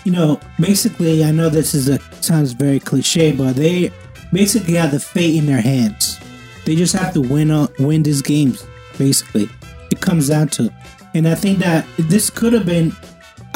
you 0.03 0.11
know 0.11 0.39
basically 0.59 1.23
I 1.23 1.31
know 1.31 1.49
this 1.49 1.73
is 1.73 1.89
a 1.89 1.99
sounds 2.21 2.53
very 2.53 2.79
cliche, 2.79 3.31
but 3.31 3.55
they 3.55 3.91
basically 4.31 4.75
have 4.75 4.91
the 4.91 4.99
fate 4.99 5.35
in 5.35 5.45
their 5.45 5.61
hands. 5.61 6.19
They 6.65 6.75
just 6.75 6.93
have 6.95 7.13
to 7.13 7.21
win 7.21 7.51
uh, 7.51 7.67
win 7.79 8.03
these 8.03 8.21
games. 8.21 8.65
Basically, 8.97 9.49
it 9.91 10.01
comes 10.01 10.27
down 10.29 10.49
to, 10.49 10.73
and 11.13 11.27
I 11.27 11.35
think 11.35 11.59
that 11.59 11.85
this 11.97 12.29
could 12.29 12.53
have 12.53 12.65
been 12.65 12.91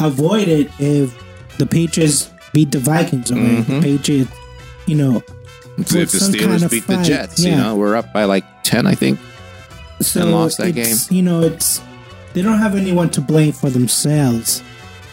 avoided 0.00 0.72
if 0.78 1.14
the 1.58 1.66
Patriots 1.66 2.30
beat 2.52 2.70
the 2.72 2.78
Vikings 2.78 3.30
or 3.30 3.38
if 3.38 3.66
the 3.66 3.80
Patriots, 3.80 4.32
you 4.86 4.96
know, 4.96 5.22
if 5.78 5.88
put 5.88 6.08
the 6.08 6.18
Steelers 6.18 6.40
kind 6.40 6.64
of 6.64 6.70
beat 6.70 6.86
the 6.86 6.94
fight. 6.96 7.04
Jets, 7.06 7.40
you 7.44 7.54
know, 7.54 7.76
we're 7.76 7.94
up 7.96 8.12
by 8.12 8.24
like 8.24 8.44
ten, 8.64 8.86
I 8.86 8.94
think. 8.94 9.18
so 10.00 10.22
and 10.22 10.32
lost 10.32 10.58
that 10.58 10.76
it's, 10.76 11.10
You 11.12 11.22
know, 11.22 11.42
it's 11.42 11.80
they 12.32 12.42
don't 12.42 12.58
have 12.58 12.74
anyone 12.74 13.10
to 13.10 13.20
blame 13.20 13.52
for 13.52 13.70
themselves, 13.70 14.62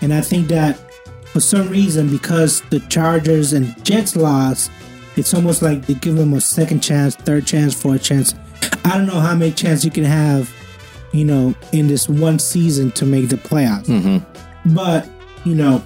and 0.02 0.14
I 0.14 0.22
think 0.22 0.48
that 0.48 0.80
for 1.32 1.40
some 1.40 1.70
reason, 1.70 2.10
because 2.10 2.62
the 2.70 2.80
Chargers 2.82 3.54
and 3.54 3.84
Jets 3.86 4.16
lost, 4.16 4.72
it's 5.16 5.34
almost 5.34 5.62
like 5.62 5.86
they 5.86 5.94
give 5.96 6.16
them 6.16 6.34
a 6.34 6.42
second 6.42 6.82
chance, 6.82 7.16
third 7.16 7.46
chance, 7.46 7.74
fourth 7.74 8.04
chance. 8.04 8.36
I 8.84 8.98
don't 8.98 9.08
know 9.08 9.20
how 9.20 9.36
many 9.36 9.52
chances 9.52 9.86
you 9.86 9.92
can 9.92 10.04
have, 10.04 10.54
you 11.14 11.24
know, 11.26 11.56
in 11.72 11.88
this 11.88 12.10
one 12.10 12.40
season 12.40 12.92
to 12.92 13.06
make 13.06 13.30
the 13.30 13.38
playoffs. 13.38 14.26
But 14.66 15.08
you 15.46 15.56
know, 15.56 15.84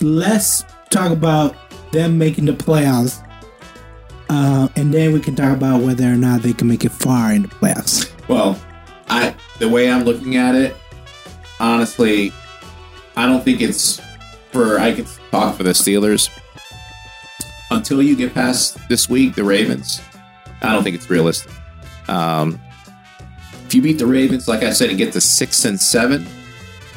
let's 0.00 0.64
talk 0.90 1.10
about 1.12 1.56
them 1.92 2.18
making 2.18 2.46
the 2.46 2.52
playoffs. 2.52 3.24
Uh, 4.30 4.68
and 4.76 4.92
then 4.92 5.12
we 5.12 5.20
can 5.20 5.34
talk 5.34 5.56
about 5.56 5.82
whether 5.82 6.04
or 6.04 6.16
not 6.16 6.42
they 6.42 6.52
can 6.52 6.68
make 6.68 6.84
it 6.84 6.92
far 6.92 7.32
in 7.32 7.42
the 7.42 7.48
playoffs. 7.48 8.10
Well, 8.28 8.60
I 9.08 9.34
the 9.58 9.68
way 9.68 9.90
I'm 9.90 10.04
looking 10.04 10.36
at 10.36 10.54
it, 10.54 10.76
honestly, 11.60 12.32
I 13.16 13.26
don't 13.26 13.42
think 13.42 13.60
it's 13.60 14.00
for 14.52 14.78
I 14.78 14.92
can 14.94 15.06
talk 15.30 15.56
for 15.56 15.62
the 15.62 15.70
Steelers. 15.70 16.30
Until 17.70 18.00
you 18.02 18.16
get 18.16 18.32
past 18.32 18.78
this 18.88 19.10
week, 19.10 19.34
the 19.34 19.44
Ravens, 19.44 20.00
I 20.62 20.72
don't 20.72 20.82
think 20.82 20.96
it's 20.96 21.10
realistic. 21.10 21.52
Um, 22.08 22.58
if 23.66 23.74
you 23.74 23.82
beat 23.82 23.98
the 23.98 24.06
Ravens, 24.06 24.48
like 24.48 24.62
I 24.62 24.70
said, 24.72 24.88
and 24.88 24.96
get 24.96 25.12
to 25.12 25.20
six 25.20 25.66
and 25.66 25.78
seven, 25.78 26.26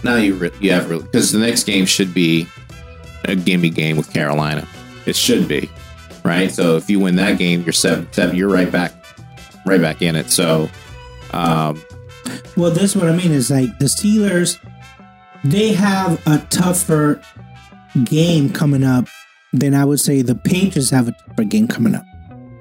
now 0.04 0.16
you 0.16 0.36
re- 0.36 0.52
you 0.62 0.72
have 0.72 0.90
really 0.90 1.04
because 1.04 1.34
the 1.34 1.40
next 1.40 1.66
game 1.66 1.86
should 1.86 2.14
be 2.14 2.48
a 3.26 3.36
gimme 3.36 3.70
game 3.70 3.98
with 3.98 4.12
Carolina. 4.14 4.66
It 5.06 5.18
should 5.18 5.48
be 5.50 5.70
right. 6.24 6.50
So 6.50 6.78
if 6.78 6.90
you 6.90 7.00
win 7.02 7.18
that 7.18 7.38
game, 7.38 7.64
you're 7.64 7.74
seven 7.74 8.08
seven. 8.14 8.36
You're 8.38 8.50
right 8.50 8.72
back, 8.72 8.94
right 9.66 9.82
back 9.82 10.02
in 10.02 10.16
it. 10.16 10.30
So. 10.32 10.70
Um, 11.34 11.82
Well, 12.56 12.72
this 12.72 12.96
what 12.96 13.08
I 13.10 13.16
mean 13.16 13.32
is 13.32 13.50
like 13.52 13.78
the 13.80 13.86
Steelers, 13.86 14.58
they 15.44 15.74
have 15.74 16.26
a 16.28 16.40
tougher 16.50 17.22
game 18.06 18.52
coming 18.52 18.84
up 18.84 19.08
then 19.54 19.74
I 19.74 19.86
would 19.86 20.00
say 20.00 20.22
the 20.22 20.36
Patriots 20.36 20.90
have 20.92 21.08
a 21.10 21.12
tougher 21.12 21.44
game 21.44 21.68
coming 21.68 21.96
up. 21.96 22.06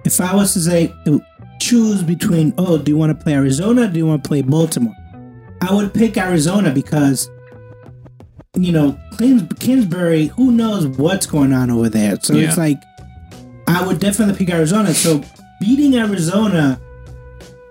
If 0.04 0.20
I 0.20 0.34
was 0.34 0.52
to 0.54 0.60
say 0.60 0.92
to 1.04 1.22
choose 1.60 2.02
between, 2.02 2.52
oh, 2.58 2.78
do 2.78 2.90
you 2.90 2.98
want 2.98 3.16
to 3.16 3.22
play 3.22 3.34
Arizona? 3.34 3.82
Or 3.82 3.88
do 3.88 3.98
you 3.98 4.06
want 4.06 4.24
to 4.24 4.28
play 4.28 4.42
Baltimore? 4.42 4.94
I 5.60 5.72
would 5.74 5.92
pick 5.92 6.16
Arizona 6.16 6.72
because, 6.72 7.30
you 8.54 8.72
know, 8.72 8.98
Kins- 9.18 9.52
Kingsbury, 9.60 10.26
who 10.28 10.50
knows 10.50 10.86
what's 10.86 11.26
going 11.26 11.52
on 11.52 11.70
over 11.70 11.88
there. 11.88 12.18
So 12.22 12.34
Yeah. 12.34 12.48
it's 12.48 12.58
like, 12.58 12.82
I 13.68 13.86
would 13.86 14.00
definitely 14.00 14.34
pick 14.34 14.52
Arizona. 14.52 14.92
So 14.94 15.22
beating 15.60 15.96
Arizona 15.96 16.80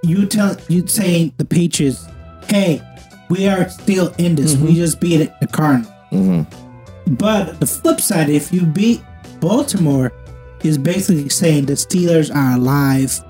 you 0.01 0.25
tell 0.27 0.55
you 0.69 0.87
saying 0.87 1.33
the 1.35 1.43
Patriots, 1.43 2.07
hey, 2.47 2.81
we 3.29 3.49
are 3.49 3.67
still 3.67 4.13
in 4.17 4.35
this. 4.35 4.53
Mm-hmm. 4.53 4.65
We 4.67 4.75
just 4.75 5.01
beat 5.01 5.19
it, 5.19 5.33
the 5.41 5.47
Cardinals. 5.47 5.91
Mm-hmm. 6.11 6.68
But 7.07 7.59
the 7.59 7.65
flip 7.65 8.01
side, 8.01 8.29
if 8.29 8.53
you 8.53 8.65
beat 8.65 9.01
Baltimore, 9.39 10.11
is 10.63 10.77
basically 10.77 11.29
saying 11.29 11.65
the 11.65 11.73
Steelers 11.73 12.33
are 12.33 12.57
alive 12.57 13.23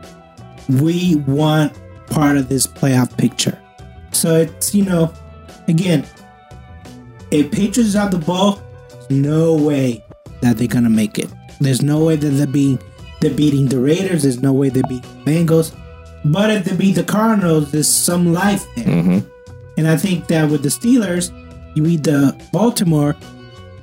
we 0.69 1.15
want 1.27 1.73
part 2.07 2.37
of 2.37 2.47
this 2.47 2.67
playoff 2.67 3.15
picture. 3.17 3.59
So 4.11 4.35
it's 4.35 4.73
you 4.75 4.85
know, 4.85 5.13
again, 5.67 6.05
if 7.31 7.51
Patriots 7.51 7.93
have 7.93 8.11
the 8.11 8.17
ball, 8.17 8.61
no 9.09 9.55
way 9.55 10.03
that 10.41 10.57
they're 10.57 10.67
gonna 10.67 10.89
make 10.89 11.17
it. 11.17 11.29
There's 11.59 11.81
no 11.81 12.05
way 12.05 12.15
that 12.15 12.29
they're 12.29 12.47
being 12.47 12.79
they're 13.19 13.33
beating 13.33 13.67
the 13.67 13.79
Raiders. 13.79 14.23
There's 14.23 14.41
no 14.41 14.53
way 14.53 14.69
they're 14.69 14.83
beating 14.83 15.23
the 15.23 15.31
Bengals. 15.31 15.75
But 16.25 16.51
if 16.51 16.65
they 16.65 16.75
beat 16.75 16.93
the 16.93 17.03
Cardinals, 17.03 17.71
there's 17.71 17.87
some 17.87 18.33
life 18.33 18.65
there. 18.75 18.85
Mm-hmm. 18.85 19.29
And 19.77 19.87
I 19.87 19.97
think 19.97 20.27
that 20.27 20.49
with 20.49 20.63
the 20.63 20.69
Steelers, 20.69 21.31
you 21.75 21.83
beat 21.83 22.03
the 22.03 22.39
Baltimore, 22.51 23.15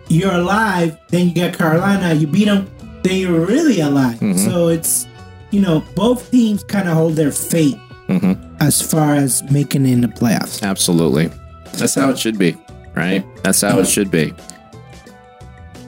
you're 0.08 0.32
alive. 0.34 0.96
Then 1.08 1.28
you 1.28 1.34
get 1.34 1.56
Carolina, 1.56 2.14
you 2.14 2.26
beat 2.26 2.46
them, 2.46 2.70
then 3.02 3.16
you're 3.20 3.44
really 3.46 3.80
alive. 3.80 4.18
Mhm. 4.20 4.38
So 4.44 4.68
it's 4.68 5.06
you 5.50 5.60
know 5.60 5.82
both 5.94 6.30
teams 6.30 6.64
kind 6.64 6.88
of 6.88 6.94
hold 6.96 7.14
their 7.16 7.32
fate 7.32 7.78
Mm-hmm. 8.08 8.34
as 8.60 8.80
far 8.80 9.16
as 9.16 9.42
making 9.50 9.84
it 9.84 9.90
in 9.90 10.00
the 10.00 10.06
playoffs. 10.06 10.62
Absolutely. 10.62 11.28
That's 11.72 11.96
how 11.96 12.08
it 12.10 12.18
should 12.20 12.38
be, 12.38 12.56
right? 12.94 13.24
That's 13.42 13.60
how 13.62 13.80
it 13.80 13.88
should 13.88 14.12
be. 14.12 14.32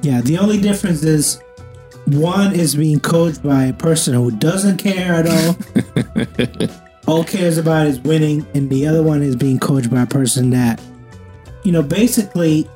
Yeah, 0.03 0.21
the 0.23 0.37
only 0.39 0.61
difference 0.61 1.05
is 1.05 1.41
one 2.07 2.55
is 2.55 2.75
being 2.75 2.99
coached 2.99 3.43
by 3.43 3.67
a 3.67 3.73
person 3.73 4.15
who 4.15 4.33
doesn't 4.33 4.79
care 4.79 5.15
at 5.15 5.29
all. 5.29 6.69
all 7.07 7.23
cares 7.25 7.57
about 7.57 7.87
is 7.87 8.01
winning, 8.01 8.45
and 8.55 8.69
the 8.69 8.87
other 8.87 9.03
one 9.05 9.23
is 9.23 9.37
being 9.37 9.59
coached 9.61 9.91
by 9.91 10.03
a 10.03 10.07
person 10.07 10.51
that, 10.51 10.81
you 11.63 11.71
know, 11.73 11.83
basically 11.85 12.69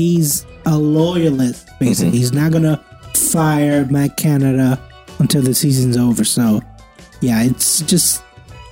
he's 0.00 0.46
a 0.64 0.78
loyalist. 0.78 1.68
Basically, 1.78 2.12
Mhm. 2.12 2.20
he's 2.20 2.32
not 2.32 2.52
gonna 2.52 2.80
fire 3.14 3.86
Matt 3.90 4.16
Canada 4.16 4.78
until 5.18 5.42
the 5.42 5.54
season's 5.54 5.96
over. 5.98 6.24
So, 6.24 6.62
yeah, 7.20 7.42
it's 7.42 7.80
just 7.82 8.22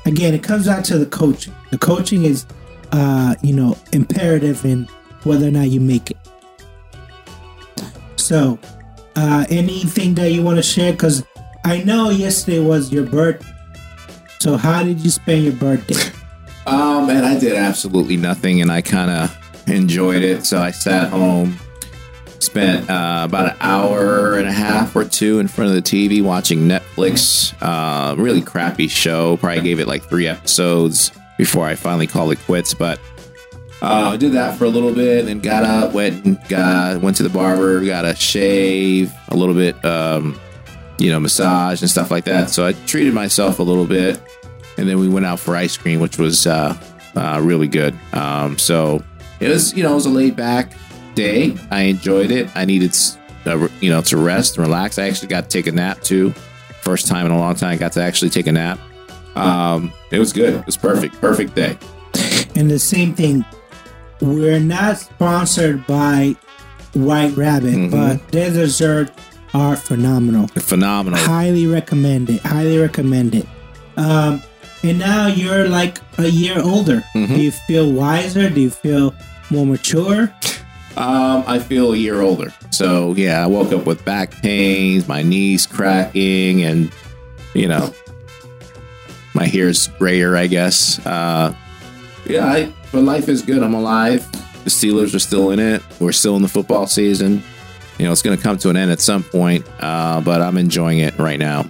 again, 0.06 0.32
it 0.32 0.42
comes 0.42 0.64
down 0.64 0.82
to 0.84 0.98
the 0.98 1.04
coaching. 1.04 1.52
The 1.70 1.76
coaching 1.76 2.24
is, 2.24 2.46
uh, 2.92 3.34
you 3.42 3.54
know, 3.54 3.76
imperative 3.92 4.64
in 4.64 4.88
whether 5.24 5.46
or 5.48 5.50
not 5.50 5.68
you 5.68 5.80
make 5.80 6.10
it. 6.10 6.16
So, 8.16 8.58
uh, 9.14 9.44
anything 9.50 10.14
that 10.14 10.32
you 10.32 10.42
want 10.42 10.56
to 10.56 10.62
share? 10.62 10.92
Because 10.92 11.22
I 11.64 11.82
know 11.82 12.08
yesterday 12.08 12.60
was 12.60 12.90
your 12.90 13.04
birthday. 13.04 13.46
So, 14.40 14.56
how 14.56 14.82
did 14.82 15.00
you 15.00 15.10
spend 15.10 15.44
your 15.44 15.52
birthday? 15.54 15.96
Um, 16.66 17.08
and 17.08 17.24
I 17.24 17.38
did 17.38 17.54
absolutely 17.54 18.18
nothing, 18.18 18.60
and 18.60 18.70
I 18.70 18.82
kind 18.82 19.10
of 19.10 19.34
enjoyed 19.70 20.22
it. 20.22 20.44
So 20.46 20.60
I 20.60 20.70
sat 20.70 21.10
home, 21.10 21.58
spent 22.38 22.88
uh, 22.90 23.22
about 23.24 23.52
an 23.52 23.56
hour 23.60 24.38
and 24.38 24.48
a 24.48 24.52
half 24.52 24.94
or 24.94 25.04
two 25.04 25.38
in 25.38 25.48
front 25.48 25.70
of 25.70 25.74
the 25.76 25.82
TV 25.82 26.22
watching 26.22 26.60
Netflix. 26.68 27.54
Uh, 27.60 28.14
really 28.16 28.42
crappy 28.42 28.88
show. 28.88 29.36
Probably 29.36 29.60
gave 29.62 29.80
it 29.80 29.86
like 29.86 30.08
three 30.08 30.26
episodes 30.26 31.12
before 31.36 31.66
I 31.66 31.74
finally 31.74 32.06
called 32.06 32.32
it 32.32 32.38
quits. 32.40 32.74
But 32.74 33.00
uh, 33.80 34.10
I 34.12 34.16
did 34.16 34.32
that 34.32 34.58
for 34.58 34.64
a 34.64 34.68
little 34.68 34.92
bit, 34.92 35.26
then 35.26 35.40
got 35.40 35.62
up, 35.64 35.92
went 35.92 36.24
and 36.24 36.48
got 36.48 37.00
went 37.00 37.16
to 37.18 37.22
the 37.22 37.30
barber, 37.30 37.84
got 37.84 38.04
a 38.04 38.14
shave, 38.14 39.12
a 39.28 39.36
little 39.36 39.54
bit, 39.54 39.82
um, 39.84 40.38
you 40.98 41.10
know, 41.10 41.20
massage 41.20 41.80
and 41.80 41.90
stuff 41.90 42.10
like 42.10 42.24
that. 42.24 42.50
So 42.50 42.66
I 42.66 42.72
treated 42.72 43.14
myself 43.14 43.60
a 43.60 43.62
little 43.62 43.86
bit 43.86 44.20
and 44.78 44.88
then 44.88 44.98
we 44.98 45.08
went 45.08 45.26
out 45.26 45.40
for 45.40 45.56
ice 45.56 45.76
cream, 45.76 46.00
which 46.00 46.18
was 46.18 46.46
uh, 46.46 46.76
uh, 47.14 47.40
really 47.42 47.68
good. 47.68 47.98
Um, 48.12 48.58
so 48.58 49.02
it 49.40 49.48
was, 49.48 49.74
you 49.74 49.82
know, 49.82 49.92
it 49.92 49.94
was 49.96 50.06
a 50.06 50.10
laid 50.10 50.36
back 50.36 50.72
day. 51.14 51.56
I 51.70 51.82
enjoyed 51.82 52.30
it. 52.30 52.48
I 52.54 52.64
needed, 52.64 52.96
uh, 53.46 53.68
you 53.80 53.90
know, 53.90 54.00
to 54.02 54.16
rest 54.16 54.56
and 54.56 54.66
relax. 54.66 54.98
I 54.98 55.08
actually 55.08 55.28
got 55.28 55.44
to 55.44 55.50
take 55.50 55.66
a 55.66 55.72
nap 55.72 56.00
too. 56.02 56.30
First 56.82 57.06
time 57.06 57.26
in 57.26 57.32
a 57.32 57.38
long 57.38 57.54
time, 57.54 57.70
I 57.72 57.76
got 57.76 57.92
to 57.92 58.02
actually 58.02 58.30
take 58.30 58.46
a 58.46 58.52
nap. 58.52 58.78
Um, 59.36 59.92
it 60.10 60.18
was 60.18 60.32
good. 60.32 60.54
It 60.54 60.66
was 60.66 60.76
perfect. 60.76 61.20
Perfect 61.20 61.54
day. 61.54 61.76
and 62.56 62.70
the 62.70 62.78
same 62.78 63.14
thing, 63.14 63.44
we're 64.20 64.58
not 64.60 64.98
sponsored 64.98 65.86
by 65.86 66.34
White 66.94 67.36
Rabbit, 67.36 67.74
Mhm. 67.74 67.90
but 67.90 68.28
their 68.32 68.50
desserts 68.50 69.12
are 69.54 69.76
phenomenal. 69.76 70.48
Phenomenal. 70.48 71.18
Highly 71.20 71.66
recommend 71.66 72.30
it. 72.30 72.40
Highly 72.42 72.78
recommend 72.78 73.34
it. 73.34 73.46
Um, 73.96 74.42
and 74.82 74.98
now 74.98 75.26
you're 75.26 75.68
like 75.68 75.98
a 76.18 76.28
year 76.28 76.60
older. 76.62 77.02
Mhm. 77.14 77.28
Do 77.28 77.40
you 77.40 77.50
feel 77.50 77.90
wiser? 77.92 78.48
Do 78.50 78.60
you 78.60 78.70
feel 78.70 79.14
more 79.50 79.66
mature? 79.66 80.32
Um, 80.96 81.44
I 81.46 81.58
feel 81.60 81.92
a 81.92 81.96
year 81.96 82.20
older. 82.22 82.52
So 82.70 83.14
yeah, 83.16 83.42
I 83.42 83.46
woke 83.46 83.72
up 83.72 83.86
with 83.86 84.04
back 84.04 84.32
pains, 84.42 85.06
my 85.08 85.22
knees 85.22 85.66
cracking, 85.66 86.62
and 86.62 86.90
you 87.54 87.68
know, 87.68 87.92
my 89.34 89.46
hair's 89.46 89.88
grayer, 89.98 90.36
I 90.36 90.46
guess. 90.48 90.98
Uh, 91.06 91.54
yeah, 92.26 92.46
I, 92.46 92.72
but 92.92 93.02
life 93.04 93.28
is 93.28 93.42
good. 93.42 93.62
I'm 93.62 93.74
alive. 93.74 94.26
The 94.64 94.70
Steelers 94.70 95.14
are 95.14 95.18
still 95.20 95.50
in 95.50 95.58
it. 95.60 95.82
We're 96.00 96.12
still 96.12 96.36
in 96.36 96.42
the 96.42 96.48
football 96.48 96.86
season. 96.86 97.42
You 97.98 98.06
know, 98.06 98.12
it's 98.12 98.22
going 98.22 98.36
to 98.36 98.42
come 98.42 98.58
to 98.58 98.70
an 98.70 98.76
end 98.76 98.90
at 98.90 99.00
some 99.00 99.22
point, 99.22 99.64
uh, 99.80 100.20
but 100.20 100.40
I'm 100.42 100.56
enjoying 100.56 100.98
it 100.98 101.18
right 101.18 101.38
now. 101.38 101.66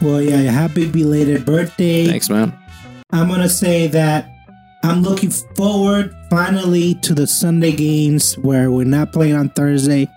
Well, 0.00 0.20
yeah, 0.20 0.42
happy 0.50 0.88
belated 0.90 1.44
birthday. 1.44 2.06
Thanks, 2.06 2.28
man. 2.28 2.56
I'm 3.12 3.28
gonna 3.28 3.48
say 3.48 3.86
that 3.88 4.28
I'm 4.82 5.02
looking 5.02 5.30
forward 5.30 6.14
finally 6.30 6.94
to 6.96 7.14
the 7.14 7.26
Sunday 7.26 7.72
games 7.72 8.36
where 8.38 8.70
we're 8.70 8.84
not 8.84 9.12
playing 9.12 9.34
on 9.34 9.48
Thursday, 9.50 10.08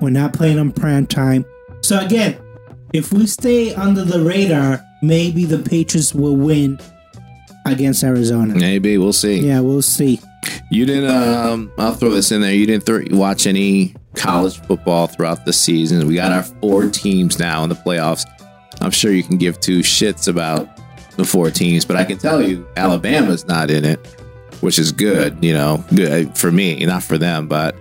we're 0.00 0.10
not 0.10 0.32
playing 0.32 0.58
on 0.58 0.72
prime 0.72 1.06
time. 1.06 1.44
So 1.82 1.98
again, 1.98 2.36
if 2.92 3.12
we 3.12 3.26
stay 3.26 3.74
under 3.74 4.04
the 4.04 4.22
radar, 4.22 4.80
maybe 5.02 5.44
the 5.44 5.58
Patriots 5.58 6.14
will 6.14 6.36
win 6.36 6.78
against 7.66 8.04
Arizona. 8.04 8.54
Maybe 8.54 8.98
we'll 8.98 9.12
see. 9.12 9.40
Yeah, 9.40 9.60
we'll 9.60 9.82
see. 9.82 10.20
You 10.70 10.86
didn't. 10.86 11.10
Um, 11.10 11.72
I'll 11.78 11.94
throw 11.94 12.10
this 12.10 12.30
in 12.30 12.40
there. 12.40 12.52
You 12.52 12.66
didn't 12.66 12.86
th- 12.86 13.10
watch 13.10 13.46
any 13.46 13.94
college 14.14 14.60
football 14.60 15.06
throughout 15.06 15.44
the 15.44 15.52
season. 15.52 16.06
We 16.06 16.14
got 16.14 16.32
our 16.32 16.42
four 16.42 16.88
teams 16.88 17.38
now 17.38 17.62
in 17.64 17.68
the 17.68 17.74
playoffs. 17.74 18.24
I'm 18.80 18.90
sure 18.90 19.12
you 19.12 19.22
can 19.22 19.36
give 19.38 19.60
two 19.60 19.80
shits 19.80 20.28
about 20.28 20.68
the 21.16 21.24
four 21.24 21.50
teams, 21.50 21.84
but 21.84 21.96
I 21.96 22.04
can 22.04 22.18
tell 22.18 22.42
you 22.42 22.66
Alabama's 22.76 23.46
not 23.46 23.70
in 23.70 23.84
it, 23.84 23.98
which 24.60 24.78
is 24.78 24.92
good. 24.92 25.36
You 25.42 25.52
know, 25.54 25.84
good 25.94 26.36
for 26.36 26.50
me, 26.52 26.84
not 26.84 27.02
for 27.02 27.16
them, 27.18 27.46
but 27.48 27.76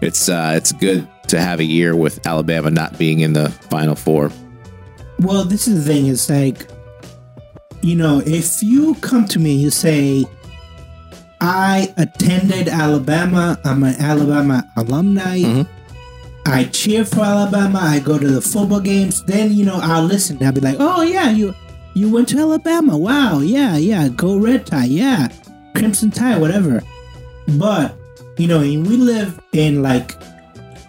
it's 0.00 0.28
uh, 0.28 0.52
it's 0.56 0.72
good 0.72 1.06
to 1.28 1.40
have 1.40 1.60
a 1.60 1.64
year 1.64 1.94
with 1.96 2.26
Alabama 2.26 2.70
not 2.70 2.98
being 2.98 3.20
in 3.20 3.32
the 3.32 3.48
Final 3.70 3.94
Four. 3.94 4.30
Well, 5.20 5.44
this 5.44 5.66
is 5.68 5.84
the 5.86 5.92
thing. 5.92 6.06
It's 6.08 6.28
like, 6.28 6.66
you 7.80 7.94
know, 7.94 8.20
if 8.26 8.62
you 8.62 8.94
come 8.96 9.26
to 9.28 9.38
me 9.38 9.52
and 9.52 9.60
you 9.62 9.70
say, 9.70 10.24
I 11.40 11.92
attended 11.96 12.68
Alabama, 12.68 13.58
I'm 13.64 13.82
an 13.84 13.94
Alabama 13.98 14.68
alumni, 14.76 15.38
Mhm. 15.40 15.68
I 16.46 16.64
cheer 16.64 17.04
for 17.04 17.20
Alabama, 17.20 17.78
I 17.80 18.00
go 18.00 18.18
to 18.18 18.26
the 18.28 18.40
football 18.40 18.80
games, 18.80 19.22
then, 19.24 19.52
you 19.52 19.64
know, 19.64 19.78
I'll 19.82 20.04
listen. 20.04 20.42
I'll 20.44 20.52
be 20.52 20.60
like, 20.60 20.76
oh, 20.78 21.02
yeah, 21.02 21.30
you 21.30 21.54
you 21.94 22.10
went 22.10 22.28
to 22.30 22.38
Alabama. 22.38 22.98
Wow, 22.98 23.38
yeah, 23.40 23.76
yeah, 23.76 24.08
go 24.08 24.36
red 24.36 24.66
tie, 24.66 24.84
yeah, 24.84 25.28
crimson 25.74 26.10
Tide, 26.10 26.40
whatever. 26.40 26.82
But, 27.56 27.94
you 28.36 28.46
know, 28.48 28.60
we 28.60 28.76
live 28.76 29.40
in 29.52 29.82
like 29.82 30.12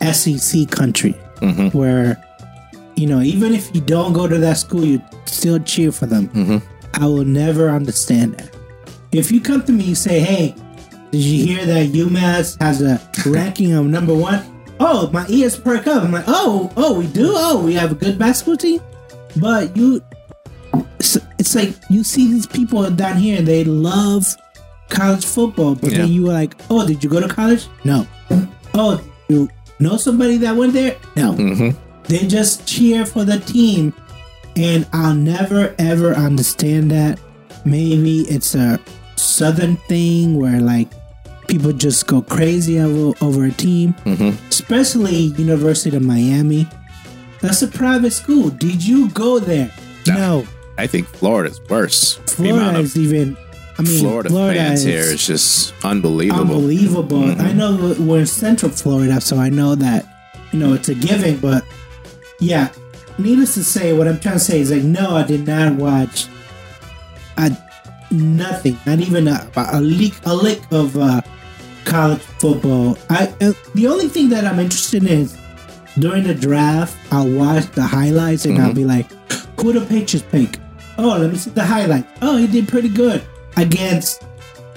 SEC 0.02 0.66
country 0.70 1.16
Mhm. 1.42 1.74
where 1.74 2.22
you 2.96 3.08
know 3.08 3.22
even 3.22 3.54
if 3.54 3.74
you 3.76 3.82
don't 3.82 4.14
go 4.14 4.26
to 4.28 4.38
that 4.38 4.58
school 4.58 4.84
you 4.86 5.02
still 5.26 5.60
cheer 5.60 5.92
for 5.92 6.06
them 6.06 6.30
Mhm. 6.30 6.62
i 6.94 7.06
will 7.06 7.26
never 7.26 7.70
understand 7.70 8.36
that 8.38 8.50
if 9.12 9.32
you 9.34 9.42
come 9.42 9.62
to 9.64 9.74
me 9.74 9.88
and 9.88 9.98
say 9.98 10.20
hey 10.22 10.56
did 11.12 11.20
you 11.22 11.44
hear 11.46 11.66
that 11.66 11.92
umass 11.92 12.56
has 12.62 12.82
a 12.82 13.02
ranking 13.26 13.74
of 13.74 13.86
number 13.86 14.14
one 14.16 14.42
oh 14.80 15.10
my 15.12 15.26
ears 15.28 15.58
perk 15.58 15.88
up. 15.88 16.04
I'm 16.04 16.12
like 16.12 16.26
oh 16.28 16.72
oh 16.78 17.00
we 17.00 17.08
do? 17.08 17.32
Oh 17.36 17.64
we 17.64 17.74
have 17.74 17.92
a 17.92 17.96
good 17.96 18.18
basketball 18.18 18.58
team? 18.58 18.82
But 19.38 19.76
you 19.76 20.02
it's, 21.00 21.18
it's 21.40 21.56
like 21.56 21.74
you 21.90 22.04
see 22.04 22.32
these 22.32 22.48
people 22.48 22.90
down 22.92 23.18
here 23.18 23.38
and 23.38 23.48
they 23.48 23.64
love 23.64 24.26
college 24.90 25.26
football 25.26 25.74
but 25.76 25.90
then 25.90 26.10
you 26.10 26.24
were 26.26 26.34
like 26.34 26.56
oh 26.70 26.86
did 26.86 27.04
you 27.04 27.10
go 27.10 27.20
to 27.20 27.28
college? 27.28 27.68
No. 27.84 28.08
Oh 28.74 29.04
you 29.28 29.50
know 29.80 29.98
somebody 29.98 30.38
that 30.38 30.56
went 30.56 30.74
there? 30.74 30.98
No. 31.16 31.34
Hmm 31.34 31.72
they 32.08 32.20
just 32.28 32.68
cheer 32.68 33.06
for 33.06 33.26
the 33.26 33.40
team. 33.40 33.94
And 34.56 34.88
I'll 34.94 35.16
never 35.16 35.76
ever 35.78 36.14
understand 36.14 36.92
that. 36.92 37.20
Maybe 37.66 38.22
it's 38.22 38.56
a 38.56 38.80
southern 39.16 39.78
thing 39.90 40.38
where 40.38 40.62
like 40.62 40.90
people 41.48 41.72
just 41.72 42.08
go 42.08 42.22
crazy 42.22 42.80
over, 42.80 43.18
over 43.24 43.46
a 43.46 43.52
team, 43.52 43.94
hmm 44.04 44.32
especially 44.50 45.16
University 45.38 45.96
of 45.96 46.04
Miami. 46.04 46.68
That's 47.42 47.62
a 47.62 47.68
private 47.68 48.12
school. 48.12 48.50
Did 48.50 48.84
you 48.84 49.10
go 49.10 49.38
there? 49.40 49.72
No. 50.08 50.16
No. 50.16 50.48
I 50.78 50.88
think 50.88 51.08
Florida's 51.08 51.62
worse. 51.70 52.16
Florida 52.28 52.80
is 52.80 52.98
even. 52.98 53.38
I 53.78 53.82
mean, 53.82 54.00
Florida, 54.00 54.30
fans 54.30 54.84
here 54.84 55.02
is 55.02 55.26
just 55.28 55.74
unbelievable. 55.84 56.42
unbelievable. 56.56 57.20
Mhm. 57.24 57.40
I 57.42 57.52
know 57.52 57.96
we're 58.00 58.20
in 58.22 58.26
Central 58.26 58.72
Florida, 58.72 59.20
so 59.22 59.38
I 59.38 59.50
know 59.50 59.76
that 59.76 60.06
you 60.52 60.60
know 60.60 60.74
it's 60.74 60.90
a 60.90 60.96
giving. 60.96 61.38
But 61.38 61.64
yeah, 62.40 62.70
needless 63.18 63.54
to 63.56 63.64
say, 63.64 63.94
what 63.94 64.08
I'm 64.08 64.20
trying 64.20 64.36
to 64.36 64.40
say 64.40 64.60
is 64.62 64.72
like, 64.72 64.84
no, 64.84 65.16
I 65.16 65.24
did 65.24 65.46
not 65.46 65.74
watch 65.76 66.28
a, 67.38 67.52
nothing, 68.12 68.78
not 68.86 69.00
even 69.00 69.28
a, 69.28 69.48
a 69.56 69.82
lick, 69.82 70.14
a 70.26 70.34
lick 70.36 70.62
of 70.72 70.96
uh, 70.98 71.22
college 71.86 72.22
football. 72.22 72.98
I 73.10 73.34
uh, 73.42 73.54
the 73.74 73.88
only 73.88 74.08
thing 74.08 74.30
that 74.30 74.46
I'm 74.46 74.60
interested 74.60 75.04
in 75.04 75.20
is 75.22 75.38
during 76.00 76.24
the 76.24 76.34
draft, 76.36 76.98
I'll 77.12 77.32
watch 77.32 77.66
the 77.72 77.84
highlights 77.84 78.46
and 78.46 78.60
I'll 78.60 78.74
be 78.74 78.86
like, 78.86 79.10
who 79.60 79.72
the 79.74 79.86
Patriots 79.86 80.28
pick? 80.30 80.60
Oh, 80.98 81.18
let 81.18 81.32
me 81.32 81.38
see 81.38 81.52
the 81.52 81.64
highlights. 81.64 82.08
Oh, 82.22 82.38
he 82.38 82.48
did 82.48 82.68
pretty 82.68 82.90
good 82.90 83.24
against 83.58 84.24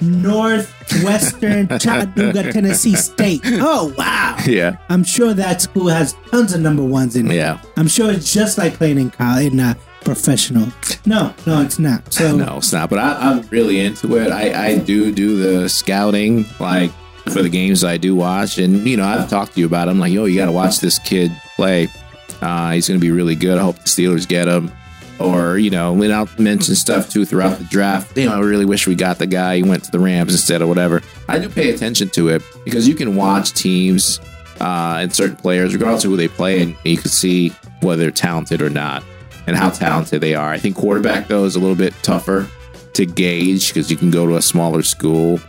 Northwestern 0.01 1.67
Chattanooga, 1.79 2.51
Tennessee 2.53 2.95
State. 2.95 3.41
Oh, 3.45 3.93
wow. 3.97 4.37
Yeah. 4.45 4.77
I'm 4.89 5.03
sure 5.03 5.33
that 5.33 5.61
school 5.61 5.87
has 5.87 6.15
tons 6.31 6.53
of 6.53 6.61
number 6.61 6.83
ones 6.83 7.15
in 7.15 7.29
it. 7.29 7.35
Yeah. 7.35 7.61
I'm 7.77 7.87
sure 7.87 8.11
it's 8.11 8.33
just 8.33 8.57
like 8.57 8.75
playing 8.75 8.97
in 8.99 9.11
college, 9.11 9.51
in 9.53 9.59
uh, 9.59 9.73
professional. 10.01 10.71
No, 11.05 11.33
no, 11.45 11.61
it's 11.61 11.79
not. 11.79 12.11
So 12.13 12.35
No, 12.37 12.57
it's 12.57 12.73
not. 12.73 12.89
But 12.89 12.99
I, 12.99 13.31
I'm 13.31 13.41
really 13.49 13.79
into 13.79 14.17
it. 14.17 14.31
I, 14.31 14.67
I 14.67 14.77
do 14.77 15.13
do 15.13 15.37
the 15.37 15.69
scouting, 15.69 16.45
like 16.59 16.91
for 17.29 17.41
the 17.41 17.49
games 17.49 17.83
I 17.83 17.97
do 17.97 18.15
watch. 18.15 18.57
And, 18.57 18.87
you 18.87 18.97
know, 18.97 19.05
I've 19.05 19.29
talked 19.29 19.53
to 19.53 19.59
you 19.59 19.65
about 19.65 19.87
it. 19.87 19.91
I'm 19.91 19.99
like, 19.99 20.11
yo, 20.11 20.25
you 20.25 20.37
got 20.37 20.47
to 20.47 20.51
watch 20.51 20.79
this 20.79 20.99
kid 20.99 21.31
play. 21.55 21.87
Uh, 22.41 22.71
he's 22.71 22.87
going 22.87 22.99
to 22.99 23.05
be 23.05 23.11
really 23.11 23.35
good. 23.35 23.57
I 23.57 23.61
hope 23.61 23.75
the 23.75 23.83
Steelers 23.83 24.27
get 24.27 24.47
him. 24.47 24.71
Or, 25.19 25.57
you 25.57 25.69
know, 25.69 26.01
and 26.01 26.13
I'll 26.13 26.29
mention 26.37 26.75
stuff 26.75 27.09
too 27.09 27.25
throughout 27.25 27.57
the 27.57 27.65
draft. 27.65 28.17
You 28.17 28.27
know, 28.27 28.35
I 28.35 28.39
really 28.39 28.63
wish 28.63 28.87
we 28.87 28.95
got 28.95 29.17
the 29.17 29.27
guy 29.27 29.59
who 29.59 29.67
went 29.67 29.83
to 29.83 29.91
the 29.91 29.99
Rams 29.99 30.31
instead 30.31 30.61
or 30.61 30.67
whatever. 30.67 31.01
I 31.27 31.39
do 31.39 31.49
pay 31.49 31.73
attention 31.73 32.07
to 32.11 32.29
it 32.29 32.41
because 32.63 32.87
you 32.87 32.95
can 32.95 33.17
watch 33.17 33.51
teams 33.51 34.21
uh, 34.61 34.99
and 35.01 35.13
certain 35.13 35.35
players, 35.35 35.73
regardless 35.73 36.05
of 36.05 36.11
who 36.11 36.15
they 36.15 36.29
play, 36.29 36.61
and 36.61 36.73
you 36.85 36.95
can 36.95 37.09
see 37.09 37.49
whether 37.81 38.01
they're 38.03 38.11
talented 38.11 38.61
or 38.61 38.69
not 38.69 39.03
and 39.49 39.57
how 39.57 39.71
talented 39.71 40.21
they 40.21 40.35
are. 40.35 40.51
I 40.51 40.59
think 40.59 40.75
quarterback, 40.75 41.27
though, 41.27 41.43
is 41.43 41.55
a 41.55 41.59
little 41.59 41.75
bit 41.75 41.91
tougher 42.03 42.47
to 42.93 43.05
gauge 43.07 43.69
because 43.69 43.89
you 43.89 43.97
can 43.97 44.11
go 44.11 44.27
to 44.27 44.35
a 44.35 44.43
smaller 44.43 44.83
school 44.83 45.39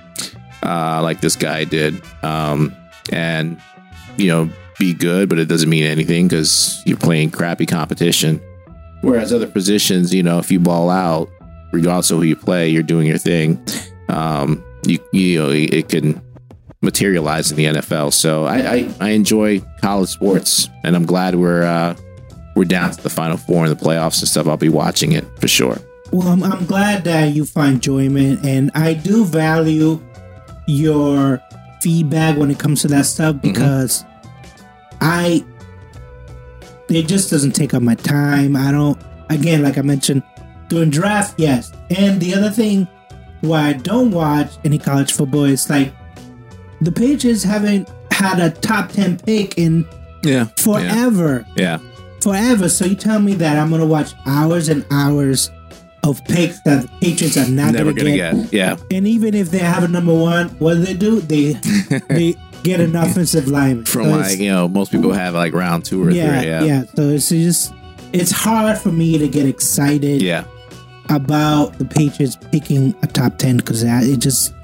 uh, 0.63 1.03
like 1.03 1.21
this 1.21 1.37
guy 1.37 1.65
did 1.65 2.03
um, 2.25 2.75
and, 3.13 3.61
you 4.17 4.29
know, 4.29 4.49
be 4.79 4.95
good, 4.95 5.29
but 5.29 5.39
it 5.39 5.49
doesn't 5.49 5.69
mean 5.69 5.85
anything 5.85 6.29
because 6.29 6.83
you're 6.87 6.97
playing 6.97 7.31
crappy 7.31 7.67
competition. 7.67 8.41
Whereas 9.03 9.35
other 9.35 9.47
positions, 9.47 10.15
you 10.15 10.23
know, 10.23 10.39
if 10.39 10.51
you 10.51 10.61
ball 10.61 10.89
out, 10.89 11.29
regardless 11.71 12.11
of 12.11 12.19
who 12.19 12.25
you 12.25 12.37
play, 12.37 12.71
you're 12.71 12.83
doing 12.83 13.07
your 13.07 13.19
thing. 13.19 13.63
Um, 14.09 14.65
you, 14.87 14.99
you 15.13 15.39
know, 15.41 15.51
it 15.51 15.91
can 15.91 16.23
materialize 16.81 17.51
in 17.51 17.59
the 17.59 17.67
NFL. 17.67 18.15
So 18.15 18.47
I, 18.47 18.57
I, 18.57 18.95
I 18.99 19.09
enjoy 19.11 19.61
college 19.83 20.09
sports, 20.09 20.71
and 20.85 20.97
I'm 20.97 21.05
glad 21.05 21.35
we're 21.35 21.65
uh, 21.65 21.95
we're 22.55 22.65
down 22.65 22.91
to 22.91 23.03
the 23.03 23.11
Final 23.11 23.37
Four 23.37 23.67
in 23.67 23.71
the 23.71 23.77
playoffs 23.77 24.21
and 24.21 24.29
stuff. 24.29 24.47
I'll 24.47 24.57
be 24.57 24.69
watching 24.69 25.13
it 25.13 25.25
for 25.41 25.49
sure. 25.49 25.79
Well, 26.13 26.29
I'm, 26.29 26.43
I'm 26.43 26.67
glad 26.67 27.05
that 27.05 27.35
you 27.35 27.45
find 27.45 27.75
enjoyment, 27.75 28.45
and 28.45 28.71
I 28.75 28.95
do 28.95 29.25
value 29.25 30.01
your 30.67 31.41
feedback 31.81 32.37
when 32.37 32.51
it 32.51 32.59
comes 32.59 32.83
to 32.83 32.89
that 32.89 33.07
stuff 33.07 33.37
mm-hmm. 33.37 33.49
because 33.49 34.05
I 35.01 35.45
it 36.89 37.07
just 37.07 37.31
doesn't 37.31 37.53
take 37.53 37.75
up 37.75 37.83
my 37.83 37.95
time. 37.95 38.57
I 38.57 38.73
don't 38.73 39.01
again, 39.29 39.63
like 39.63 39.79
I 39.79 39.83
mentioned, 39.83 40.23
during 40.69 40.91
draft, 40.91 41.39
yes. 41.39 41.73
And 41.91 42.21
the 42.21 42.35
other 42.35 42.51
thing 42.51 42.89
why 43.41 43.69
I 43.69 43.73
don't 43.75 44.11
watch 44.11 44.53
any 44.65 44.79
college 44.79 45.13
football 45.13 45.45
is 45.45 45.71
like 45.71 45.93
the 46.81 46.93
Patriots 46.93 47.43
haven't 47.43 47.89
had 48.11 48.41
a 48.41 48.51
top 48.51 48.91
ten 48.91 49.19
pick 49.19 49.57
in 49.59 49.87
Yeah, 50.23 50.47
forever 50.57 51.47
Yeah, 51.57 51.79
forever. 52.23 52.69
So 52.69 52.85
you 52.85 52.95
tell 52.95 53.21
me 53.21 53.35
that 53.35 53.57
I'm 53.59 53.71
gonna 53.71 53.87
watch 53.87 54.13
hours 54.27 54.69
and 54.69 54.85
hours 54.91 55.51
of 56.03 56.25
picks 56.25 56.61
that 56.63 56.83
the 56.83 56.89
Patriots 57.01 57.37
are 57.37 57.47
not 57.49 57.73
never 57.75 57.93
gonna, 57.93 58.17
gonna 58.17 58.17
get. 58.17 58.35
get. 58.35 58.53
Yeah, 58.53 58.77
And 58.91 59.07
even 59.07 59.35
if 59.35 59.51
they 59.51 59.59
have 59.59 59.83
a 59.85 59.89
number 59.89 60.15
one, 60.15 60.49
what 60.59 60.75
do 60.75 60.81
they 60.85 60.95
do? 60.95 61.21
They 61.21 61.53
they 62.09 62.35
get 62.63 62.81
an 62.81 62.97
offensive 62.97 63.49
lineman 63.49 63.85
from 63.85 64.05
So 64.05 64.11
like 64.11 64.39
you 64.39 64.49
know 64.51 64.67
most 64.69 64.93
people 64.93 65.13
have 65.13 65.35
like 65.35 65.53
round 65.53 65.85
two 65.85 66.03
or 66.03 66.11
yeah, 66.11 66.41
three. 66.41 66.49
yeah, 66.49 66.63
Yeah, 66.65 66.85
So 66.95 67.03
it's 67.11 67.29
just 67.29 67.75
it's 68.13 68.31
hard 68.31 68.79
for 68.79 68.91
me 68.91 69.19
to 69.19 69.29
get 69.29 69.47
excited 69.47 70.21
yeah, 70.23 70.45
about 71.11 71.79
the 71.79 71.85
Patriots 71.85 72.37
picking 72.51 72.95
a 73.03 73.07
top 73.07 73.39
ten 73.39 73.57
because 73.59 73.83
it's 73.85 74.17
just 74.19 74.55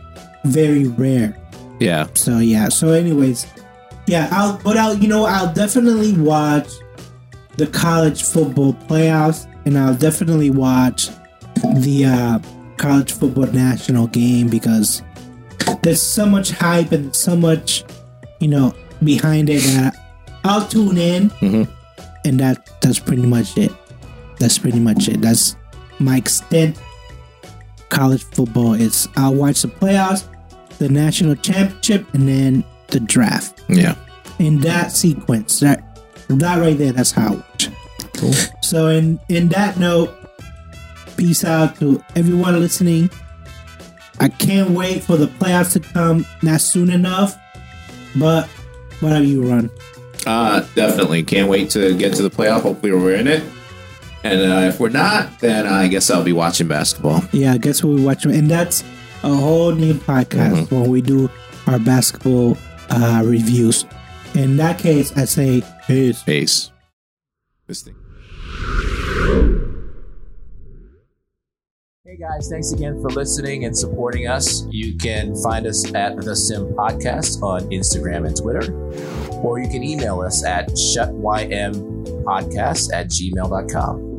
very 0.45 0.87
rare. 0.89 1.37
yeah. 1.81 2.07
So 2.15 2.39
yeah. 2.39 2.69
So 2.71 2.93
anyways, 2.93 3.47
yeah. 4.07 4.29
I'll 4.33 4.59
but 4.65 4.77
I'll 4.77 4.95
you 4.95 5.09
know 5.09 5.25
I'll 5.27 5.53
definitely 5.53 6.13
watch 6.19 6.69
the 7.57 7.67
college 7.67 8.23
football 8.23 8.75
playoffs, 8.75 9.47
and 9.65 9.79
I'll 9.79 9.95
definitely 9.95 10.51
watch 10.51 11.09
the 11.77 12.05
uh, 12.07 12.39
college 12.77 13.13
football 13.13 13.47
national 13.47 14.07
game 14.09 14.49
because 14.49 15.03
there's 15.83 16.03
so 16.03 16.27
much 16.27 16.51
hype 16.51 16.93
and 16.93 17.15
so 17.15 17.35
much 17.37 17.85
you 18.41 18.49
know 18.49 18.75
behind 19.03 19.49
it 19.51 19.63
that 19.63 19.97
I'll 20.45 20.67
tune 20.69 20.99
in, 20.99 21.31
Mhm. 21.41 21.69
and 22.25 22.41
that 22.41 22.69
that's 22.83 22.99
pretty 22.99 23.27
much 23.27 23.57
it. 23.57 23.73
That's 24.39 24.59
pretty 24.59 24.79
much 24.81 25.09
it. 25.09 25.21
That's 25.23 25.57
my 25.99 26.19
extent. 26.19 26.77
College 27.89 28.25
football 28.25 28.75
is 28.75 29.09
I'll 29.17 29.35
watch 29.35 29.63
the 29.63 29.69
playoffs, 29.69 30.25
the 30.79 30.89
national 30.89 31.37
championship, 31.37 32.05
and 32.15 32.29
then 32.29 32.65
the 32.89 33.01
draft. 33.01 33.63
yeah. 33.69 33.95
In 34.39 34.59
that 34.61 34.93
sequence, 34.93 35.61
that 35.61 35.86
that 36.29 36.59
right 36.61 36.77
there, 36.77 36.93
that's 36.93 37.13
how 37.13 37.43
Cool. 38.17 38.33
So 38.63 38.89
in 38.89 39.21
in 39.29 39.49
that 39.51 39.79
note, 39.79 40.15
peace 41.17 41.45
out 41.45 41.77
to 41.81 42.03
everyone 42.15 42.59
listening. 42.61 43.11
I 44.19 44.29
can't 44.29 44.71
wait 44.71 45.03
for 45.03 45.17
the 45.17 45.27
playoffs 45.27 45.73
to 45.75 45.81
come. 45.81 46.25
Not 46.43 46.61
soon 46.63 46.91
enough, 46.91 47.37
but 48.17 48.49
whatever 49.01 49.25
you 49.25 49.49
run. 49.49 49.71
Uh, 50.27 50.67
definitely 50.75 51.23
can't 51.23 51.49
wait 51.49 51.71
to 51.71 51.97
get 51.97 52.15
to 52.15 52.23
the 52.23 52.31
playoff. 52.31 52.63
Hopefully, 52.63 52.93
we're 52.93 53.15
in 53.15 53.27
it. 53.27 53.45
And 54.25 54.41
uh, 54.41 54.67
if 54.69 54.81
we're 54.81 54.89
not, 54.89 55.39
then 55.39 55.67
I 55.67 55.87
guess 55.87 56.11
I'll 56.11 56.25
be 56.25 56.33
watching 56.33 56.67
basketball. 56.67 57.23
Yeah, 57.33 57.53
I 57.53 57.59
guess 57.59 57.85
we'll 57.85 58.03
watch 58.03 58.25
and 58.25 58.51
that's 58.51 58.83
a 59.23 59.33
whole 59.33 59.73
new 59.73 59.95
podcast 59.95 60.71
when 60.71 60.91
we 60.91 61.01
do 61.01 61.31
our 61.67 61.79
basketball 61.79 62.57
uh, 62.91 63.23
reviews. 63.25 63.85
In 64.37 64.57
that 64.59 64.79
case, 64.79 65.17
I 65.17 65.25
say 65.25 65.63
peace. 65.87 66.23
Peace. 66.23 66.71
This 67.67 67.81
thing. 67.81 67.97
Hey 72.05 72.19
guys, 72.19 72.51
thanks 72.51 72.73
again 72.73 73.01
for 73.01 73.09
listening 73.09 73.65
and 73.65 73.75
supporting 73.77 74.29
us. 74.29 74.67
You 74.71 74.99
can 74.99 75.35
find 75.43 75.67
us 75.67 75.91
at 75.95 76.19
The 76.19 76.37
Sim 76.37 76.75
Podcast 76.75 77.43
on 77.43 77.63
Instagram 77.71 78.27
and 78.27 78.37
Twitter, 78.37 78.71
or 79.39 79.59
you 79.59 79.69
can 79.69 79.83
email 79.83 80.21
us 80.21 80.45
at 80.45 80.69
shutympodcast 80.69 82.93
at 82.93 83.09
gmail.com. 83.09 84.16